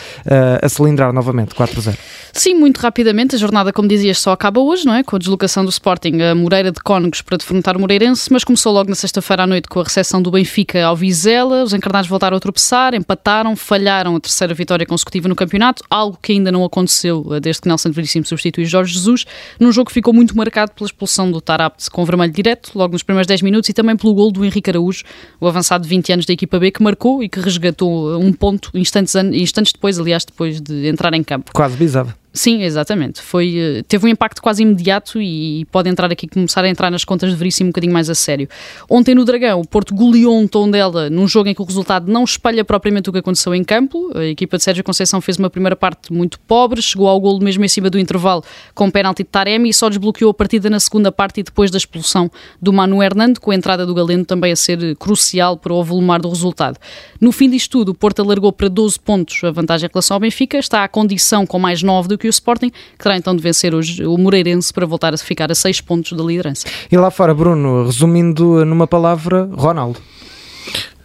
a 0.62 0.68
cilindrar 0.70 1.14
novamente, 1.14 1.56
4-0. 1.56 1.98
Sim, 2.34 2.56
muito 2.56 2.78
rapidamente 2.78 3.37
a 3.38 3.40
jornada, 3.40 3.72
como 3.72 3.88
dizias, 3.88 4.20
só 4.20 4.32
acaba 4.32 4.60
hoje, 4.60 4.86
não 4.86 4.94
é? 4.94 5.04
Com 5.04 5.16
a 5.16 5.20
deslocação 5.20 5.64
do 5.64 5.70
Sporting 5.70 6.20
a 6.22 6.34
Moreira 6.34 6.72
de 6.72 6.80
Cónegos 6.82 7.22
para 7.22 7.38
defrontar 7.38 7.78
o 7.78 7.80
Moreirense, 7.80 8.34
mas 8.34 8.44
começou 8.44 8.74
logo 8.74 8.90
na 8.90 8.96
sexta-feira 8.96 9.44
à 9.44 9.48
noite 9.48 9.68
com 9.68 9.80
a 9.80 9.84
recepção 9.84 10.22
do 10.22 10.32
Benfica 10.32 10.84
ao 10.84 10.96
Vizela. 10.96 11.64
Os 11.64 11.74
encarnados 11.74 12.10
voltaram 12.10 12.36
a 12.36 12.40
tropeçar, 12.40 12.96
empataram, 12.96 13.56
falharam 13.56 14.16
a 14.16 14.20
terceira 14.20 14.54
vitória 14.54 14.86
consecutiva 14.86 15.30
no 15.30 15.36
campeonato, 15.36 15.84
algo 15.90 16.18
que 16.22 16.32
ainda 16.32 16.52
não 16.52 16.66
aconteceu 16.66 17.26
eh, 17.32 17.40
desde 17.40 17.62
que 17.62 17.68
Nelson 17.68 17.92
Veríssimo 17.92 18.26
substitui 18.26 18.66
Jorge 18.66 18.94
Jesus, 18.94 19.26
num 19.60 19.72
jogo 19.72 19.90
que 19.90 19.94
ficou 19.94 20.14
muito 20.14 20.36
marcado 20.36 20.72
pela 20.72 20.88
expulsão 20.88 21.32
do 21.32 21.40
Tarapt 21.40 21.92
com 21.92 22.04
vermelho 22.04 22.34
direto, 22.34 22.72
logo 22.74 22.94
nos 22.94 23.04
primeiros 23.04 23.28
10 23.28 23.44
minutos, 23.44 23.70
e 23.70 23.74
também 23.74 23.96
pelo 23.96 24.14
gol 24.14 24.32
do 24.32 24.44
Henrique 24.44 24.70
Araújo, 24.72 25.04
o 25.40 25.48
avançado 25.48 25.84
de 25.84 25.90
20 25.90 26.14
anos 26.14 26.26
da 26.26 26.34
equipa 26.34 26.58
B, 26.58 26.72
que 26.72 26.82
marcou 26.82 27.22
e 27.22 27.30
que 27.30 27.40
resgatou 27.40 28.14
eh, 28.14 28.18
um 28.18 28.34
ponto 28.34 28.72
instantes, 28.74 29.14
instantes 29.16 29.72
depois, 29.72 30.00
aliás, 30.00 30.26
depois 30.26 30.60
de 30.60 30.88
entrar 30.88 31.14
em 31.14 31.24
campo. 31.24 31.52
Quase 31.54 31.78
bizarro. 31.78 32.14
Sim, 32.38 32.62
exatamente. 32.62 33.20
Foi, 33.20 33.58
eh, 33.58 33.84
teve 33.88 34.06
um 34.06 34.10
impacto 34.10 34.44
quase 34.44 34.62
imediato 34.62 35.20
e 35.20 35.66
pode 35.72 35.90
entrar 35.90 36.12
aqui, 36.12 36.28
começar 36.28 36.64
a 36.64 36.70
entrar 36.70 36.92
nas 36.92 37.04
contas 37.04 37.32
de 37.32 37.36
Veríssimo 37.36 37.70
um 37.70 37.72
bocadinho 37.72 37.92
mais 37.92 38.12
a 38.12 38.16
sério. 38.16 38.48
Ontem 38.88 39.16
no 39.16 39.26
Dragão, 39.26 39.60
o 39.62 39.68
Porto 39.68 39.96
goleou 39.96 40.38
um 40.40 40.48
tom 40.48 40.70
dela 40.70 41.10
num 41.10 41.28
jogo 41.28 41.50
em 41.50 41.56
que 41.56 41.62
o 41.64 41.66
resultado 41.66 42.12
não 42.12 42.24
espelha 42.24 42.64
propriamente 42.64 43.10
o 43.10 43.14
que 43.14 43.18
aconteceu 43.18 43.56
em 43.56 43.64
campo. 43.64 44.12
A 44.16 44.24
equipa 44.24 44.58
de 44.58 44.64
Sérgio 44.64 44.84
Conceição 44.84 45.20
fez 45.20 45.38
uma 45.38 45.50
primeira 45.50 45.76
parte 45.76 46.14
muito 46.14 46.40
pobre, 46.42 46.80
chegou 46.80 47.08
ao 47.08 47.20
golo 47.20 47.44
mesmo 47.44 47.66
em 47.66 47.68
cima 47.68 47.90
do 47.90 47.98
intervalo 47.98 48.44
com 48.76 48.92
pênalti 48.92 49.24
de 49.24 49.30
Taremi 49.30 49.70
e 49.70 49.74
só 49.74 49.90
desbloqueou 49.90 50.30
a 50.30 50.34
partida 50.34 50.70
na 50.70 50.80
segunda 50.80 51.12
parte 51.12 51.40
e 51.40 51.44
depois 51.44 51.72
da 51.72 51.80
expulsão 51.80 52.30
do 52.62 52.72
Manu 52.72 53.02
Hernando, 53.02 53.42
com 53.42 53.50
a 53.50 53.56
entrada 53.56 53.84
do 53.84 53.96
Galeno 53.96 54.24
também 54.24 54.52
a 54.52 54.56
ser 54.56 54.96
crucial 54.98 55.58
para 55.58 55.74
o 55.74 55.80
avolumar 55.82 56.22
do 56.22 56.30
resultado. 56.30 56.78
No 57.20 57.32
fim 57.32 57.50
disto 57.50 57.72
tudo, 57.72 57.90
o 57.90 57.96
Porto 57.96 58.22
alargou 58.22 58.54
para 58.54 58.68
12 58.68 59.00
pontos 59.00 59.44
a 59.44 59.50
vantagem 59.50 59.88
em 59.88 59.92
relação 59.92 60.16
ao 60.16 60.22
Benfica, 60.22 60.60
está 60.60 60.84
à 60.84 60.88
condição 60.88 61.48
com 61.48 61.58
mais 61.58 61.82
9 61.82 62.08
do 62.08 62.16
que 62.16 62.27
o 62.28 62.30
Sporting, 62.30 62.70
que 62.70 63.04
terá 63.04 63.18
então 63.18 63.36
de 63.36 63.42
vencer 63.42 63.74
hoje 63.74 64.06
o 64.06 64.18
Moreirense 64.18 64.74
para 64.74 64.86
voltar 64.86 65.14
a 65.14 65.18
ficar 65.18 65.52
a 65.52 65.56
6 65.56 65.82
pontos 65.82 66.14
da 66.14 66.24
liderança. 66.24 66.68
E 66.92 66.98
lá 66.98 67.12
fora, 67.12 67.34
Bruno, 67.34 67.86
resumindo 67.86 68.66
numa 68.66 68.88
palavra, 68.88 69.50
Ronaldo. 69.54 70.00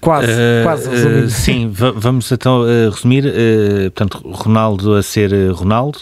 Quase, 0.03 0.33
uh, 0.33 0.65
quase 0.65 0.91
resumindo. 0.91 1.27
Uh, 1.27 1.31
sim, 1.31 1.71
vamos 1.71 2.33
então 2.33 2.63
uh, 2.63 2.91
resumir. 2.91 3.23
portanto, 3.95 4.21
Ronaldo 4.25 4.97
a 4.97 5.03
ser 5.03 5.31
Ronaldo, 5.53 6.01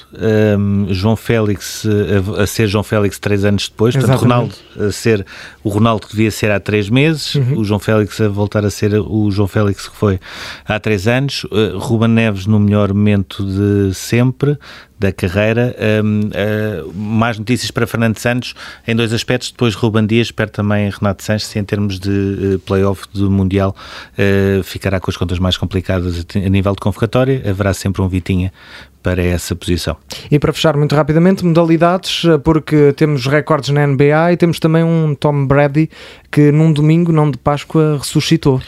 um, 0.58 0.86
João 0.88 1.16
Félix 1.16 1.86
a, 1.86 2.42
a, 2.42 2.46
ser 2.46 2.66
João 2.66 2.82
Félix 2.82 3.18
três 3.18 3.44
anos 3.44 3.68
depois. 3.68 3.94
Portanto, 3.94 4.20
Ronaldo 4.20 4.54
a 4.78 4.90
ser 4.90 5.26
o 5.62 5.68
Ronaldo 5.68 6.06
que 6.06 6.12
devia 6.12 6.30
ser 6.30 6.50
há 6.50 6.58
três 6.58 6.88
meses, 6.88 7.34
uhum. 7.34 7.58
o 7.58 7.64
João 7.64 7.78
Félix 7.78 8.18
a 8.22 8.28
voltar 8.28 8.64
a 8.64 8.70
ser 8.70 8.94
o 8.94 9.30
João 9.30 9.46
Félix 9.46 9.86
que 9.86 9.96
foi 9.96 10.18
há 10.64 10.80
três 10.80 11.06
anos, 11.06 11.46
Ruben 11.78 12.08
Neves 12.08 12.46
no 12.46 12.58
melhor 12.58 12.94
momento 12.94 13.44
de 13.44 13.94
sempre, 13.94 14.58
da 15.00 15.10
carreira. 15.10 15.74
Um, 16.04 16.20
uh, 16.28 16.92
mais 16.94 17.38
notícias 17.38 17.70
para 17.70 17.86
Fernando 17.86 18.18
Santos 18.18 18.54
em 18.86 18.94
dois 18.94 19.14
aspectos. 19.14 19.50
Depois 19.50 19.74
Ruban 19.74 20.06
Dias 20.06 20.30
perde 20.30 20.52
também 20.52 20.90
Renato 20.90 21.24
Sanches 21.24 21.56
em 21.56 21.64
termos 21.64 21.98
de 21.98 22.10
uh, 22.10 22.58
playoff 22.60 23.04
do 23.12 23.30
Mundial. 23.30 23.74
Uh, 24.12 24.62
ficará 24.62 25.00
com 25.00 25.10
as 25.10 25.16
contas 25.16 25.38
mais 25.38 25.56
complicadas 25.56 26.26
a 26.34 26.48
nível 26.50 26.74
de 26.74 26.80
convocatória. 26.80 27.42
Haverá 27.48 27.72
sempre 27.72 28.02
um 28.02 28.08
Vitinha 28.08 28.52
para 29.02 29.22
essa 29.22 29.54
posição. 29.56 29.96
E 30.30 30.38
para 30.38 30.52
fechar 30.52 30.76
muito 30.76 30.94
rapidamente, 30.94 31.44
modalidades, 31.44 32.22
porque 32.44 32.92
temos 32.94 33.26
recordes 33.26 33.70
na 33.70 33.86
NBA 33.86 34.32
e 34.32 34.36
temos 34.36 34.58
também 34.58 34.84
um 34.84 35.14
Tom 35.14 35.46
Brady 35.46 35.90
que 36.30 36.52
num 36.52 36.72
domingo, 36.72 37.12
não 37.12 37.30
de 37.30 37.38
Páscoa, 37.38 37.98
ressuscitou. 37.98 38.60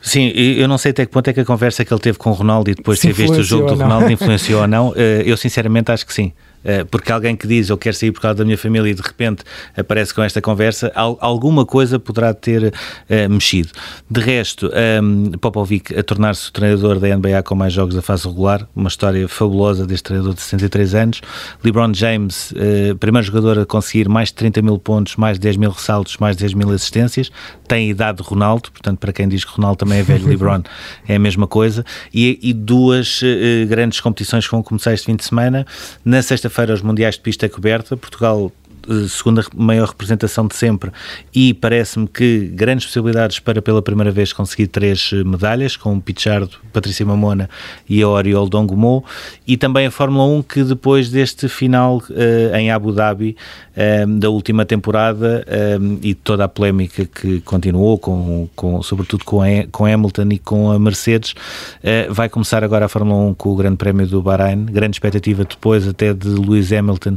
Sim, 0.00 0.28
eu 0.28 0.68
não 0.68 0.78
sei 0.78 0.90
até 0.90 1.04
que 1.04 1.12
ponto 1.12 1.28
é 1.28 1.32
que 1.32 1.40
a 1.40 1.44
conversa 1.44 1.84
que 1.84 1.92
ele 1.92 2.00
teve 2.00 2.18
com 2.18 2.30
o 2.30 2.32
Ronaldo 2.32 2.70
e 2.70 2.74
depois 2.74 2.98
de 2.98 3.08
ter 3.08 3.12
visto 3.12 3.38
o 3.38 3.42
jogo 3.42 3.66
do 3.66 3.74
Ronaldo 3.74 4.10
influenciou 4.12 4.62
ou 4.62 4.68
não. 4.68 4.92
Eh, 4.96 5.22
eu 5.26 5.36
sinceramente 5.36 5.90
acho 5.90 6.06
que 6.06 6.12
sim. 6.12 6.32
Eh, 6.64 6.84
porque 6.84 7.10
alguém 7.10 7.34
que 7.34 7.46
diz 7.46 7.68
eu 7.68 7.78
quero 7.78 7.96
sair 7.96 8.12
por 8.12 8.20
causa 8.20 8.38
da 8.38 8.44
minha 8.44 8.58
família 8.58 8.90
e 8.90 8.94
de 8.94 9.02
repente 9.02 9.42
aparece 9.76 10.12
com 10.12 10.22
esta 10.22 10.40
conversa, 10.40 10.92
alguma 10.94 11.64
coisa 11.64 11.98
poderá 11.98 12.34
ter 12.34 12.66
uh, 12.66 13.30
mexido. 13.30 13.70
De 14.10 14.20
resto, 14.20 14.66
um, 14.66 14.70
ehm, 14.72 15.30
Popovic 15.40 15.96
a 15.98 16.02
tornar-se 16.02 16.48
o 16.48 16.52
treinador 16.52 16.98
da 16.98 17.16
NBA 17.16 17.42
com 17.44 17.54
mais 17.54 17.72
jogos 17.72 17.94
da 17.94 18.02
fase 18.02 18.26
regular, 18.28 18.66
uma 18.74 18.88
história 18.88 19.26
fabulosa 19.28 19.86
deste 19.86 20.04
treinador 20.04 20.34
de 20.34 20.40
63 20.40 20.94
anos. 20.94 21.20
LeBron 21.64 21.92
James, 21.94 22.52
uh, 22.52 22.96
primeiro 22.96 23.26
jogador 23.26 23.58
a 23.58 23.66
conseguir 23.66 24.08
mais 24.08 24.28
de 24.28 24.34
30 24.34 24.62
mil 24.62 24.78
pontos, 24.78 25.16
mais 25.16 25.38
de 25.38 25.42
10 25.42 25.56
mil 25.56 25.70
ressaltos, 25.70 26.16
mais 26.18 26.36
de 26.36 26.42
10 26.42 26.54
mil 26.54 26.70
assistências, 26.70 27.30
tem 27.66 27.88
a 27.88 27.90
idade 27.90 28.18
de 28.18 28.24
Ronaldo, 28.24 28.70
portanto, 28.70 28.98
para 28.98 29.12
quem 29.12 29.28
diz 29.28 29.44
que 29.44 29.52
Ronaldo 29.52 29.78
também 29.78 30.00
é 30.00 30.02
velho, 30.02 30.26
LeBron 30.28 30.62
é 31.08 31.16
a 31.16 31.18
mesma 31.18 31.46
coisa. 31.46 31.84
E, 32.12 32.38
e 32.42 32.52
duas 32.52 33.22
grandes 33.68 34.00
competições 34.00 34.44
que 34.44 34.50
vão 34.50 34.62
começar 34.62 34.92
este 34.92 35.06
fim 35.06 35.16
de 35.16 35.24
semana. 35.24 35.66
Na 36.04 36.20
sexta 36.22 36.49
sexta-feira 36.50 36.74
os 36.74 36.82
Mundiais 36.82 37.14
de 37.14 37.20
Pista 37.20 37.48
Coberta. 37.48 37.96
Portugal 37.96 38.52
segunda 39.08 39.44
maior 39.54 39.88
representação 39.88 40.46
de 40.46 40.54
sempre. 40.54 40.90
E 41.34 41.54
parece-me 41.54 42.06
que 42.06 42.46
grandes 42.54 42.86
possibilidades 42.86 43.38
para 43.38 43.62
pela 43.62 43.82
primeira 43.82 44.10
vez 44.10 44.32
conseguir 44.32 44.66
três 44.66 45.10
eh, 45.12 45.24
medalhas 45.24 45.76
com 45.76 45.96
o 45.96 46.00
Pichardo, 46.00 46.56
Patrícia 46.72 47.04
Mamona 47.04 47.48
e 47.88 48.02
a 48.02 48.08
Oriol 48.08 48.48
Dongomô 48.48 49.04
e 49.46 49.56
também 49.56 49.86
a 49.86 49.90
Fórmula 49.90 50.24
1 50.24 50.42
que 50.42 50.64
depois 50.64 51.10
deste 51.10 51.48
final 51.48 51.98
uh, 51.98 52.56
em 52.56 52.70
Abu 52.70 52.92
Dhabi 52.92 53.36
da 54.18 54.28
última 54.28 54.66
temporada 54.66 55.44
e 56.02 56.12
toda 56.12 56.44
a 56.44 56.48
polémica 56.48 57.06
que 57.06 57.40
continuou 57.40 57.96
com, 57.96 58.46
com 58.54 58.82
sobretudo 58.82 59.24
com, 59.24 59.40
a, 59.40 59.46
com 59.70 59.86
Hamilton 59.86 60.28
e 60.32 60.38
com 60.38 60.70
a 60.70 60.78
Mercedes 60.78 61.34
vai 62.10 62.28
começar 62.28 62.62
agora 62.62 62.84
a 62.84 62.88
Fórmula 62.88 63.30
1 63.30 63.34
com 63.34 63.50
o 63.50 63.56
Grande 63.56 63.76
Prémio 63.76 64.06
do 64.06 64.20
Bahrein, 64.20 64.66
grande 64.66 64.96
expectativa 64.96 65.44
depois 65.44 65.88
até 65.88 66.12
de 66.12 66.28
Lewis 66.28 66.72
Hamilton 66.72 67.16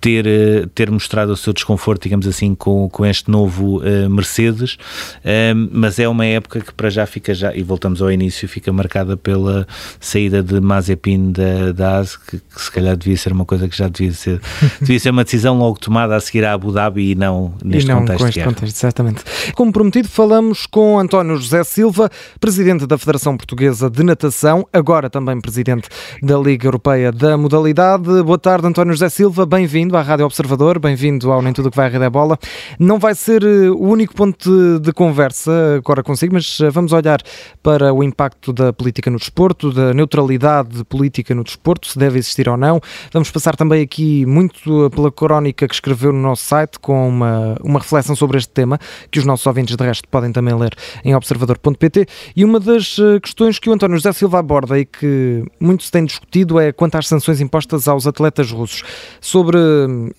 ter, 0.00 0.26
eh, 0.26 0.66
ter 0.74 0.90
mostrado 0.90 1.32
o 1.32 1.36
seu 1.36 1.52
desconforto, 1.52 2.02
digamos 2.02 2.26
assim, 2.26 2.54
com, 2.54 2.88
com 2.88 3.04
este 3.04 3.30
novo 3.30 3.78
uh, 3.78 4.10
Mercedes, 4.10 4.74
uh, 4.74 5.68
mas 5.72 5.98
é 5.98 6.08
uma 6.08 6.24
época 6.24 6.60
que 6.60 6.72
para 6.72 6.90
já 6.90 7.06
fica 7.06 7.34
já, 7.34 7.54
e 7.54 7.62
voltamos 7.62 8.02
ao 8.02 8.10
início, 8.10 8.48
fica 8.48 8.72
marcada 8.72 9.16
pela 9.16 9.66
saída 9.98 10.42
de 10.42 10.60
Mazepin 10.60 11.32
da, 11.32 11.72
da 11.72 12.04
que, 12.28 12.38
que, 12.38 12.62
se 12.62 12.70
calhar 12.70 12.96
devia 12.96 13.16
ser 13.16 13.32
uma 13.32 13.44
coisa 13.44 13.68
que 13.68 13.76
já 13.76 13.88
devia 13.88 14.12
ser, 14.12 14.40
devia 14.80 15.00
ser 15.00 15.10
uma 15.10 15.24
decisão 15.24 15.58
logo 15.58 15.78
tomada 15.78 16.14
a 16.14 16.20
seguir 16.20 16.44
a 16.44 16.52
Abu 16.52 16.72
Dhabi 16.72 17.12
e 17.12 17.14
não 17.14 17.54
neste 17.64 17.88
e 17.88 17.92
não 17.92 18.00
contexto. 18.00 18.22
Com 18.22 18.28
este 18.28 18.44
contexto, 18.44 18.76
exatamente. 18.76 19.24
Como 19.54 19.72
prometido, 19.72 20.08
falamos 20.08 20.66
com 20.66 20.98
António 20.98 21.36
José 21.36 21.64
Silva, 21.64 22.10
presidente 22.38 22.86
da 22.86 22.98
Federação 22.98 23.36
Portuguesa 23.36 23.88
de 23.88 24.02
Natação, 24.02 24.66
agora 24.72 25.08
também 25.08 25.40
presidente 25.40 25.88
da 26.22 26.38
Liga 26.38 26.66
Europeia 26.66 27.10
da 27.10 27.36
Modalidade. 27.36 28.22
Boa 28.22 28.38
tarde, 28.38 28.66
António 28.66 28.92
José 28.92 29.08
Silva, 29.08 29.46
bem-vindo 29.46 29.85
bem-vindo 29.86 29.96
à 29.96 30.02
Rádio 30.02 30.26
Observador, 30.26 30.78
bem-vindo 30.78 31.30
ao 31.30 31.40
Nem 31.40 31.52
Tudo 31.52 31.70
que 31.70 31.76
vai 31.76 31.86
à 31.86 31.88
Rede 31.88 32.04
é 32.04 32.10
Bola. 32.10 32.38
Não 32.78 32.98
vai 32.98 33.14
ser 33.14 33.44
eh, 33.44 33.70
o 33.70 33.88
único 33.88 34.14
ponto 34.14 34.80
de, 34.80 34.92
conversa 34.92 35.76
agora 35.76 36.02
consigo, 36.02 36.34
mas 36.34 36.58
eh, 36.60 36.70
vamos 36.70 36.92
olhar 36.92 37.20
para 37.62 37.92
o 37.94 38.02
impacto 38.02 38.52
da 38.52 38.72
política 38.72 39.10
no 39.10 39.18
desporto, 39.18 39.72
da 39.72 39.94
neutralidade 39.94 40.82
política 40.84 41.34
no 41.34 41.44
desporto, 41.44 41.86
se 41.86 41.98
deve 41.98 42.18
existir 42.18 42.48
ou 42.48 42.56
não. 42.56 42.80
Vamos 43.12 43.30
passar 43.30 43.54
também 43.54 43.82
aqui 43.82 44.26
muito 44.26 44.90
pela 44.90 45.12
crónica 45.12 45.68
que 45.68 45.74
escreveu 45.74 46.12
no 46.12 46.20
nosso 46.20 46.44
site 46.44 46.80
com 46.80 47.08
uma, 47.08 47.56
uma 47.62 47.78
reflexão 47.78 48.16
sobre 48.16 48.38
este 48.38 48.50
tema, 48.50 48.78
que 49.10 49.20
os 49.20 49.24
nossos 49.24 49.46
ouvintes 49.46 49.76
de 49.76 49.84
resto 49.84 50.08
podem 50.08 50.32
também 50.32 50.54
ler 50.54 50.74
em 51.04 51.14
observador.pt. 51.14 52.06
E 52.34 52.44
uma 52.44 52.58
das 52.58 52.96
eh, 52.98 53.20
questões 53.20 53.58
que 53.60 53.70
o 53.70 53.72
António 53.72 53.96
José 53.96 54.12
Silva 54.12 54.40
aborda 54.40 54.78
e 54.78 54.84
que 54.84 55.44
muito 55.60 55.84
se 55.84 55.92
tem 55.92 56.04
discutido 56.04 56.58
é 56.58 56.72
quanto 56.72 56.96
às 56.96 57.06
sanções 57.06 57.40
impostas 57.40 57.86
aos 57.86 58.06
atletas 58.06 58.50
russos. 58.50 58.82
Sobre 59.20 59.58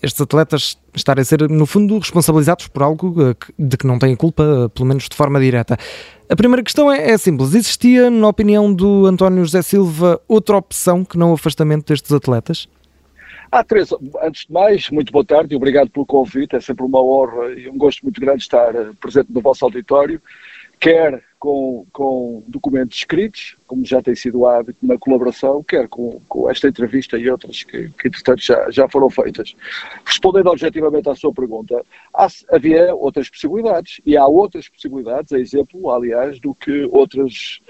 estes 0.02 0.20
atletas 0.20 0.78
estarem 0.94 1.22
a 1.22 1.24
ser, 1.24 1.48
no 1.48 1.66
fundo, 1.66 1.98
responsabilizados 1.98 2.68
por 2.68 2.82
algo 2.82 3.14
eh, 3.22 3.34
de 3.58 3.76
que 3.76 3.86
não 3.86 3.98
têm 3.98 4.14
culpa, 4.16 4.70
pelo 4.74 4.86
menos 4.86 5.08
de 5.08 5.16
forma 5.16 5.40
direta. 5.40 5.76
A 6.28 6.36
primeira 6.36 6.62
questão 6.62 6.92
é, 6.92 7.10
é, 7.10 7.18
simples. 7.18 7.54
Existia, 7.54 8.10
na 8.10 8.28
opinião 8.28 8.72
do 8.72 9.06
António 9.06 9.44
José 9.44 9.62
Silva, 9.62 10.20
outra 10.28 10.56
opção 10.56 11.04
que 11.04 11.16
não 11.16 11.30
o 11.30 11.34
afastamento 11.34 11.86
destes 11.86 12.12
atletas? 12.12 12.68
Ah, 13.50 13.64
Teresa, 13.64 13.96
antes 14.22 14.44
de 14.46 14.52
mais, 14.52 14.90
muito 14.90 15.10
boa 15.10 15.24
tarde 15.24 15.54
e 15.54 15.56
obrigado 15.56 15.88
pelo 15.88 16.04
convite. 16.04 16.54
É 16.54 16.60
sempre 16.60 16.84
uma 16.84 17.02
honra 17.02 17.50
e 17.52 17.68
um 17.68 17.78
gosto 17.78 18.02
muito 18.02 18.20
grande 18.20 18.42
estar 18.42 18.74
eh, 18.74 18.90
presente 19.00 19.32
no 19.32 19.40
vosso 19.40 19.64
auditório. 19.64 20.20
Quer 20.78 21.22
com, 21.38 21.86
com 21.92 22.42
documentos 22.48 22.98
escritos, 22.98 23.56
como 23.66 23.84
já 23.84 24.02
tem 24.02 24.14
sido 24.14 24.46
hábito 24.46 24.78
na 24.82 24.98
colaboração, 24.98 25.62
quer 25.62 25.88
com, 25.88 26.20
com 26.28 26.50
esta 26.50 26.68
entrevista 26.68 27.16
e 27.16 27.30
outras 27.30 27.62
que, 27.62 27.88
que 27.90 28.08
entretanto, 28.08 28.42
já, 28.42 28.70
já 28.70 28.88
foram 28.88 29.08
feitas. 29.08 29.54
Respondendo 30.04 30.48
objetivamente 30.48 31.08
à 31.08 31.14
sua 31.14 31.32
pergunta, 31.32 31.84
há, 32.12 32.26
havia 32.50 32.94
outras 32.94 33.28
possibilidades, 33.28 34.00
e 34.04 34.16
há 34.16 34.26
outras 34.26 34.68
possibilidades, 34.68 35.32
a 35.32 35.38
exemplo, 35.38 35.90
aliás, 35.90 36.40
do 36.40 36.54
que 36.54 36.88
outras 36.90 37.60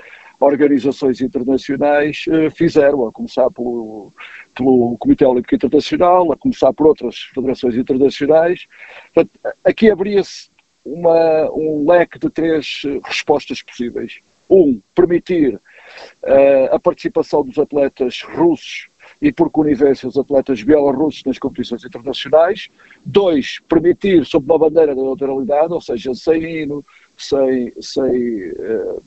organizações 0.41 1.21
internacionais 1.21 2.25
eh, 2.31 2.49
fizeram, 2.51 3.07
a 3.07 3.13
começar 3.13 3.51
pelo, 3.51 4.13
pelo 4.55 4.97
Comitê 4.99 5.25
Olímpico 5.25 5.57
Internacional, 5.57 6.33
a 6.33 6.37
começar 6.37 6.73
por 6.73 6.87
outras 6.87 7.23
federações 7.35 7.77
internacionais. 7.77 8.67
Portanto, 9.13 9.41
aqui 9.65 9.91
abria-se 9.91 10.49
uma, 10.93 11.51
um 11.53 11.89
leque 11.89 12.19
de 12.19 12.31
três 12.31 12.83
eh, 12.87 13.01
respostas 13.05 13.63
possíveis. 13.63 14.21
Um, 14.51 14.81
permitir 14.95 15.57
uh, 15.57 16.75
a 16.75 16.79
participação 16.81 17.45
dos 17.45 17.59
atletas 17.59 18.23
russos 18.23 18.89
e, 19.21 19.31
por 19.31 19.51
conivência, 19.51 20.09
os 20.09 20.17
atletas 20.17 20.63
bielorrussos 20.63 21.23
nas 21.25 21.39
competições 21.39 21.85
internacionais. 21.85 22.69
Dois, 23.05 23.59
permitir, 23.69 24.25
sob 24.25 24.47
uma 24.47 24.59
bandeira 24.59 24.95
da 24.95 25.03
neutralidade, 25.03 25.73
ou 25.73 25.83
seja, 25.83 26.15
sem 26.15 26.63
hino, 26.63 26.83
sem, 27.19 27.75
sem 27.79 28.53
uh, 28.53 29.03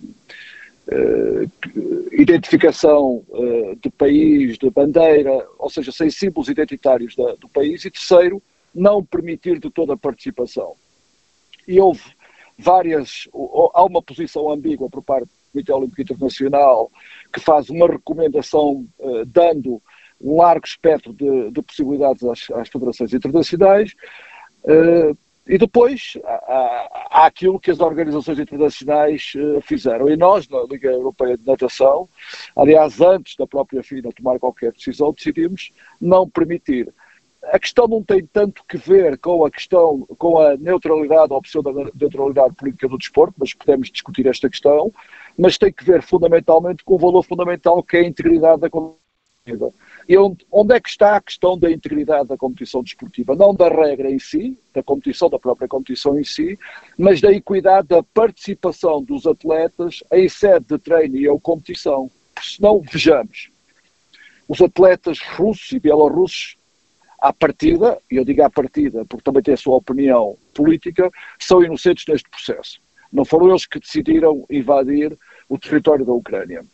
uh, 0.92 1.52
identificação 2.12 3.24
de 3.82 3.90
país, 3.90 4.60
de 4.60 4.70
bandeira, 4.70 5.44
ou 5.58 5.72
seja, 5.72 5.92
sem 5.92 6.12
símbolos 6.12 6.50
identitários 6.50 7.16
da, 7.16 7.34
do 7.34 7.50
país. 7.50 7.84
E 7.84 7.90
terceiro, 7.90 8.40
não 8.76 9.04
permitir 9.04 9.58
de 9.58 9.72
toda 9.72 9.94
a 9.94 9.98
participação 9.98 10.76
e 11.68 11.80
houve 11.80 12.04
várias, 12.58 13.28
há 13.74 13.84
uma 13.84 14.02
posição 14.02 14.50
ambígua 14.50 14.90
por 14.90 15.04
parte 15.04 15.26
do 15.26 15.52
Comitê 15.52 15.74
Olímpico 15.74 16.02
Internacional 16.02 16.92
que 17.34 17.40
faz 17.40 17.70
uma 17.70 17.88
recomendação 17.88 18.86
uh, 19.00 19.26
dando 19.26 19.82
um 20.20 20.38
largo 20.38 20.66
espectro 20.66 21.14
de, 21.14 21.52
de 21.52 21.62
possibilidades 21.62 22.24
às, 22.24 22.50
às, 22.52 22.70
federações 22.70 23.14
internacionais 23.14 23.94
uh, 24.64 25.18
e 25.48 25.58
depois 25.58 26.18
há, 26.24 27.10
há, 27.10 27.26
aquilo 27.26 27.60
que 27.60 27.72
as 27.72 27.80
organizações 27.80 28.38
internacionais 28.38 29.34
uh, 29.36 29.60
fizeram. 29.62 30.08
E 30.08 30.16
nós, 30.16 30.48
na 30.48 30.62
Liga 30.64 30.92
Europeia 30.92 31.36
de 31.36 31.46
Natação, 31.46 32.08
aliás, 32.56 33.02
antes 33.02 33.36
da 33.36 33.48
própria 33.48 33.82
FINA 33.82 34.12
tomar 34.16 34.40
qualquer 34.40 34.72
decisão, 34.72 35.12
decidimos 35.12 35.72
não 36.00 36.30
permitir 36.30 36.94
a 37.44 37.60
questão 37.60 37.88
não 37.88 38.04
tem 38.04 38.26
tanto 38.26 38.64
que 38.68 38.78
ver 38.78 39.18
com 39.18 39.44
a 39.44 39.52
questão, 39.52 40.06
com 40.18 40.40
a 40.40 40.56
neutralidade, 40.58 41.34
a 41.34 41.38
opção 41.38 41.64
da 41.64 41.72
neutralidade 41.72 42.54
política 42.56 42.88
do 42.88 42.98
desporto, 42.98 43.36
mas 43.38 43.54
podemos 43.54 43.90
discutir 43.90 44.28
esta 44.28 44.50
questão, 44.50 44.92
mas 45.38 45.58
tem 45.58 45.72
que 45.72 45.84
ver 45.84 46.02
fundamentalmente 46.02 46.84
com 46.84 46.96
o 46.96 47.00
valor 47.00 47.24
fundamental 47.24 47.82
que 47.82 47.98
é 47.98 48.02
a 48.02 48.08
integridade 48.08 48.62
da 48.62 48.70
competição. 48.70 49.02
E 50.08 50.18
onde, 50.18 50.46
onde 50.52 50.76
é 50.76 50.80
que 50.80 50.90
está 50.90 51.16
a 51.16 51.22
questão 51.22 51.58
da 51.58 51.72
integridade 51.72 52.28
da 52.28 52.38
competição 52.38 52.84
desportiva? 52.84 53.36
Não 53.36 53.56
da 53.56 53.70
regra 53.70 54.10
em 54.10 54.20
si, 54.20 54.58
da 54.72 54.84
competição, 54.84 55.30
da 55.30 55.40
própria 55.40 55.68
competição 55.68 56.20
em 56.20 56.24
si, 56.24 56.60
mas 56.96 57.20
da 57.20 57.32
equidade 57.32 57.88
da 57.88 58.04
participação 58.04 59.04
dos 59.04 59.26
atletas 59.26 60.04
em 60.12 60.30
sede 60.30 60.66
de 60.68 60.78
treino 60.78 61.16
e 61.16 61.28
ou 61.28 61.40
competição. 61.40 62.10
Se 62.40 62.62
não, 62.62 62.82
vejamos, 62.82 63.50
os 64.48 64.62
atletas 64.62 65.20
russos 65.20 65.72
e 65.72 65.80
bielorrussos 65.80 66.56
à 67.22 67.32
partida, 67.32 68.00
e 68.10 68.16
eu 68.16 68.26
digo 68.26 68.44
à 68.44 68.50
partida 68.50 69.06
porque 69.06 69.24
também 69.24 69.44
tem 69.44 69.54
a 69.54 69.58
sua 69.58 69.76
opinião 69.78 70.36
política, 70.54 71.10
são 71.40 71.64
inocentes 71.64 72.06
neste 72.08 72.28
processo. 72.30 72.82
Não 73.14 73.24
foram 73.24 73.50
eles 73.50 73.68
que 73.68 73.80
decidiram 73.80 74.44
invadir 74.50 75.16
o 75.48 75.58
território 75.58 76.04
da 76.04 76.14
Ucrânia. 76.14 76.66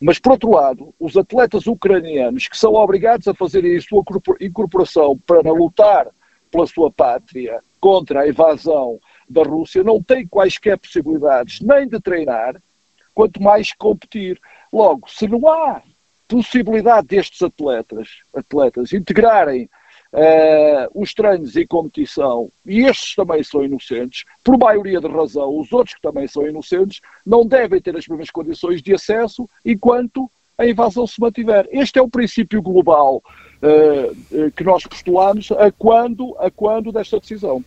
Mas, 0.00 0.18
por 0.18 0.32
outro 0.32 0.50
lado, 0.50 0.94
os 1.00 1.16
atletas 1.16 1.66
ucranianos 1.66 2.46
que 2.46 2.56
são 2.56 2.74
obrigados 2.74 3.26
a 3.26 3.34
fazerem 3.34 3.76
a 3.76 3.80
sua 3.80 4.02
incorporação 4.40 5.18
para 5.26 5.50
lutar 5.52 6.06
pela 6.50 6.66
sua 6.66 6.90
pátria 6.90 7.60
contra 7.80 8.20
a 8.20 8.28
invasão 8.28 8.98
da 9.28 9.42
Rússia 9.42 9.82
não 9.82 10.02
têm 10.02 10.26
quaisquer 10.26 10.78
possibilidades 10.78 11.60
nem 11.60 11.88
de 11.88 12.00
treinar, 12.00 12.60
quanto 13.14 13.42
mais 13.42 13.72
competir. 13.72 14.40
Logo, 14.72 15.08
se 15.10 15.26
não 15.26 15.46
há 15.48 15.82
possibilidade 16.26 17.08
destes 17.08 17.42
atletas, 17.42 18.08
atletas 18.34 18.92
integrarem 18.92 19.68
Uh, 20.10 20.88
os 20.94 21.12
treinos 21.12 21.54
e 21.54 21.66
competição, 21.66 22.50
e 22.64 22.80
estes 22.80 23.14
também 23.14 23.42
são 23.42 23.62
inocentes, 23.62 24.24
por 24.42 24.56
maioria 24.56 25.00
de 25.00 25.06
razão, 25.06 25.58
os 25.58 25.70
outros 25.70 25.94
que 25.94 26.00
também 26.00 26.26
são 26.26 26.46
inocentes, 26.46 27.00
não 27.26 27.46
devem 27.46 27.78
ter 27.78 27.94
as 27.94 28.08
mesmas 28.08 28.30
condições 28.30 28.80
de 28.80 28.94
acesso 28.94 29.48
enquanto 29.64 30.30
a 30.56 30.66
invasão 30.66 31.06
se 31.06 31.20
mantiver. 31.20 31.68
Este 31.70 31.98
é 31.98 32.02
o 32.02 32.08
princípio 32.08 32.62
global 32.62 33.22
uh, 33.62 34.50
que 34.52 34.64
nós 34.64 34.82
postulamos 34.84 35.52
a 35.52 35.70
quando, 35.70 36.34
a 36.38 36.50
quando 36.50 36.90
desta 36.90 37.20
decisão. 37.20 37.62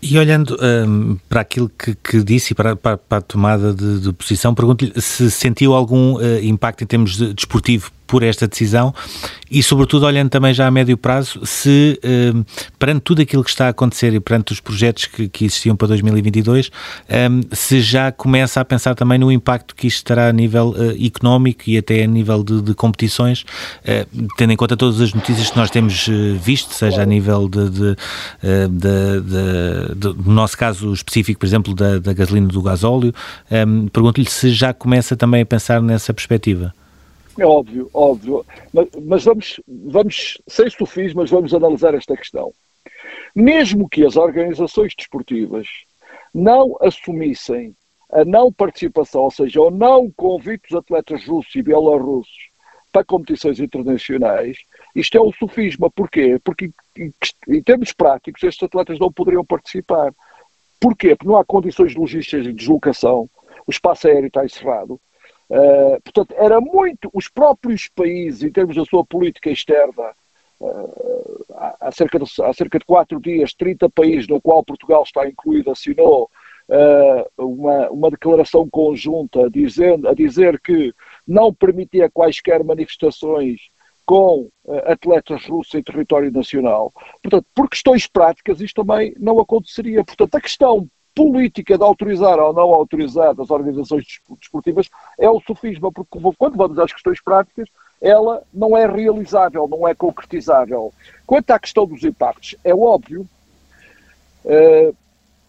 E 0.00 0.16
olhando 0.16 0.56
um, 0.62 1.16
para 1.28 1.40
aquilo 1.40 1.68
que, 1.68 1.94
que 1.96 2.22
disse 2.22 2.52
e 2.52 2.54
para, 2.54 2.76
para, 2.76 2.96
para, 2.96 3.18
a 3.18 3.20
tomada 3.20 3.74
de, 3.74 4.00
de 4.00 4.12
posição, 4.12 4.54
pergunto-lhe 4.54 4.92
se 5.00 5.28
sentiu 5.28 5.74
algum 5.74 6.14
uh, 6.14 6.38
impacto 6.40 6.84
em 6.84 6.86
termos 6.86 7.16
de, 7.16 7.34
desportivo 7.34 7.90
por 8.08 8.22
esta 8.22 8.48
decisão 8.48 8.92
e, 9.50 9.62
sobretudo, 9.62 10.06
olhando 10.06 10.30
também 10.30 10.52
já 10.52 10.66
a 10.66 10.70
médio 10.70 10.96
prazo, 10.96 11.40
se 11.44 11.98
eh, 12.02 12.32
perante 12.78 13.02
tudo 13.02 13.22
aquilo 13.22 13.44
que 13.44 13.50
está 13.50 13.66
a 13.66 13.68
acontecer 13.68 14.12
e 14.12 14.20
perante 14.20 14.52
os 14.52 14.60
projetos 14.60 15.06
que, 15.06 15.28
que 15.28 15.44
existiam 15.44 15.76
para 15.76 15.88
2022, 15.88 16.70
eh, 17.08 17.28
se 17.52 17.80
já 17.80 18.10
começa 18.10 18.60
a 18.60 18.64
pensar 18.64 18.94
também 18.94 19.18
no 19.18 19.30
impacto 19.30 19.74
que 19.74 19.86
isto 19.86 20.04
terá 20.04 20.28
a 20.28 20.32
nível 20.32 20.74
eh, 20.76 21.06
económico 21.06 21.62
e 21.66 21.78
até 21.78 22.02
a 22.02 22.06
nível 22.06 22.42
de, 22.42 22.60
de 22.62 22.74
competições, 22.74 23.44
eh, 23.84 24.06
tendo 24.36 24.52
em 24.52 24.56
conta 24.56 24.76
todas 24.76 25.00
as 25.00 25.12
notícias 25.12 25.50
que 25.50 25.56
nós 25.56 25.70
temos 25.70 26.08
eh, 26.08 26.38
visto, 26.42 26.74
seja 26.74 27.02
a 27.02 27.06
nível 27.06 27.48
de, 27.48 27.70
de, 27.70 27.96
eh, 28.42 28.68
de, 28.68 30.08
no 30.24 30.32
nosso 30.32 30.56
caso 30.56 30.92
específico, 30.92 31.40
por 31.40 31.46
exemplo, 31.46 31.74
da, 31.74 31.98
da 31.98 32.12
gasolina 32.12 32.48
do 32.48 32.62
gasóleo, 32.62 33.14
pergunto-lhe 33.92 34.28
se 34.28 34.50
já 34.50 34.72
começa 34.72 35.16
também 35.16 35.42
a 35.42 35.46
pensar 35.46 35.82
nessa 35.82 36.14
perspectiva. 36.14 36.74
É 37.38 37.46
óbvio, 37.46 37.88
óbvio. 37.94 38.44
Mas, 38.72 38.88
mas, 39.00 39.24
vamos, 39.24 39.60
vamos, 39.66 40.42
sem 40.48 40.68
sofismas, 40.68 41.30
vamos 41.30 41.54
analisar 41.54 41.94
esta 41.94 42.16
questão. 42.16 42.52
Mesmo 43.34 43.88
que 43.88 44.04
as 44.04 44.16
organizações 44.16 44.92
desportivas 44.96 45.68
não 46.34 46.76
assumissem 46.80 47.74
a 48.10 48.24
não 48.24 48.52
participação, 48.52 49.22
ou 49.22 49.30
seja, 49.30 49.60
o 49.60 49.70
não 49.70 50.10
convite 50.10 50.68
dos 50.68 50.78
atletas 50.78 51.24
russos 51.26 51.54
e 51.54 51.62
bielorrussos 51.62 52.48
para 52.90 53.04
competições 53.04 53.60
internacionais, 53.60 54.58
isto 54.94 55.16
é 55.16 55.20
um 55.20 55.32
sofisma. 55.32 55.90
Porquê? 55.90 56.40
Porque, 56.42 56.70
em 56.96 57.62
termos 57.62 57.92
práticos, 57.92 58.42
estes 58.42 58.64
atletas 58.64 58.98
não 58.98 59.12
poderiam 59.12 59.44
participar. 59.44 60.12
Porquê? 60.80 61.14
Porque 61.14 61.28
não 61.28 61.36
há 61.36 61.44
condições 61.44 61.94
logísticas 61.94 62.44
de 62.44 62.52
deslocação, 62.52 63.28
o 63.66 63.70
espaço 63.70 64.08
aéreo 64.08 64.28
está 64.28 64.44
encerrado, 64.44 64.98
Uh, 65.50 66.00
portanto, 66.02 66.34
era 66.36 66.60
muito 66.60 67.10
os 67.12 67.28
próprios 67.28 67.88
países, 67.88 68.42
em 68.42 68.52
termos 68.52 68.76
da 68.76 68.84
sua 68.84 69.04
política 69.04 69.50
externa, 69.50 70.12
uh, 70.60 71.44
há, 71.80 71.90
cerca 71.90 72.18
de, 72.18 72.24
há 72.42 72.52
cerca 72.52 72.78
de 72.78 72.84
quatro 72.84 73.18
dias, 73.18 73.54
30 73.54 73.88
países, 73.88 74.28
no 74.28 74.40
qual 74.40 74.62
Portugal 74.62 75.02
está 75.02 75.26
incluído, 75.26 75.70
assinou 75.70 76.30
uh, 76.68 77.44
uma, 77.44 77.88
uma 77.88 78.10
declaração 78.10 78.68
conjunta 78.68 79.48
dizendo, 79.48 80.06
a 80.08 80.14
dizer 80.14 80.60
que 80.60 80.92
não 81.26 81.52
permitia 81.52 82.10
quaisquer 82.10 82.62
manifestações 82.62 83.60
com 84.04 84.48
atletas 84.86 85.44
russos 85.44 85.74
em 85.74 85.82
território 85.82 86.32
nacional. 86.32 86.90
Portanto, 87.22 87.46
por 87.54 87.68
questões 87.68 88.06
práticas, 88.06 88.58
isto 88.58 88.82
também 88.82 89.14
não 89.18 89.38
aconteceria. 89.38 90.02
Portanto, 90.02 90.34
a 90.34 90.40
questão 90.40 90.88
política 91.18 91.76
de 91.76 91.82
autorizar 91.82 92.38
ou 92.38 92.52
não 92.52 92.72
autorizar 92.72 93.34
as 93.38 93.50
organizações 93.50 94.04
desportivas 94.40 94.88
é 95.18 95.28
o 95.28 95.40
sofisma, 95.40 95.90
porque 95.90 96.18
quando 96.38 96.56
vamos 96.56 96.78
às 96.78 96.92
questões 96.92 97.20
práticas, 97.20 97.68
ela 98.00 98.42
não 98.54 98.76
é 98.76 98.86
realizável, 98.86 99.66
não 99.66 99.86
é 99.86 99.94
concretizável. 99.94 100.92
Quanto 101.26 101.50
à 101.50 101.58
questão 101.58 101.86
dos 101.86 102.04
impactos, 102.04 102.54
é 102.62 102.72
óbvio, 102.72 103.26
uh, 104.44 104.96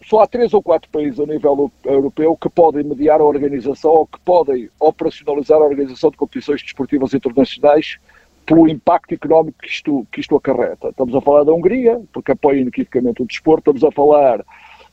só 0.04 0.22
há 0.22 0.26
três 0.26 0.52
ou 0.52 0.62
quatro 0.62 0.90
países 0.90 1.20
a 1.20 1.26
nível 1.26 1.70
europeu 1.84 2.36
que 2.36 2.48
podem 2.48 2.82
mediar 2.82 3.20
a 3.20 3.24
organização 3.24 3.90
ou 3.92 4.06
que 4.06 4.18
podem 4.20 4.68
operacionalizar 4.80 5.58
a 5.58 5.64
organização 5.64 6.10
de 6.10 6.16
competições 6.16 6.62
desportivas 6.62 7.14
internacionais 7.14 7.98
pelo 8.46 8.68
impacto 8.68 9.14
económico 9.14 9.58
que 9.62 9.68
isto, 9.68 10.06
que 10.10 10.20
isto 10.20 10.34
acarreta. 10.34 10.88
Estamos 10.88 11.14
a 11.14 11.20
falar 11.20 11.44
da 11.44 11.52
Hungria, 11.52 12.02
porque 12.12 12.32
apoia 12.32 12.60
inequivocamente 12.60 13.22
o 13.22 13.26
desporto, 13.26 13.70
estamos 13.70 13.84
a 13.84 13.92
falar 13.92 14.44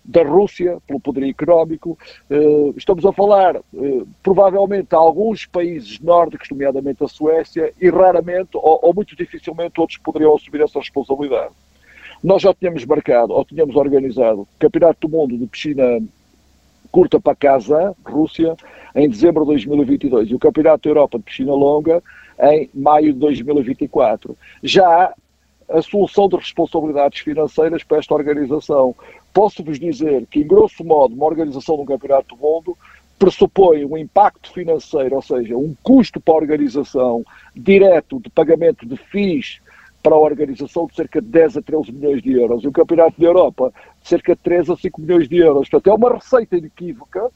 da 0.08 0.24
Rússia, 0.24 0.78
pelo 0.88 1.00
poder 1.00 1.28
económico. 1.28 1.98
Uh, 2.30 2.74
estamos 2.78 3.06
a 3.06 3.12
falar, 3.12 3.58
uh, 3.58 4.08
provavelmente, 4.24 4.96
a 4.96 4.98
alguns 4.98 5.46
países 5.46 6.00
nórdicos, 6.00 6.50
nomeadamente 6.50 7.04
a 7.04 7.08
Suécia, 7.08 7.74
e 7.80 7.89
raramente, 7.89 8.52
ou, 8.54 8.80
ou, 8.82 8.93
muito 8.93 9.15
dificilmente, 9.15 9.80
outros 9.80 9.98
poderiam 9.98 10.34
assumir 10.34 10.62
essa 10.62 10.80
responsabilidade. 10.80 11.54
Nós 12.24 12.41
já 12.41 12.54
tínhamos 12.54 12.86
marcado, 12.86 13.34
ou 13.34 13.43
tínhamos 13.43 13.76
organizado, 13.76 14.41
o 14.41 14.48
Campeonato 14.58 15.08
do 15.08 15.15
Mundo 15.15 15.38
de 15.38 15.46
Piscina 15.46 16.02
curta 16.91 17.20
para 17.20 17.36
Kazan, 17.36 17.93
Rússia, 18.06 18.56
em 18.96 19.10
dezembro 19.10 19.43
de 19.43 19.52
2022 19.52 20.32
e 20.32 20.36
o 20.36 20.39
Campeonato 20.39 20.84
da 20.84 20.89
Europa 20.89 21.17
de 21.20 21.26
Piscina 21.26 21.54
Longa 21.54 22.02
em 22.39 22.70
maio 22.74 23.13
de 23.13 23.20
2024. 23.20 24.36
Já 24.63 24.88
há 24.88 25.13
a 25.70 25.82
solução 25.82 26.30
de 26.30 26.38
responsabilidades 26.38 27.20
financeiras 27.20 27.84
para 27.84 27.98
esta 27.98 28.13
organização. 28.13 28.96
Posso-vos 29.38 29.80
dizer 29.80 30.26
que, 30.26 30.39
em 30.39 30.47
grosso 30.47 30.84
modo, 30.84 31.13
uma 31.13 31.28
organização 31.28 31.76
de 31.76 31.84
um 31.84 31.86
Campeonato 31.86 32.36
do 32.36 32.41
Mundo 32.41 32.76
pressupõe 33.19 33.86
um 33.86 33.95
impacto 33.95 34.52
financeiro, 34.52 35.15
ou 35.15 35.21
seja, 35.21 35.56
um 35.56 35.76
custo 35.84 36.19
para 36.19 36.34
a 36.34 36.38
organização 36.38 37.23
direto 37.56 38.19
de 38.19 38.32
pagamento 38.32 38.84
de 38.84 38.97
FIIs 38.97 39.62
para 40.02 40.15
a 40.15 40.19
organização 40.19 40.88
de 40.88 40.95
cerca 40.95 41.21
de 41.21 41.28
10 41.28 41.58
a 41.58 41.62
13 41.62 41.91
milhões 41.91 42.23
de 42.23 42.32
euros 42.32 42.63
e 42.63 42.67
o 42.67 42.71
Campeonato 42.71 43.21
da 43.21 43.28
Europa 43.28 43.71
de 44.02 44.10
cerca 44.10 44.36
de 44.36 44.41
3 44.41 44.71
a 44.71 44.76
5 44.76 45.02
milhões 45.02 45.30
de 45.30 45.38
euros. 45.38 45.69
Portanto, 45.69 45.93
é 45.93 45.93
uma 45.93 46.15
receita 46.15 46.58
inequívoca 46.58 47.30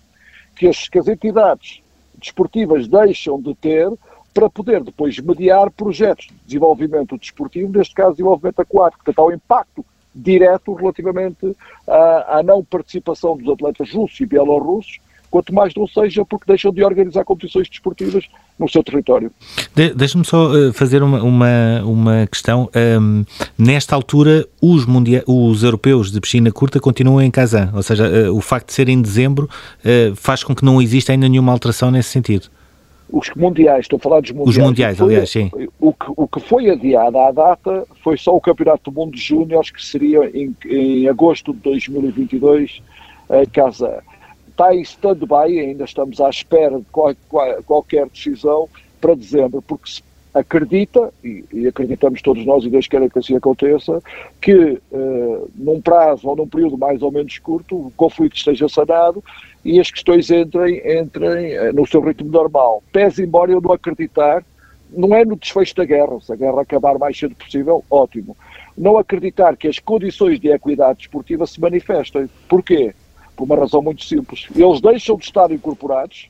que 0.55 0.67
as, 0.67 0.89
que 0.89 0.97
as 0.97 1.07
entidades 1.07 1.83
desportivas 2.15 2.87
deixam 2.87 3.39
de 3.39 3.53
ter 3.53 3.91
para 4.33 4.49
poder 4.49 4.83
depois 4.83 5.19
mediar 5.19 5.69
projetos 5.69 6.25
de 6.25 6.33
desenvolvimento 6.47 7.15
desportivo, 7.15 7.71
neste 7.71 7.93
caso 7.93 8.13
desenvolvimento 8.13 8.59
aquático. 8.59 9.03
Portanto, 9.03 9.19
há 9.19 9.27
um 9.27 9.35
impacto 9.35 9.85
direto 10.13 10.73
relativamente 10.73 11.55
à, 11.87 12.39
à 12.39 12.43
não 12.43 12.63
participação 12.63 13.37
dos 13.37 13.47
atletas 13.47 13.91
russos 13.91 14.19
e 14.19 14.25
bielorrussos 14.25 14.99
quanto 15.31 15.55
mais 15.55 15.73
não 15.73 15.87
seja 15.87 16.25
porque 16.25 16.43
deixam 16.45 16.73
de 16.73 16.83
organizar 16.83 17.23
competições 17.23 17.69
desportivas 17.69 18.25
no 18.59 18.67
seu 18.69 18.83
território. 18.83 19.31
De, 19.73 19.93
Deixa-me 19.93 20.25
só 20.25 20.51
uh, 20.51 20.73
fazer 20.73 21.01
uma, 21.01 21.23
uma, 21.23 21.81
uma 21.85 22.27
questão. 22.27 22.69
Um, 22.75 23.23
nesta 23.57 23.95
altura, 23.95 24.45
os, 24.61 24.85
mundia 24.85 25.23
os 25.25 25.63
europeus 25.63 26.11
de 26.11 26.19
piscina 26.19 26.51
curta 26.51 26.79
continuam 26.79 27.21
em 27.21 27.31
Kazan, 27.31 27.71
ou 27.73 27.81
seja, 27.81 28.29
uh, 28.29 28.35
o 28.35 28.41
facto 28.41 28.67
de 28.67 28.73
ser 28.73 28.89
em 28.89 29.01
dezembro 29.01 29.49
uh, 29.79 30.15
faz 30.15 30.43
com 30.43 30.53
que 30.53 30.65
não 30.65 30.81
exista 30.81 31.13
ainda 31.13 31.29
nenhuma 31.29 31.53
alteração 31.53 31.89
nesse 31.89 32.09
sentido. 32.09 32.49
Os 33.11 33.29
mundiais, 33.35 33.81
estou 33.81 33.97
a 33.97 33.99
falar 33.99 34.21
dos 34.21 34.31
mundiais. 34.31 34.57
Os 34.57 34.63
mundiais, 34.63 34.97
foi, 34.97 35.07
aliás, 35.07 35.29
sim. 35.29 35.51
O 35.79 35.93
que, 35.93 36.05
o 36.15 36.27
que 36.27 36.39
foi 36.39 36.69
adiado 36.69 37.17
à 37.17 37.31
data 37.31 37.85
foi 38.03 38.17
só 38.17 38.35
o 38.35 38.41
Campeonato 38.41 38.89
do 38.89 38.95
Mundo 38.97 39.13
de 39.13 39.21
Júniores, 39.21 39.69
que 39.69 39.83
seria 39.83 40.29
em, 40.33 40.55
em 40.65 41.07
agosto 41.09 41.53
de 41.53 41.59
2022, 41.59 42.81
em 43.29 43.45
Kazan 43.47 43.99
está 44.61 44.75
em 44.75 44.81
stand-by, 44.81 45.59
ainda 45.59 45.85
estamos 45.85 46.21
à 46.21 46.29
espera 46.29 46.77
de 46.77 46.85
qual, 46.91 47.15
qual, 47.27 47.63
qualquer 47.63 48.07
decisão 48.07 48.69
para 48.99 49.15
dezembro, 49.15 49.61
porque 49.61 49.89
se 49.89 50.03
acredita, 50.33 51.13
e, 51.23 51.43
e, 51.51 51.67
acreditamos 51.67 52.21
todos 52.21 52.45
nós, 52.45 52.63
e 52.63 52.69
Deus 52.69 52.87
queira 52.87 53.09
que 53.09 53.19
assim 53.19 53.35
aconteça, 53.35 54.01
que 54.39 54.81
uh, 54.91 55.51
num 55.55 55.81
prazo 55.81 56.27
ou 56.27 56.35
num 56.35 56.47
período 56.47 56.77
mais 56.77 57.01
ou 57.01 57.11
menos 57.11 57.37
curto 57.39 57.75
o 57.75 57.91
conflito 57.97 58.35
esteja 58.35 58.69
sanado 58.69 59.23
e 59.63 59.79
as 59.79 59.91
questões 59.91 60.31
entrem, 60.31 60.81
entrem 60.99 61.57
uh, 61.57 61.73
no 61.73 61.85
seu 61.85 62.01
ritmo 62.01 62.31
normal. 62.31 62.81
Pese 62.91 63.23
embora 63.23 63.51
eu 63.51 63.59
não 63.59 63.73
acreditar, 63.73 64.43
não 64.89 65.13
é 65.15 65.25
no 65.25 65.35
desfecho 65.35 65.75
da 65.75 65.85
guerra, 65.85 66.19
se 66.21 66.31
a 66.31 66.35
guerra 66.35 66.61
acabar 66.61 66.97
mais 66.97 67.17
cedo 67.17 67.35
possível, 67.35 67.83
ótimo. 67.89 68.35
Não 68.77 68.97
acreditar 68.97 69.57
que 69.57 69.67
as 69.67 69.79
condições 69.79 70.39
de 70.39 70.49
equidade 70.49 70.99
desportiva 70.99 71.45
se 71.45 71.59
manifestem. 71.59 72.29
Porquê? 72.47 72.93
Por 73.35 73.43
uma 73.43 73.57
razão 73.57 73.81
muito 73.81 74.03
simples. 74.03 74.47
Eles 74.55 74.81
deixam 74.81 75.17
de 75.17 75.25
estar 75.25 75.51
incorporados, 75.51 76.29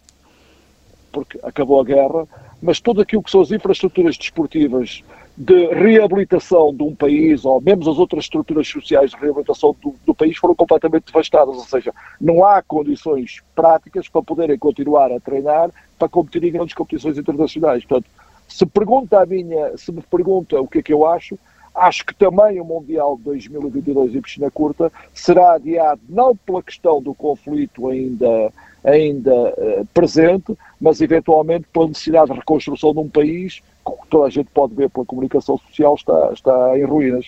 porque 1.12 1.40
acabou 1.44 1.80
a 1.80 1.84
guerra, 1.84 2.28
mas 2.62 2.80
tudo 2.80 3.02
aquilo 3.02 3.24
que 3.24 3.32
são 3.32 3.42
as 3.42 3.52
infraestruturas 3.52 4.18
desportivas 4.18 5.04
de 5.38 5.68
reabilitação 5.68 6.74
de 6.74 6.84
um 6.84 6.94
país, 6.94 7.44
ou 7.46 7.60
mesmo 7.60 7.90
as 7.90 7.98
outras 7.98 8.26
estruturas 8.26 8.68
sociais 8.68 9.12
de 9.12 9.18
reabilitação 9.18 9.76
do, 9.82 9.96
do, 10.06 10.14
país, 10.14 10.38
foram 10.38 10.54
completamente 10.54 11.06
devastadas. 11.06 11.56
Ou 11.56 11.64
seja, 11.64 11.94
não 12.20 12.46
há 12.46 12.62
condições 12.62 13.42
práticas 13.56 14.08
para 14.08 14.22
poderem 14.22 14.58
continuar 14.58 15.12
a 15.12 15.20
treinar 15.20 15.72
para 15.98 16.10
competir 16.10 16.44
em 16.44 16.52
grandes 16.52 16.76
competições 16.76 17.18
internacionais. 17.18 17.84
Portanto, 17.86 18.10
se 18.48 18.66
pergunta 18.66 19.22
a 19.22 19.26
minha, 19.26 19.76
se 19.78 19.92
me 19.92 20.02
pergunta 20.02 20.60
o 20.60 20.68
que 20.68 20.80
é 20.80 20.84
que 20.84 20.94
eu 20.94 21.06
acho, 21.06 21.38
Acho 21.74 22.06
que 22.06 22.14
também 22.14 22.60
o 22.60 22.66
Mundial 22.66 23.16
de 23.16 23.24
2022 23.24 24.16
em 24.16 24.22
piscina 24.22 24.52
curta 24.52 24.92
será 25.14 25.54
adiado 25.54 26.02
não 26.10 26.36
pela 26.36 26.62
questão 26.62 27.02
do 27.02 27.14
conflito 27.14 27.88
ainda, 27.88 28.52
ainda 28.84 29.34
uh, 29.34 29.88
presente, 29.94 30.58
mas 30.80 31.02
eventualmente 31.02 31.66
pela 31.72 31.88
necessidade 31.88 32.32
de 32.32 32.38
reconstrução 32.38 32.94
de 32.94 33.00
um 33.00 33.10
país 33.10 33.62
que 33.86 34.08
toda 34.10 34.28
a 34.28 34.30
gente 34.30 34.50
pode 34.54 34.74
ver 34.76 34.90
pela 34.90 35.06
comunicação 35.06 35.58
social 35.58 35.96
está, 35.96 36.32
está 36.34 36.78
em 36.78 36.86
ruínas. 36.86 37.26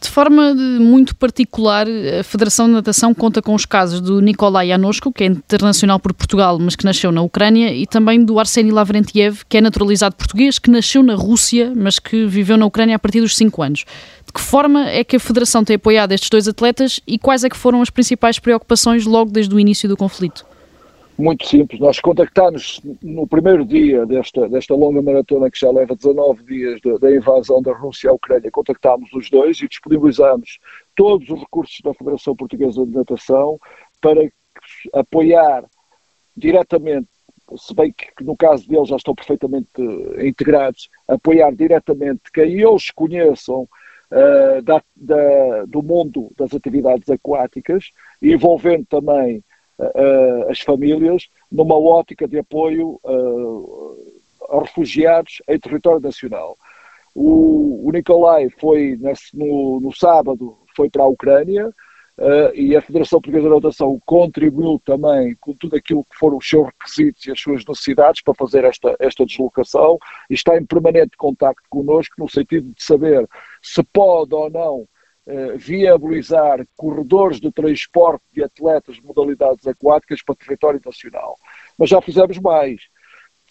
De 0.00 0.08
forma 0.08 0.54
muito 0.54 1.14
particular, 1.14 1.86
a 2.18 2.24
Federação 2.24 2.66
de 2.66 2.72
Natação 2.72 3.12
conta 3.12 3.42
com 3.42 3.54
os 3.54 3.66
casos 3.66 4.00
do 4.00 4.22
Nikolai 4.22 4.72
Anoshko, 4.72 5.12
que 5.12 5.24
é 5.24 5.26
internacional 5.26 6.00
por 6.00 6.14
Portugal, 6.14 6.58
mas 6.58 6.74
que 6.74 6.86
nasceu 6.86 7.12
na 7.12 7.20
Ucrânia, 7.20 7.70
e 7.74 7.86
também 7.86 8.24
do 8.24 8.38
Arseny 8.38 8.70
Lavrentiev, 8.70 9.42
que 9.46 9.58
é 9.58 9.60
naturalizado 9.60 10.16
português, 10.16 10.58
que 10.58 10.70
nasceu 10.70 11.02
na 11.02 11.14
Rússia, 11.14 11.74
mas 11.76 11.98
que 11.98 12.24
viveu 12.24 12.56
na 12.56 12.64
Ucrânia 12.64 12.96
a 12.96 12.98
partir 12.98 13.20
dos 13.20 13.36
5 13.36 13.62
anos. 13.62 13.84
De 14.30 14.34
que 14.34 14.40
forma 14.40 14.88
é 14.88 15.02
que 15.02 15.16
a 15.16 15.20
Federação 15.20 15.64
tem 15.64 15.74
apoiado 15.74 16.12
estes 16.12 16.30
dois 16.30 16.46
atletas 16.46 17.00
e 17.04 17.18
quais 17.18 17.42
é 17.42 17.48
que 17.48 17.56
foram 17.56 17.82
as 17.82 17.90
principais 17.90 18.38
preocupações 18.38 19.04
logo 19.04 19.28
desde 19.28 19.52
o 19.52 19.58
início 19.58 19.88
do 19.88 19.96
conflito? 19.96 20.46
muito 21.18 21.44
simples. 21.44 21.80
Nós 21.80 21.98
contactámos 21.98 22.80
no 23.02 23.26
primeiro 23.26 23.64
dia 23.64 24.06
desta, 24.06 24.48
desta 24.48 24.72
longa 24.74 25.02
maratona, 25.02 25.50
que 25.50 25.58
já 25.58 25.70
leva 25.70 25.96
19 25.96 26.44
dias 26.44 26.80
da 27.00 27.14
invasão 27.14 27.60
da 27.60 27.74
Rússia 27.74 28.08
à 28.08 28.12
Ucrânia, 28.12 28.50
contactámos 28.52 29.12
os 29.12 29.28
dois 29.28 29.60
e 29.60 29.68
disponibilizámos 29.68 30.60
todos 30.94 31.28
os 31.28 31.40
recursos 31.40 31.80
da 31.82 31.92
Federação 31.92 32.36
Portuguesa 32.36 32.86
de 32.86 32.92
Natação 32.92 33.58
para 34.00 34.30
apoiar 34.94 35.64
diretamente, 36.36 37.08
se 37.58 37.74
bem 37.74 37.92
que 37.92 38.24
no 38.24 38.36
caso 38.36 38.66
deles 38.66 38.88
já 38.88 38.96
estão 38.96 39.14
perfeitamente 39.14 39.68
integrados, 40.24 40.88
apoiar 41.06 41.52
diretamente 41.52 42.22
que 42.32 42.40
eles 42.40 42.90
conheçam 42.92 43.68
uh, 44.10 44.62
da, 44.62 44.82
da, 44.96 45.64
do 45.66 45.82
mundo 45.82 46.30
das 46.36 46.54
atividades 46.54 47.08
aquáticas, 47.08 47.92
envolvendo 48.22 48.86
também 48.86 49.42
uh, 49.78 50.50
as 50.50 50.60
famílias 50.60 51.28
numa 51.50 51.78
ótica 51.78 52.28
de 52.28 52.38
apoio 52.38 53.00
a 54.50 54.60
refugiados 54.60 55.42
em 55.48 55.58
território 55.58 56.00
nacional. 56.00 56.56
O, 57.14 57.88
o 57.88 57.90
Nicolai 57.90 58.48
foi 58.58 58.96
nesse, 59.00 59.36
no, 59.36 59.80
no, 59.80 59.92
sábado 59.92 60.56
foi 60.76 60.88
para 60.88 61.02
a 61.02 61.08
Ucrânia 61.08 61.72
uh, 62.20 62.54
e 62.54 62.76
a 62.76 62.82
Federação 62.82 63.20
Portuguesa 63.20 63.48
de 63.48 63.54
Natação 63.54 64.00
contribuiu 64.04 64.80
também 64.84 65.34
com 65.40 65.54
tudo 65.54 65.76
aquilo 65.76 66.04
que 66.04 66.16
foram 66.16 66.36
os 66.36 66.48
seus 66.48 66.66
requisitos 66.66 67.26
e 67.26 67.32
as 67.32 67.40
suas 67.40 67.64
necessidades 67.64 68.22
para 68.22 68.34
fazer 68.34 68.64
esta, 68.64 68.94
esta 69.00 69.24
deslocação 69.26 69.98
e 70.28 70.34
está 70.34 70.56
em 70.56 70.64
permanente 70.64 71.16
contacto 71.16 71.62
connosco 71.68 72.14
no 72.18 72.28
sentido 72.28 72.72
de 72.72 72.84
saber 72.84 73.26
se 73.62 73.82
pode 73.82 74.34
ou 74.34 74.50
não 74.50 74.86
eh, 75.26 75.56
viabilizar 75.56 76.66
corredores 76.74 77.40
de 77.40 77.52
transporte 77.52 78.24
de 78.32 78.42
atletas 78.42 78.96
de 78.96 79.04
modalidades 79.04 79.66
aquáticas 79.66 80.22
para 80.22 80.34
território 80.34 80.80
nacional. 80.84 81.36
Mas 81.78 81.90
já 81.90 82.00
fizemos 82.00 82.38
mais. 82.38 82.80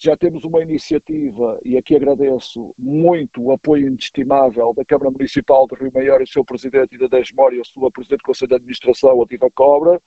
Já 0.01 0.15
temos 0.15 0.45
uma 0.45 0.61
iniciativa, 0.61 1.59
e 1.61 1.75
aqui 1.75 1.93
agradeço 1.93 2.73
muito 2.77 3.43
o 3.43 3.51
apoio 3.51 3.87
inestimável 3.87 4.73
da 4.73 4.85
Câmara 4.85 5.11
Municipal 5.11 5.67
de 5.67 5.75
Rio 5.75 5.91
Maior 5.93 6.21
e 6.21 6.27
seu 6.27 6.45
Presidente, 6.45 6.95
e 6.95 6.97
da 6.97 7.07
Desmora 7.07 7.53
e 7.53 7.59
a 7.59 7.65
sua 7.65 7.91
Presidente 7.91 8.19
do 8.19 8.23
Conselho 8.23 8.47
de 8.47 8.55
Administração, 8.55 9.21
a 9.21 9.25
Tiva 9.25 9.51
Cobra. 9.51 10.01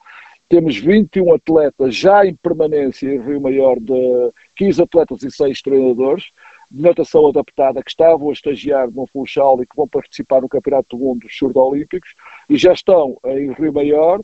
Temos 0.48 0.78
21 0.78 1.34
atletas 1.34 1.94
já 1.94 2.24
em 2.24 2.34
permanência 2.34 3.06
em 3.06 3.20
Rio 3.20 3.38
Maior, 3.38 3.78
de 3.78 4.32
15 4.56 4.80
atletas 4.80 5.22
e 5.24 5.30
6 5.30 5.60
treinadores 5.60 6.24
de 6.70 6.80
natação 6.80 7.26
adaptada 7.26 7.82
que 7.82 7.90
estavam 7.90 8.30
a 8.30 8.32
estagiar 8.32 8.90
no 8.90 9.06
Funchal 9.06 9.62
e 9.62 9.66
que 9.66 9.76
vão 9.76 9.86
participar 9.86 10.40
no 10.40 10.48
Campeonato 10.48 10.96
do 10.96 11.04
Mundo 11.04 11.20
dos 11.20 11.36
Surdo-Olímpicos 11.36 12.14
e 12.48 12.56
já 12.56 12.72
estão 12.72 13.18
em 13.26 13.52
Rio 13.52 13.74
Maior, 13.74 14.22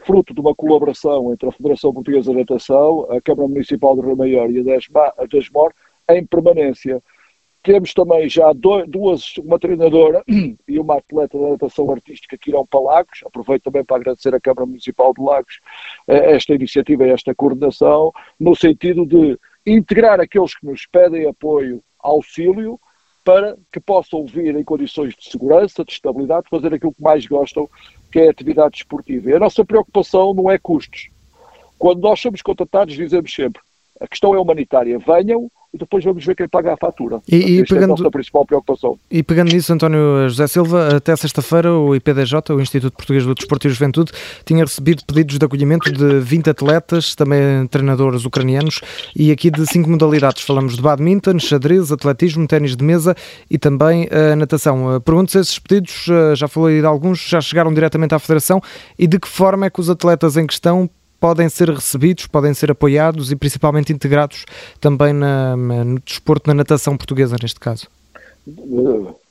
fruto 0.00 0.34
de 0.34 0.40
uma 0.40 0.54
colaboração 0.54 1.32
entre 1.32 1.48
a 1.48 1.52
Federação 1.52 1.92
Portuguesa 1.92 2.30
de 2.30 2.38
Natação, 2.38 3.06
a 3.10 3.20
Câmara 3.20 3.48
Municipal 3.48 3.94
de 3.96 4.02
Rio 4.02 4.16
Maior 4.16 4.50
e 4.50 4.58
a 4.60 5.26
Desmor, 5.26 5.72
em 6.10 6.24
permanência. 6.24 7.02
Temos 7.62 7.92
também 7.92 8.28
já 8.28 8.52
duas, 8.52 9.36
uma 9.38 9.58
treinadora 9.58 10.22
e 10.68 10.78
uma 10.78 10.98
atleta 10.98 11.36
da 11.38 11.50
natação 11.50 11.90
artística 11.90 12.38
que 12.38 12.50
irão 12.50 12.64
para 12.64 12.80
Lagos. 12.80 13.20
Aproveito 13.24 13.64
também 13.64 13.84
para 13.84 13.96
agradecer 13.96 14.34
à 14.34 14.40
Câmara 14.40 14.66
Municipal 14.66 15.12
de 15.12 15.20
Lagos 15.20 15.58
eh, 16.06 16.34
esta 16.34 16.54
iniciativa 16.54 17.06
e 17.06 17.10
esta 17.10 17.34
coordenação, 17.34 18.12
no 18.38 18.54
sentido 18.54 19.04
de 19.04 19.38
integrar 19.66 20.20
aqueles 20.20 20.56
que 20.56 20.64
nos 20.64 20.86
pedem 20.86 21.26
apoio 21.26 21.82
auxílio 21.98 22.78
para 23.24 23.56
que 23.72 23.80
possam 23.80 24.24
vir 24.24 24.54
em 24.54 24.62
condições 24.62 25.12
de 25.16 25.28
segurança, 25.28 25.84
de 25.84 25.90
estabilidade, 25.90 26.48
fazer 26.48 26.72
aquilo 26.72 26.94
que 26.94 27.02
mais 27.02 27.26
gostam, 27.26 27.68
que 28.16 28.20
é 28.20 28.28
a 28.28 28.30
atividade 28.30 28.70
desportiva. 28.70 29.28
E 29.28 29.34
a 29.34 29.38
nossa 29.38 29.62
preocupação 29.62 30.32
não 30.32 30.50
é 30.50 30.56
custos. 30.56 31.10
Quando 31.78 32.00
nós 32.00 32.18
somos 32.18 32.40
contatados, 32.40 32.94
dizemos 32.94 33.30
sempre: 33.34 33.60
a 34.00 34.08
questão 34.08 34.34
é 34.34 34.38
humanitária. 34.38 34.98
Venham 34.98 35.50
e 35.76 35.78
depois 35.78 36.02
vamos 36.02 36.24
ver 36.24 36.34
quem 36.34 36.48
paga 36.48 36.72
a 36.72 36.76
fatura. 36.76 37.20
E, 37.28 37.36
e 37.36 37.64
pegando, 37.64 37.82
é 37.82 37.84
a 37.84 37.88
nossa 37.88 38.10
principal 38.10 38.44
preocupação. 38.44 38.98
E 39.10 39.22
pegando 39.22 39.52
nisso, 39.52 39.72
António 39.72 40.28
José 40.28 40.46
Silva, 40.46 40.96
até 40.96 41.14
sexta-feira 41.14 41.72
o 41.72 41.94
IPDJ, 41.94 42.34
o 42.50 42.60
Instituto 42.60 42.96
Português 42.96 43.24
do 43.24 43.34
Desporto 43.34 43.68
e 43.68 43.70
Juventude, 43.70 44.12
tinha 44.44 44.64
recebido 44.64 45.04
pedidos 45.06 45.38
de 45.38 45.44
acolhimento 45.44 45.92
de 45.92 46.20
20 46.20 46.50
atletas, 46.50 47.14
também 47.14 47.66
treinadores 47.68 48.24
ucranianos, 48.24 48.80
e 49.14 49.30
aqui 49.30 49.50
de 49.50 49.66
cinco 49.66 49.90
modalidades. 49.90 50.42
Falamos 50.42 50.76
de 50.76 50.82
badminton, 50.82 51.38
xadrez, 51.38 51.92
atletismo, 51.92 52.46
ténis 52.48 52.74
de 52.74 52.82
mesa 52.82 53.14
e 53.50 53.58
também 53.58 54.08
a 54.10 54.34
natação. 54.34 55.00
Pergunto 55.04 55.32
se 55.32 55.38
esses 55.38 55.58
pedidos, 55.58 56.06
já 56.34 56.48
falei 56.48 56.80
de 56.80 56.86
alguns, 56.86 57.20
já 57.28 57.40
chegaram 57.40 57.72
diretamente 57.72 58.14
à 58.14 58.18
Federação 58.18 58.60
e 58.98 59.06
de 59.06 59.18
que 59.18 59.28
forma 59.28 59.66
é 59.66 59.70
que 59.70 59.80
os 59.80 59.90
atletas 59.90 60.36
em 60.36 60.46
questão 60.46 60.88
podem 61.26 61.48
ser 61.48 61.68
recebidos, 61.70 62.28
podem 62.28 62.54
ser 62.54 62.70
apoiados 62.70 63.32
e 63.32 63.36
principalmente 63.36 63.92
integrados 63.92 64.44
também 64.80 65.12
na, 65.12 65.56
no 65.56 65.98
desporto, 65.98 66.46
na 66.46 66.54
natação 66.54 66.96
portuguesa, 66.96 67.34
neste 67.42 67.58
caso? 67.58 67.88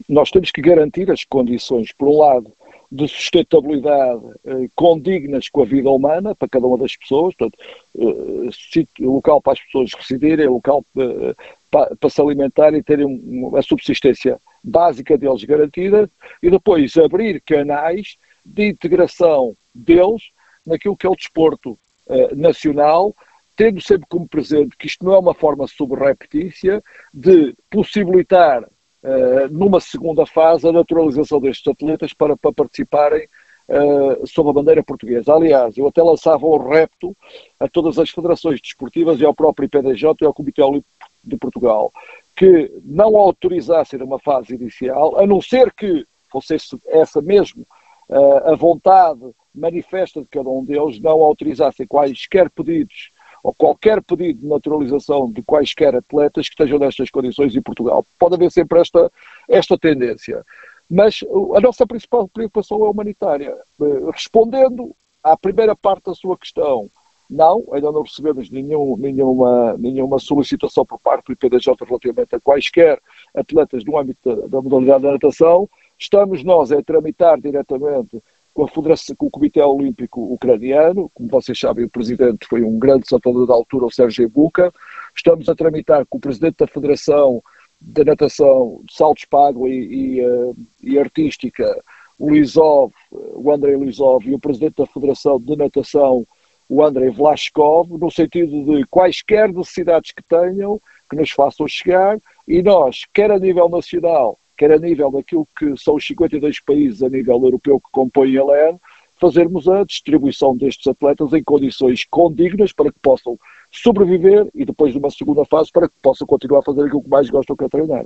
Nós 0.10 0.30
temos 0.30 0.52
que 0.52 0.62
garantir 0.62 1.10
as 1.10 1.24
condições, 1.24 1.94
por 1.94 2.10
um 2.10 2.18
lado, 2.18 2.52
de 2.92 3.08
sustentabilidade 3.08 4.22
eh, 4.46 4.68
condignas 4.76 5.48
com 5.48 5.62
a 5.62 5.66
vida 5.66 5.90
humana 5.90 6.36
para 6.36 6.50
cada 6.50 6.68
uma 6.68 6.78
das 6.78 6.98
pessoas, 6.98 7.34
portanto, 7.34 7.58
eh, 7.98 8.86
local 9.00 9.42
para 9.42 9.54
as 9.54 9.62
pessoas 9.62 9.94
residirem, 9.94 10.48
local 10.48 10.84
eh, 10.98 11.34
para, 11.72 11.96
para, 11.96 12.10
se 12.10 12.22
alimentarem 12.22 12.82
e 12.82 12.84
terem 12.84 13.06
uma 13.06 13.62
subsistência 13.62 14.38
básica 14.62 15.18
deles 15.18 15.46
garantida, 15.46 16.10
e 16.44 16.50
depois 16.50 16.98
abrir 16.98 17.42
canais 17.42 18.18
de 18.46 18.68
integração 18.68 19.56
deles 19.74 20.24
naquilo 20.66 20.98
que 20.98 21.08
é 21.08 21.10
o 21.10 21.16
desporto 21.16 21.80
uh, 22.08 22.36
nacional, 22.36 23.16
tendo 23.56 23.82
sempre 23.82 24.06
como 24.10 24.28
presente 24.28 24.76
que 24.78 24.88
isto 24.88 25.06
não 25.06 25.14
é 25.14 25.20
uma 25.20 25.34
forma 25.34 25.68
subreptícia 25.68 26.84
de 27.14 27.56
possibilitar, 27.70 28.64
uh, 28.64 29.48
numa 29.52 29.80
segunda 29.80 30.26
fase, 30.26 30.68
a 30.68 30.72
naturalização 30.72 31.40
destes 31.40 31.72
atletas 31.72 32.14
para, 32.14 32.36
para 32.36 32.54
participarem 32.54 33.28
uh, 33.70 34.28
sob 34.28 34.50
a 34.50 34.54
bandeira 34.54 34.84
portuguesa. 34.84 35.34
Aliás, 35.34 35.78
eu 35.78 35.88
até 35.88 36.02
lançava 36.04 36.46
um 36.46 36.70
repto 36.70 37.16
a 37.60 37.68
todas 37.68 37.98
as 37.98 38.10
federações 38.10 38.62
desportivas 38.62 39.20
e 39.20 39.26
ao 39.26 39.34
próprio 39.34 39.66
IPDJ 39.66 40.16
e 40.22 40.26
ao 40.26 40.34
Comitê 40.34 40.62
Olímpico 40.62 40.90
de 41.24 41.38
Portugal 41.38 41.92
que 42.36 42.70
não 42.84 43.16
autorizassem 43.16 43.98
numa 43.98 44.20
fase 44.20 44.56
inicial, 44.56 45.18
a 45.18 45.26
não 45.26 45.42
ser 45.42 45.74
que 45.74 46.06
fosse 46.30 46.58
essa 46.88 47.22
mesmo 47.22 47.66
uh, 48.10 48.52
a 48.52 48.56
vontade 48.56 49.22
manifesta 49.56 50.22
de 50.22 50.28
cada 50.28 50.50
um 50.50 50.64
deles 50.64 51.00
não 51.00 51.22
autorizassem 51.22 51.88
quaisquer 51.88 52.50
pedidos 52.50 53.12
ou 53.44 53.54
qualquer 53.54 54.02
pedido 54.04 54.42
de 54.42 54.48
naturalização 54.48 55.32
de 55.32 55.44
quaisquer 55.44 55.96
atletas 55.96 56.48
que 56.48 56.54
estejam 56.54 56.80
nestas 56.80 57.12
condições 57.12 57.56
em 57.56 57.62
Portugal. 57.62 58.04
Pode 58.18 58.36
haver 58.36 58.52
sempre 58.52 58.80
esta, 58.80 59.12
esta 59.48 59.78
tendência. 59.78 60.44
Mas 60.90 61.20
a 61.56 61.62
nossa 61.62 61.86
principal 61.86 62.28
preocupação 62.28 62.84
é 62.84 62.90
humanitária. 62.90 63.56
Eh, 63.82 64.12
respondendo 64.12 64.96
à 65.24 65.38
primeira 65.38 65.76
parte 65.76 66.06
da 66.06 66.16
sua 66.16 66.38
questão, 66.38 66.90
não, 67.30 67.68
ainda 67.72 67.92
não 67.92 68.04
recebemos 68.04 68.50
nenhum, 68.50 68.96
nenhuma, 68.98 69.76
nenhuma 69.78 70.20
solicitação 70.20 70.86
por 70.86 71.00
parte 71.00 71.26
do 71.26 71.34
IPDJ 71.34 71.74
relativamente 71.86 72.36
a 72.36 72.40
quaisquer 72.40 73.00
atletas 73.36 73.84
no 73.84 73.98
âmbito 73.98 74.48
da 74.48 74.62
modalidade 74.62 75.04
da 75.04 75.12
natação. 75.14 75.68
Estamos 75.98 76.44
nós 76.44 76.72
a 76.72 76.82
tramitar 76.84 77.40
diretamente 77.40 78.22
com, 78.56 78.64
a 78.64 78.70
Federação, 78.70 79.16
com 79.18 79.26
o 79.28 79.30
Comitê 79.30 79.62
Olímpico 79.62 80.34
Ucraniano, 80.34 81.12
como 81.14 81.28
vocês 81.30 81.60
sabem, 81.60 81.84
o 81.84 81.90
presidente 81.90 82.48
foi 82.48 82.64
um 82.64 82.80
grande 82.80 83.06
saltador 83.06 83.46
da 83.46 83.54
altura, 83.54 83.86
o 83.86 83.92
Sérgio 83.92 84.30
Buca. 84.30 84.74
Estamos 85.14 85.50
a 85.50 85.56
tramitar 85.56 86.06
com 86.06 86.18
o 86.18 86.22
presidente 86.22 86.56
da 86.60 86.68
Federação 86.68 87.44
da 87.82 88.06
Natação 88.06 88.82
Saltos 88.90 89.26
Pago 89.26 89.68
e, 89.68 90.16
e, 90.16 90.26
uh, 90.26 90.56
e 90.82 90.98
Artística, 90.98 91.70
o 92.18 92.30
Lisov, 92.30 92.94
o 93.12 93.52
Andrei 93.52 93.76
Lisov, 93.76 94.26
e 94.26 94.34
o 94.34 94.40
presidente 94.40 94.76
da 94.78 94.86
Federação 94.86 95.38
de 95.38 95.54
Natação, 95.58 96.26
o 96.70 96.82
Andrei 96.82 97.10
Vlaskov, 97.10 97.92
no 97.92 98.10
sentido 98.10 98.64
de 98.64 98.86
quaisquer 98.86 99.52
necessidades 99.52 100.14
que 100.14 100.24
tenham, 100.24 100.80
que 101.10 101.18
nos 101.18 101.30
façam 101.30 101.68
chegar, 101.68 102.18
e 102.48 102.64
nós, 102.64 103.02
quer 103.14 103.30
a 103.32 103.38
nível 103.38 103.68
nacional, 103.68 104.40
quer 104.58 104.72
a 104.72 104.80
nível 104.80 105.12
daquilo 105.12 105.48
que 105.58 105.76
são 105.78 105.96
os 105.96 106.06
52 106.06 106.60
países 106.60 107.04
a 107.04 107.10
nível 107.10 107.42
europeu 107.44 107.80
que 107.80 107.92
compõem 107.92 108.38
a 108.38 108.44
LEN, 108.44 108.80
fazermos 109.20 109.68
a 109.68 109.84
distribuição 109.84 110.56
destes 110.56 110.88
atletas 110.88 111.34
em 111.34 111.44
condições 111.44 112.06
condignas 112.10 112.74
para 112.74 112.92
que 112.92 113.00
possam 113.00 113.38
sobreviver 113.72 114.48
e 114.54 114.66
depois 114.66 114.92
de 114.92 115.00
uma 115.00 115.10
segunda 115.10 115.46
fase 115.46 115.72
para 115.72 115.88
que 115.88 115.96
possam 116.02 116.28
continuar 116.28 116.60
a 116.60 116.64
fazer 116.64 116.82
aquilo 116.82 117.04
que 117.04 117.10
mais 117.10 117.30
gostam 117.30 117.56
que 117.56 117.64
é 117.64 117.70
treinar. 117.70 118.06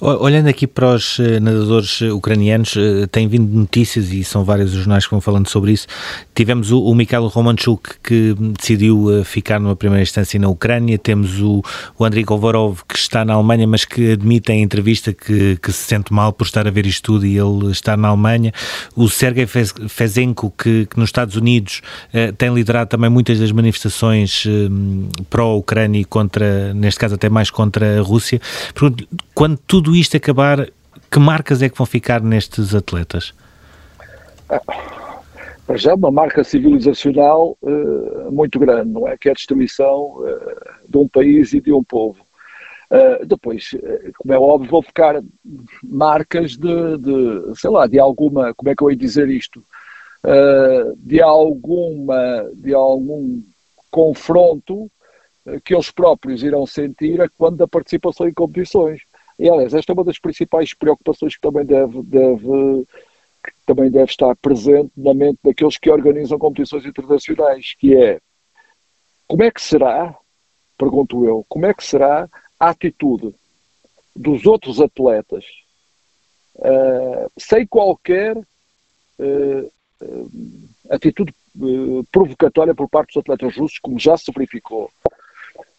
Olhando 0.00 0.48
aqui 0.48 0.66
para 0.66 0.94
os 0.94 1.18
eh, 1.18 1.40
nadadores 1.40 2.00
eh, 2.02 2.12
ucranianos, 2.12 2.76
eh, 2.76 3.06
tem 3.10 3.26
vindo 3.26 3.52
notícias 3.52 4.12
e 4.12 4.22
são 4.22 4.44
vários 4.44 4.72
os 4.72 4.78
jornais 4.78 5.04
que 5.04 5.10
vão 5.10 5.20
falando 5.20 5.48
sobre 5.48 5.72
isso. 5.72 5.86
Tivemos 6.34 6.70
o, 6.70 6.80
o 6.82 6.94
Mikhail 6.94 7.26
Romanchuk 7.26 7.98
que 8.02 8.34
decidiu 8.58 9.24
ficar 9.24 9.58
numa 9.58 9.74
primeira 9.74 10.02
instância 10.02 10.38
na 10.38 10.48
Ucrânia, 10.48 10.98
temos 10.98 11.40
o, 11.40 11.62
o 11.98 12.04
Andrei 12.04 12.24
Kovarov 12.24 12.80
que 12.88 12.96
está 12.96 13.24
na 13.24 13.34
Alemanha, 13.34 13.66
mas 13.66 13.84
que 13.84 14.12
admite 14.12 14.52
em 14.52 14.62
entrevista 14.62 15.12
que, 15.12 15.56
que 15.56 15.72
se 15.72 15.84
sente 15.84 16.12
mal 16.12 16.32
por 16.32 16.44
estar 16.44 16.66
a 16.66 16.70
ver 16.70 16.86
isto 16.86 17.02
tudo 17.02 17.26
e 17.26 17.36
ele 17.36 17.70
está 17.70 17.96
na 17.96 18.08
Alemanha. 18.08 18.52
O 18.94 19.08
Sergei 19.08 19.46
Fezenko, 19.46 20.52
que, 20.56 20.86
que 20.86 20.98
nos 20.98 21.08
Estados 21.08 21.36
Unidos 21.36 21.80
tem 22.36 22.52
liderado 22.52 22.90
também 22.90 23.10
muitas 23.10 23.38
das 23.38 23.50
manifestações 23.50 24.44
pró-Ucrânia 25.30 26.00
e 26.00 26.04
contra, 26.04 26.72
neste 26.74 27.00
caso 27.00 27.14
até 27.14 27.28
mais 27.28 27.50
contra 27.50 27.98
a 27.98 28.02
Rússia. 28.02 28.40
Quando 29.34 29.58
tudo 29.78 29.94
isto 29.94 30.16
acabar, 30.16 30.68
que 31.08 31.20
marcas 31.20 31.62
é 31.62 31.68
que 31.68 31.78
vão 31.78 31.86
ficar 31.86 32.20
nestes 32.20 32.74
atletas? 32.74 33.32
Para 35.64 35.76
já 35.76 35.94
uma 35.94 36.10
marca 36.10 36.42
civilizacional 36.42 37.56
uh, 37.62 38.32
muito 38.32 38.58
grande, 38.58 38.90
não 38.90 39.06
é? 39.06 39.16
Que 39.16 39.28
é 39.28 39.30
a 39.30 39.34
destruição 39.34 40.16
uh, 40.16 40.88
de 40.88 40.98
um 40.98 41.06
país 41.06 41.52
e 41.52 41.60
de 41.60 41.72
um 41.72 41.84
povo. 41.84 42.18
Uh, 42.90 43.24
depois, 43.24 43.70
como 44.16 44.34
é 44.34 44.38
óbvio, 44.38 44.68
vão 44.68 44.82
ficar 44.82 45.22
marcas 45.84 46.56
de, 46.56 46.98
de, 46.98 47.54
sei 47.54 47.70
lá, 47.70 47.86
de 47.86 48.00
alguma, 48.00 48.52
como 48.54 48.70
é 48.70 48.74
que 48.74 48.82
eu 48.82 48.90
ia 48.90 48.96
dizer 48.96 49.28
isto? 49.28 49.62
de 50.96 51.22
alguma, 51.22 52.50
de 52.52 52.74
algum 52.74 53.40
confronto 53.88 54.90
que 55.64 55.72
eles 55.72 55.92
próprios 55.92 56.42
irão 56.42 56.66
sentir 56.66 57.22
a 57.22 57.28
quando 57.28 57.58
da 57.58 57.68
participação 57.68 58.28
em 58.28 58.34
competições. 58.34 59.00
E, 59.38 59.48
aliás, 59.48 59.72
esta 59.72 59.92
é 59.92 59.94
uma 59.94 60.04
das 60.04 60.18
principais 60.18 60.74
preocupações 60.74 61.34
que 61.34 61.40
também 61.40 61.64
deve, 61.64 62.02
deve, 62.02 62.84
que 63.44 63.52
também 63.64 63.90
deve 63.90 64.10
estar 64.10 64.34
presente 64.36 64.90
na 64.96 65.14
mente 65.14 65.38
daqueles 65.44 65.78
que 65.78 65.90
organizam 65.90 66.38
competições 66.38 66.84
internacionais, 66.84 67.74
que 67.78 67.94
é 67.96 68.20
como 69.26 69.42
é 69.44 69.50
que 69.50 69.62
será, 69.62 70.16
pergunto 70.76 71.24
eu, 71.24 71.44
como 71.48 71.66
é 71.66 71.74
que 71.74 71.84
será 71.84 72.28
a 72.58 72.70
atitude 72.70 73.34
dos 74.16 74.46
outros 74.46 74.80
atletas 74.80 75.44
uh, 76.56 77.30
sem 77.38 77.66
qualquer 77.66 78.36
uh, 78.36 79.72
uh, 80.02 80.30
atitude 80.90 81.32
provocatória 82.10 82.74
por 82.74 82.88
parte 82.88 83.14
dos 83.14 83.20
atletas 83.20 83.56
russos, 83.56 83.78
como 83.78 83.98
já 83.98 84.16
se 84.16 84.32
verificou 84.32 84.90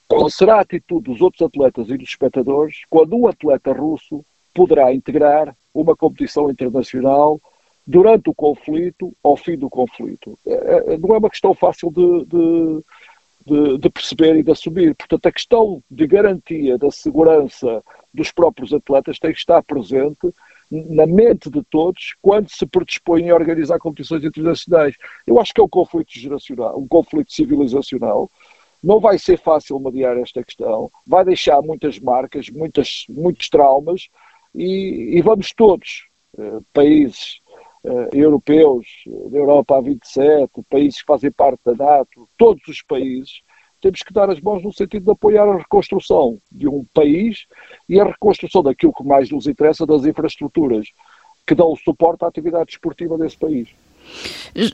qual 0.09 0.27
será 0.27 0.55
a 0.55 0.61
atitude 0.61 1.11
dos 1.11 1.21
outros 1.21 1.43
atletas 1.43 1.87
e 1.87 1.95
dos 1.95 2.09
espectadores 2.09 2.81
quando 2.89 3.15
um 3.15 3.27
atleta 3.27 3.71
russo 3.71 4.25
poderá 4.55 4.91
integrar 4.91 5.55
uma 5.71 5.95
competição 5.95 6.49
internacional 6.49 7.39
durante 7.85 8.27
o 8.27 8.33
conflito, 8.33 9.13
ao 9.23 9.37
fim 9.37 9.55
do 9.55 9.69
conflito? 9.69 10.37
É, 10.47 10.93
é, 10.93 10.97
não 10.97 11.15
é 11.15 11.19
uma 11.19 11.29
questão 11.29 11.53
fácil 11.53 11.91
de, 11.91 12.25
de, 12.25 12.83
de, 13.45 13.77
de, 13.77 13.89
perceber 13.91 14.35
e 14.35 14.43
de 14.43 14.51
assumir. 14.51 14.95
Portanto, 14.95 15.27
a 15.27 15.31
questão 15.31 15.83
de 15.89 16.07
garantia 16.07 16.75
da 16.79 16.89
segurança 16.89 17.83
dos 18.11 18.31
próprios 18.31 18.73
atletas 18.73 19.19
tem 19.19 19.31
que 19.31 19.37
estar 19.37 19.61
presente 19.61 20.33
na 20.71 21.05
mente 21.05 21.51
de 21.51 21.63
todos 21.63 22.15
quando 22.19 22.49
se 22.49 22.65
predispõem 22.65 23.29
a 23.29 23.35
organizar 23.35 23.77
competições 23.77 24.23
internacionais. 24.23 24.95
Eu 25.25 25.39
acho 25.39 25.53
que 25.53 25.61
é 25.61 25.63
um 25.63 25.69
conflito 25.69 26.11
geracional, 26.11 26.79
um 26.79 26.87
conflito 26.87 27.31
civilizacional, 27.31 28.29
não 28.83 28.99
vai 28.99 29.17
ser 29.17 29.37
fácil 29.37 29.79
mediar 29.79 30.17
esta 30.17 30.43
questão, 30.43 30.91
vai 31.05 31.25
deixar 31.25 31.61
muitas 31.61 31.99
marcas, 31.99 32.49
muitas, 32.49 33.05
muitos 33.09 33.49
traumas 33.49 34.09
e, 34.55 35.17
e 35.17 35.21
vamos 35.21 35.53
todos, 35.53 36.07
eh, 36.37 36.59
países 36.73 37.41
eh, 37.83 38.09
europeus, 38.13 38.87
da 39.31 39.37
Europa 39.37 39.77
a 39.77 39.81
27, 39.81 40.49
países 40.69 41.01
que 41.01 41.07
fazem 41.07 41.31
parte 41.31 41.59
da 41.65 41.75
NATO, 41.75 42.27
todos 42.37 42.65
os 42.67 42.81
países, 42.81 43.41
temos 43.81 44.03
que 44.03 44.13
dar 44.13 44.29
as 44.29 44.41
mãos 44.41 44.61
no 44.63 44.73
sentido 44.73 45.05
de 45.05 45.11
apoiar 45.11 45.47
a 45.47 45.57
reconstrução 45.57 46.37
de 46.51 46.67
um 46.67 46.85
país 46.93 47.45
e 47.87 47.99
a 47.99 48.05
reconstrução 48.05 48.61
daquilo 48.61 48.93
que 48.93 49.03
mais 49.03 49.29
nos 49.29 49.47
interessa, 49.47 49.85
das 49.85 50.05
infraestruturas 50.05 50.87
que 51.47 51.55
dão 51.55 51.75
suporte 51.75 52.23
à 52.23 52.27
atividade 52.27 52.71
esportiva 52.71 53.17
desse 53.17 53.37
país. 53.37 53.69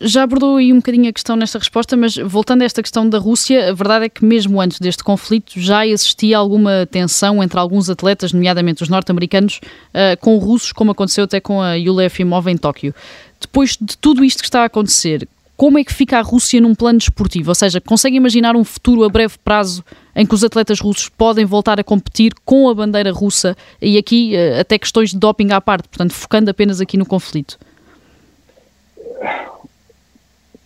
Já 0.01 0.23
abordou 0.23 0.57
aí 0.57 0.71
um 0.71 0.77
bocadinho 0.77 1.09
a 1.09 1.13
questão 1.13 1.35
nesta 1.35 1.59
resposta, 1.59 1.95
mas 1.97 2.15
voltando 2.15 2.61
a 2.61 2.65
esta 2.65 2.81
questão 2.81 3.07
da 3.07 3.17
Rússia, 3.17 3.69
a 3.69 3.73
verdade 3.73 4.05
é 4.05 4.09
que 4.09 4.23
mesmo 4.23 4.59
antes 4.61 4.79
deste 4.79 5.03
conflito 5.03 5.59
já 5.59 5.85
existia 5.85 6.37
alguma 6.37 6.87
tensão 6.89 7.43
entre 7.43 7.59
alguns 7.59 7.89
atletas, 7.89 8.33
nomeadamente 8.33 8.83
os 8.83 8.89
norte-americanos, 8.89 9.59
uh, 9.89 10.17
com 10.19 10.37
russos, 10.37 10.71
como 10.71 10.91
aconteceu 10.91 11.25
até 11.25 11.39
com 11.39 11.61
a 11.61 11.73
Yulia 11.73 12.05
Efimova 12.05 12.51
em 12.51 12.57
Tóquio. 12.57 12.93
Depois 13.39 13.77
de 13.79 13.97
tudo 13.97 14.23
isto 14.23 14.39
que 14.39 14.45
está 14.45 14.61
a 14.61 14.65
acontecer, 14.65 15.27
como 15.57 15.77
é 15.77 15.83
que 15.83 15.93
fica 15.93 16.17
a 16.17 16.21
Rússia 16.21 16.59
num 16.59 16.75
plano 16.75 16.99
desportivo? 16.99 17.51
Ou 17.51 17.55
seja, 17.55 17.79
consegue 17.79 18.17
imaginar 18.17 18.55
um 18.55 18.63
futuro 18.63 19.03
a 19.03 19.09
breve 19.09 19.35
prazo 19.43 19.83
em 20.15 20.25
que 20.25 20.33
os 20.33 20.43
atletas 20.43 20.79
russos 20.79 21.09
podem 21.09 21.45
voltar 21.45 21.79
a 21.79 21.83
competir 21.83 22.33
com 22.43 22.69
a 22.69 22.73
bandeira 22.73 23.11
russa 23.11 23.55
e 23.81 23.97
aqui 23.97 24.33
uh, 24.35 24.59
até 24.59 24.77
questões 24.77 25.11
de 25.11 25.17
doping 25.17 25.51
à 25.51 25.61
parte, 25.61 25.87
portanto, 25.87 26.13
focando 26.13 26.49
apenas 26.49 26.81
aqui 26.81 26.97
no 26.97 27.05
conflito? 27.05 27.57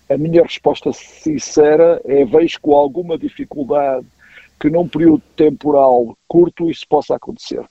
A 0.09 0.17
minha 0.17 0.41
resposta 0.41 0.91
sincera 0.91 2.01
é 2.03 2.25
vejo 2.25 2.59
com 2.61 2.75
alguma 2.75 3.17
dificuldade 3.17 4.07
que 4.59 4.69
num 4.69 4.87
período 4.87 5.21
temporal 5.35 6.17
curto 6.27 6.69
isso 6.69 6.85
possa 6.89 7.15
acontecer. 7.15 7.63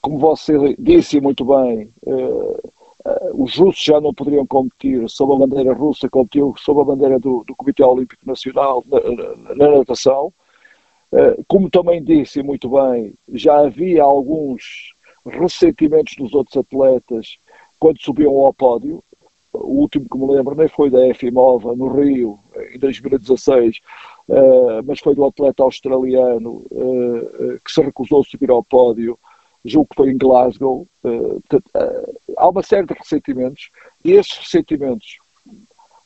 Como 0.00 0.18
você 0.18 0.76
disse 0.78 1.20
muito 1.20 1.44
bem, 1.44 1.90
uh, 2.06 2.52
uh, 2.52 3.42
os 3.42 3.56
russos 3.56 3.82
já 3.82 4.00
não 4.00 4.14
poderiam 4.14 4.46
competir 4.46 5.08
sob 5.08 5.32
a 5.34 5.38
bandeira 5.38 5.72
russa, 5.72 6.08
competiam 6.08 6.54
sob 6.56 6.82
a 6.82 6.84
bandeira 6.84 7.18
do, 7.18 7.42
do 7.44 7.56
Comitê 7.56 7.82
Olímpico 7.82 8.26
Nacional 8.26 8.84
na, 8.86 9.00
na, 9.00 9.54
na 9.54 9.78
natação. 9.78 10.32
Uh, 11.10 11.42
como 11.48 11.70
também 11.70 12.04
disse 12.04 12.42
muito 12.42 12.68
bem, 12.68 13.14
já 13.32 13.58
havia 13.60 14.02
alguns 14.02 14.92
ressentimentos 15.26 16.14
dos 16.16 16.32
outros 16.34 16.56
atletas 16.58 17.38
quando 17.78 18.00
subiam 18.00 18.36
ao 18.36 18.52
pódio, 18.52 19.02
o 19.60 19.80
último 19.80 20.06
que 20.10 20.18
me 20.18 20.34
lembro 20.34 20.54
nem 20.54 20.68
foi 20.68 20.90
da 20.90 21.06
Efimova 21.06 21.74
no 21.74 21.88
Rio, 21.88 22.38
em 22.72 22.78
2016, 22.78 23.78
uh, 24.28 24.32
eh, 24.32 24.82
mas 24.84 25.00
foi 25.00 25.14
do 25.14 25.24
atleta 25.24 25.62
australiano 25.62 26.64
uh, 26.70 27.60
que 27.64 27.72
se 27.72 27.80
recusou 27.82 28.20
a 28.20 28.24
subir 28.24 28.50
ao 28.50 28.62
pódio, 28.62 29.18
julgo 29.64 29.88
que 29.90 29.96
foi 29.96 30.10
em 30.10 30.18
Glasgow. 30.18 30.86
Há 32.36 32.48
uma 32.48 32.62
série 32.62 32.86
de 32.86 32.94
ressentimentos, 32.94 33.70
e 34.04 34.12
esses 34.12 34.38
ressentimentos, 34.38 35.18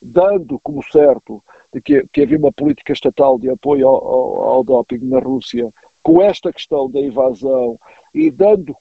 dando 0.01 0.59
como 0.59 0.83
certo 0.83 1.43
de 1.73 1.81
que, 1.81 2.05
que 2.11 2.21
havia 2.21 2.37
uma 2.37 2.51
política 2.51 2.93
estatal 2.93 3.39
de 3.39 3.49
apoio 3.49 3.87
ao, 3.87 4.07
ao, 4.07 4.43
ao 4.43 4.63
doping 4.63 4.99
na 5.03 5.19
Rússia, 5.19 5.73
com 6.01 6.21
esta 6.21 6.51
questão 6.51 6.89
da 6.89 6.99
invasão 6.99 7.79
e 8.13 8.29
dando 8.29 8.75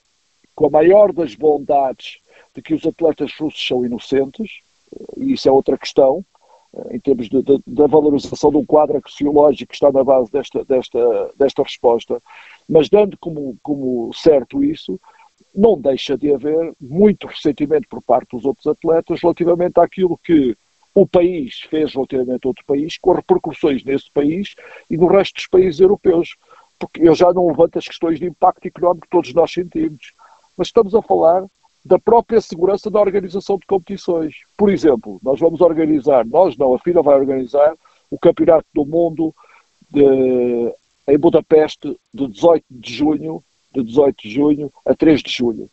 com 0.54 0.66
a 0.66 0.70
maior 0.70 1.12
das 1.12 1.34
bondades 1.34 2.18
de 2.54 2.62
que 2.62 2.74
os 2.74 2.86
atletas 2.86 3.32
russos 3.38 3.66
são 3.66 3.84
inocentes, 3.84 4.60
e 5.16 5.32
isso 5.32 5.48
é 5.48 5.52
outra 5.52 5.78
questão, 5.78 6.24
eh, 6.74 6.96
em 6.96 7.00
termos 7.00 7.28
da 7.66 7.86
valorização 7.86 8.50
de 8.50 8.56
um 8.56 8.64
quadro 8.64 8.98
axiológico 8.98 9.70
que 9.70 9.76
está 9.76 9.90
na 9.90 10.04
base 10.04 10.30
desta, 10.30 10.64
desta, 10.64 11.30
desta 11.36 11.62
resposta, 11.62 12.20
mas 12.68 12.88
dando 12.88 13.16
como, 13.18 13.56
como 13.62 14.12
certo 14.12 14.62
isso, 14.62 15.00
não 15.54 15.78
deixa 15.78 16.16
de 16.16 16.32
haver 16.32 16.74
muito 16.80 17.26
ressentimento 17.26 17.86
por 17.88 18.02
parte 18.02 18.36
dos 18.36 18.44
outros 18.44 18.66
atletas 18.66 19.20
relativamente 19.20 19.78
àquilo 19.78 20.18
que 20.18 20.56
o 20.94 21.06
país 21.06 21.60
fez 21.70 21.94
relativamente 21.94 22.44
a 22.44 22.48
outro 22.48 22.64
país, 22.66 22.98
com 22.98 23.12
repercussões 23.12 23.82
nesse 23.84 24.10
país 24.10 24.54
e 24.90 24.96
no 24.96 25.06
resto 25.06 25.36
dos 25.36 25.46
países 25.46 25.80
europeus. 25.80 26.36
Porque 26.78 27.06
eu 27.06 27.14
já 27.14 27.32
não 27.32 27.46
levanto 27.46 27.78
as 27.78 27.86
questões 27.86 28.18
de 28.18 28.26
impacto 28.26 28.66
económico 28.66 29.06
que 29.06 29.10
todos 29.10 29.32
nós 29.32 29.52
sentimos, 29.52 30.12
mas 30.56 30.68
estamos 30.68 30.94
a 30.94 31.02
falar 31.02 31.44
da 31.84 31.98
própria 31.98 32.40
segurança 32.40 32.90
da 32.90 33.00
organização 33.00 33.58
de 33.58 33.66
competições. 33.66 34.34
Por 34.56 34.70
exemplo, 34.70 35.18
nós 35.22 35.40
vamos 35.40 35.60
organizar, 35.60 36.24
nós 36.24 36.56
não, 36.56 36.74
a 36.74 36.78
FINA 36.78 37.02
vai 37.02 37.18
organizar 37.18 37.74
o 38.10 38.18
Campeonato 38.18 38.66
do 38.72 38.84
Mundo 38.84 39.34
de, 39.90 40.74
em 41.08 41.18
Budapeste 41.18 41.98
de 42.12 42.28
18 42.28 42.64
de 42.70 42.94
junho, 42.94 43.42
de 43.74 43.82
18 43.82 44.22
de 44.22 44.30
junho 44.30 44.72
a 44.86 44.94
3 44.94 45.22
de 45.22 45.30
julho. 45.30 45.68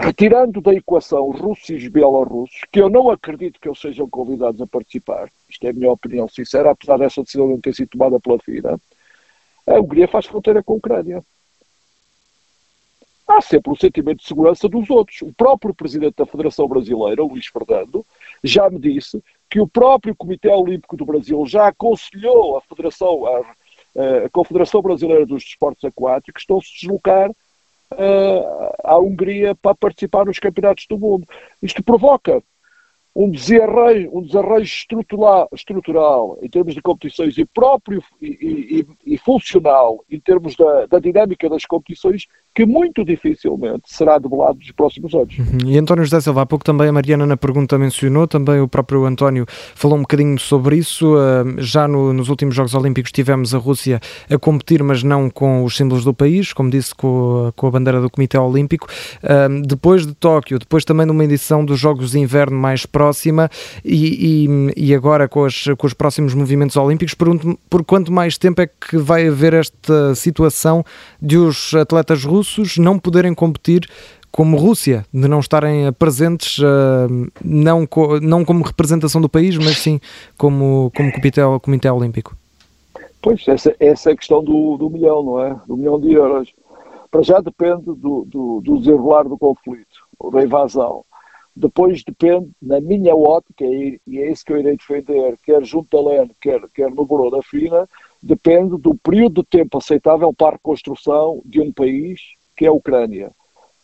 Retirando 0.00 0.60
da 0.60 0.72
equação 0.72 1.28
os 1.28 1.40
russos 1.40 1.68
e 1.70 1.74
os 1.74 1.88
bielorrussos, 1.88 2.60
que 2.70 2.80
eu 2.80 2.88
não 2.88 3.10
acredito 3.10 3.58
que 3.60 3.68
eles 3.68 3.80
sejam 3.80 4.08
convidados 4.08 4.60
a 4.60 4.66
participar, 4.66 5.28
isto 5.48 5.66
é 5.66 5.70
a 5.70 5.72
minha 5.72 5.90
opinião 5.90 6.28
sincera, 6.28 6.70
apesar 6.70 6.98
dessa 6.98 7.22
decisão 7.22 7.48
não 7.48 7.60
ter 7.60 7.74
sido 7.74 7.88
tomada 7.88 8.20
pela 8.20 8.38
FINA, 8.38 8.80
a 9.66 9.80
Hungria 9.80 10.06
faz 10.06 10.26
fronteira 10.26 10.62
com 10.62 10.74
a 10.74 10.76
Ucrânia 10.76 11.24
há 13.28 13.40
sempre 13.42 13.70
um 13.70 13.76
sentimento 13.76 14.20
de 14.20 14.26
segurança 14.26 14.68
dos 14.68 14.88
outros. 14.88 15.20
O 15.20 15.32
próprio 15.34 15.74
presidente 15.74 16.16
da 16.16 16.26
Federação 16.26 16.66
Brasileira, 16.66 17.22
Luís 17.22 17.46
Fernando, 17.46 18.04
já 18.42 18.70
me 18.70 18.78
disse 18.78 19.22
que 19.50 19.60
o 19.60 19.68
próprio 19.68 20.16
Comitê 20.16 20.48
Olímpico 20.48 20.96
do 20.96 21.04
Brasil 21.04 21.44
já 21.46 21.68
aconselhou 21.68 22.56
a 22.56 22.62
Federação, 22.62 23.26
a, 23.26 23.40
a 24.24 24.30
Confederação 24.30 24.80
Brasileira 24.80 25.26
dos 25.26 25.44
Desportos 25.44 25.84
Aquáticos, 25.84 26.42
estão 26.42 26.58
a 26.58 26.62
se 26.62 26.72
deslocar 26.80 27.30
uh, 27.30 28.74
à 28.82 28.98
Hungria 28.98 29.54
para 29.54 29.74
participar 29.74 30.24
nos 30.24 30.38
campeonatos 30.38 30.86
do 30.88 30.98
mundo. 30.98 31.26
Isto 31.62 31.82
provoca 31.82 32.42
um 33.14 33.30
desarranjo, 33.30 34.10
um 34.12 34.22
desarranjo 34.22 34.62
estrutural, 34.62 35.48
estrutural 35.52 36.38
em 36.40 36.48
termos 36.48 36.72
de 36.72 36.80
competições 36.80 37.36
e 37.36 37.44
próprio 37.44 38.02
e, 38.22 38.86
e, 39.04 39.14
e 39.14 39.18
funcional 39.18 40.04
em 40.08 40.20
termos 40.20 40.54
da, 40.54 40.86
da, 40.86 41.00
dinâmica 41.00 41.48
das 41.48 41.64
competições 41.64 42.26
que 42.58 42.66
muito 42.66 43.04
dificilmente 43.04 43.84
será 43.84 44.18
debelado 44.18 44.58
nos 44.58 44.72
próximos 44.72 45.14
anos. 45.14 45.38
Uhum. 45.38 45.70
E 45.70 45.78
António 45.78 46.02
José 46.02 46.20
Silva, 46.20 46.42
há 46.42 46.46
pouco 46.46 46.64
também 46.64 46.88
a 46.88 46.92
Mariana 46.92 47.24
na 47.24 47.36
pergunta 47.36 47.78
mencionou, 47.78 48.26
também 48.26 48.60
o 48.60 48.66
próprio 48.66 49.04
António 49.04 49.46
falou 49.76 49.96
um 49.96 50.00
bocadinho 50.00 50.36
sobre 50.40 50.76
isso. 50.76 51.14
Uh, 51.14 51.54
já 51.58 51.86
no, 51.86 52.12
nos 52.12 52.28
últimos 52.28 52.56
Jogos 52.56 52.74
Olímpicos 52.74 53.12
tivemos 53.12 53.54
a 53.54 53.58
Rússia 53.58 54.00
a 54.28 54.36
competir, 54.36 54.82
mas 54.82 55.04
não 55.04 55.30
com 55.30 55.62
os 55.62 55.76
símbolos 55.76 56.04
do 56.04 56.12
país, 56.12 56.52
como 56.52 56.68
disse, 56.68 56.92
com 56.92 57.52
com 57.54 57.66
a 57.68 57.70
bandeira 57.70 58.00
do 58.00 58.10
Comitê 58.10 58.36
Olímpico. 58.36 58.88
Uh, 59.22 59.62
depois 59.64 60.04
de 60.04 60.12
Tóquio, 60.14 60.58
depois 60.58 60.84
também 60.84 61.06
numa 61.06 61.22
edição 61.22 61.64
dos 61.64 61.78
Jogos 61.78 62.10
de 62.10 62.18
Inverno 62.18 62.58
mais 62.58 62.84
próxima 62.84 63.48
e, 63.84 64.48
e, 64.76 64.88
e 64.88 64.94
agora 64.96 65.28
com, 65.28 65.44
as, 65.44 65.62
com 65.78 65.86
os 65.86 65.94
próximos 65.94 66.34
movimentos 66.34 66.76
olímpicos, 66.76 67.14
pergunto 67.14 67.56
por 67.70 67.84
quanto 67.84 68.10
mais 68.10 68.36
tempo 68.36 68.60
é 68.60 68.66
que 68.66 68.96
vai 68.96 69.28
haver 69.28 69.54
esta 69.54 70.12
situação 70.16 70.84
de 71.22 71.36
os 71.36 71.72
atletas 71.74 72.24
russos 72.24 72.47
não 72.78 72.98
poderem 72.98 73.34
competir 73.34 73.88
como 74.30 74.56
Rússia, 74.56 75.04
de 75.12 75.26
não 75.26 75.40
estarem 75.40 75.92
presentes, 75.92 76.58
uh, 76.58 77.30
não, 77.44 77.86
co 77.86 78.20
não 78.20 78.44
como 78.44 78.64
representação 78.64 79.20
do 79.20 79.28
país, 79.28 79.56
mas 79.56 79.78
sim 79.78 80.00
como, 80.36 80.92
como 80.94 81.12
comitê, 81.12 81.40
comitê 81.62 81.90
Olímpico? 81.90 82.36
Pois, 83.20 83.46
essa, 83.48 83.74
essa 83.80 84.10
é 84.10 84.12
a 84.12 84.16
questão 84.16 84.42
do, 84.44 84.76
do 84.76 84.90
milhão, 84.90 85.22
não 85.22 85.42
é? 85.42 85.56
Do 85.66 85.76
milhão 85.76 86.00
de 86.00 86.12
euros. 86.12 86.52
Para 87.10 87.22
já 87.22 87.40
depende 87.40 87.84
do, 87.86 88.24
do, 88.26 88.60
do 88.60 88.78
desenrolar 88.78 89.24
do 89.24 89.38
conflito, 89.38 90.06
da 90.32 90.44
invasão. 90.44 91.04
Depois 91.56 92.04
depende, 92.04 92.50
na 92.62 92.80
minha 92.80 93.16
ótica, 93.16 93.64
e 93.64 94.00
é 94.06 94.30
isso 94.30 94.44
que 94.44 94.52
eu 94.52 94.58
irei 94.58 94.76
defender, 94.76 95.36
quer 95.42 95.64
junto 95.64 95.88
da 95.90 96.08
LEN, 96.08 96.30
quer, 96.40 96.60
quer 96.72 96.88
no 96.90 97.04
Bureau 97.04 97.32
da 97.32 97.42
FINA, 97.42 97.88
depende 98.22 98.78
do 98.78 98.94
período 98.94 99.42
de 99.42 99.48
tempo 99.48 99.78
aceitável 99.78 100.32
para 100.32 100.50
a 100.50 100.52
reconstrução 100.52 101.42
de 101.44 101.60
um 101.60 101.72
país, 101.72 102.20
que 102.58 102.66
é 102.66 102.68
a 102.68 102.72
Ucrânia, 102.72 103.30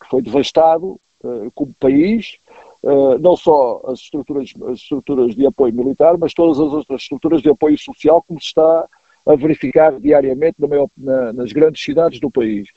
que 0.03 0.09
foi 0.09 0.21
devastado 0.21 1.01
uh, 1.23 1.51
como 1.55 1.73
país, 1.79 2.39
uh, 2.83 3.17
não 3.21 3.37
só 3.37 3.81
as 3.87 4.01
estruturas, 4.01 4.53
as 4.69 4.79
estruturas 4.81 5.35
de 5.37 5.47
apoio 5.47 5.73
militar, 5.73 6.19
mas 6.19 6.35
todas 6.35 6.59
as 6.59 6.73
outras 6.73 7.03
estruturas 7.03 7.41
de 7.41 7.49
apoio 7.49 7.79
social, 7.79 8.23
como 8.27 8.41
se 8.41 8.49
está 8.49 8.89
a 9.27 9.37
verificar 9.37 9.99
diariamente 10.01 10.57
na 10.59 10.67
maior, 10.67 10.89
na, 10.99 11.33
nas 11.33 11.53
grandes 11.53 11.83
cidades 11.83 12.19
do 12.19 12.31
país. 12.31 12.69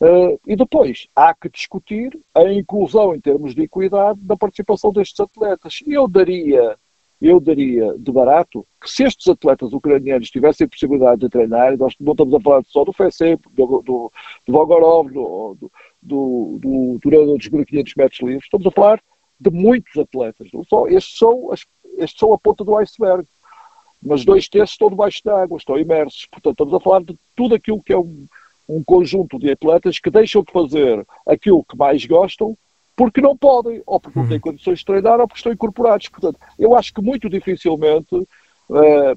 Uh, 0.00 0.38
e 0.46 0.54
depois 0.54 1.08
há 1.16 1.34
que 1.34 1.48
discutir 1.48 2.16
a 2.32 2.44
inclusão 2.52 3.14
em 3.14 3.20
termos 3.20 3.54
de 3.54 3.62
equidade 3.62 4.20
da 4.20 4.36
participação 4.36 4.92
destes 4.92 5.18
atletas. 5.18 5.80
Eu 5.84 6.06
daria, 6.06 6.76
eu 7.24 7.40
daria 7.40 7.96
de 7.98 8.12
barato 8.12 8.66
que 8.80 8.90
se 8.90 9.04
estes 9.04 9.26
atletas 9.28 9.72
ucranianos 9.72 10.30
tivessem 10.30 10.68
possibilidade 10.68 11.22
de 11.22 11.28
treinar, 11.28 11.76
nós 11.78 11.94
não 11.98 12.12
estamos 12.12 12.34
a 12.34 12.40
falar 12.40 12.62
só 12.66 12.84
do 12.84 12.92
FECEP, 12.92 13.42
do, 13.50 13.82
do, 13.82 14.12
do 14.46 14.52
Vogorov, 14.52 15.10
do, 15.10 15.56
do, 16.02 16.58
do, 16.60 16.98
do 17.02 17.38
dos 17.38 17.48
1500 17.48 17.94
metros 17.94 18.20
livres, 18.20 18.44
estamos 18.44 18.66
a 18.66 18.70
falar 18.70 19.00
de 19.40 19.50
muitos 19.50 19.96
atletas. 19.96 20.48
Não 20.52 20.62
só, 20.64 20.86
estes, 20.86 21.16
são 21.16 21.50
as, 21.50 21.64
estes 21.96 22.18
são 22.18 22.32
a 22.34 22.38
ponta 22.38 22.62
do 22.62 22.76
iceberg. 22.76 23.26
Mas 24.02 24.22
dois 24.22 24.46
terços 24.46 24.72
estão 24.72 24.90
debaixo 24.90 25.22
d'água, 25.24 25.56
estão 25.56 25.78
imersos. 25.78 26.26
Portanto, 26.26 26.52
estamos 26.52 26.74
a 26.74 26.80
falar 26.80 27.02
de 27.02 27.18
tudo 27.34 27.54
aquilo 27.54 27.82
que 27.82 27.94
é 27.94 27.98
um 27.98 28.26
um 28.68 28.82
conjunto 28.82 29.38
de 29.38 29.50
atletas 29.50 29.98
que 29.98 30.10
deixam 30.10 30.42
de 30.42 30.52
fazer 30.52 31.06
aquilo 31.26 31.64
que 31.64 31.76
mais 31.76 32.04
gostam 32.06 32.56
porque 32.96 33.20
não 33.20 33.36
podem, 33.36 33.82
ou 33.86 33.98
porque 33.98 34.18
não 34.18 34.26
têm 34.26 34.36
uhum. 34.36 34.42
condições 34.42 34.78
de 34.78 34.84
treinar, 34.84 35.20
ou 35.20 35.26
porque 35.26 35.40
estão 35.40 35.52
incorporados. 35.52 36.08
Portanto, 36.08 36.38
eu 36.58 36.76
acho 36.76 36.92
que 36.92 37.02
muito 37.02 37.28
dificilmente 37.28 38.26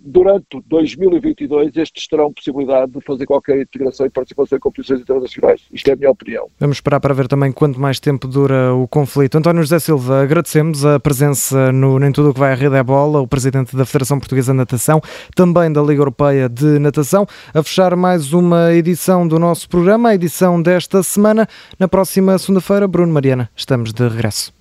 durante 0.02 0.62
2022 0.66 1.76
estes 1.76 2.08
terão 2.08 2.32
possibilidade 2.34 2.92
de 2.92 3.02
fazer 3.02 3.26
qualquer 3.26 3.62
integração 3.62 4.06
e 4.06 4.10
participação 4.10 4.58
em 4.58 4.62
competições 4.62 5.02
internacionais. 5.02 5.62
Isto 5.72 5.90
é 5.90 5.94
a 5.94 5.96
minha 5.96 6.12
opinião. 6.12 6.48
Vamos 6.60 6.78
esperar 6.78 7.00
para 7.00 7.14
ver 7.14 7.28
também 7.28 7.52
quanto 7.52 7.80
mais 7.80 8.00
tempo 8.00 8.28
dura 8.28 8.74
o 8.74 8.88
conflito. 8.88 9.38
António 9.38 9.62
José 9.62 9.80
Silva, 9.80 10.22
agradecemos 10.22 10.86
a 10.86 11.00
presença 11.00 11.72
no 11.72 12.00
Nem 12.00 12.12
Tudo 12.12 12.30
o 12.30 12.34
que 12.34 12.40
vai 12.40 12.52
à 12.52 12.56
Rede 12.56 12.76
é 12.76 12.84
Bola, 12.84 13.22
o 13.22 13.28
presidente 13.28 13.76
da 13.76 13.86
Federação 13.86 14.20
Portuguesa 14.20 14.52
de 14.52 14.58
Natação, 14.58 15.02
também 15.36 15.72
da 15.72 15.82
Liga 15.82 16.02
Europeia 16.02 16.50
de 16.50 16.80
Natação, 16.80 17.26
a 17.54 17.64
fechar 17.64 17.96
mais 17.96 18.34
uma 18.34 18.74
edição 18.74 19.28
do 19.28 19.40
nosso 19.40 19.70
programa, 19.70 20.10
a 20.10 20.16
edição 20.16 20.62
desta 20.62 21.04
semana. 21.04 21.48
Na 21.80 21.88
próxima 21.88 22.38
segunda-feira, 22.38 22.88
Bruno 22.88 23.14
Mariana, 23.14 23.50
estamos 23.56 23.94
de 23.94 24.08
regresso. 24.08 24.57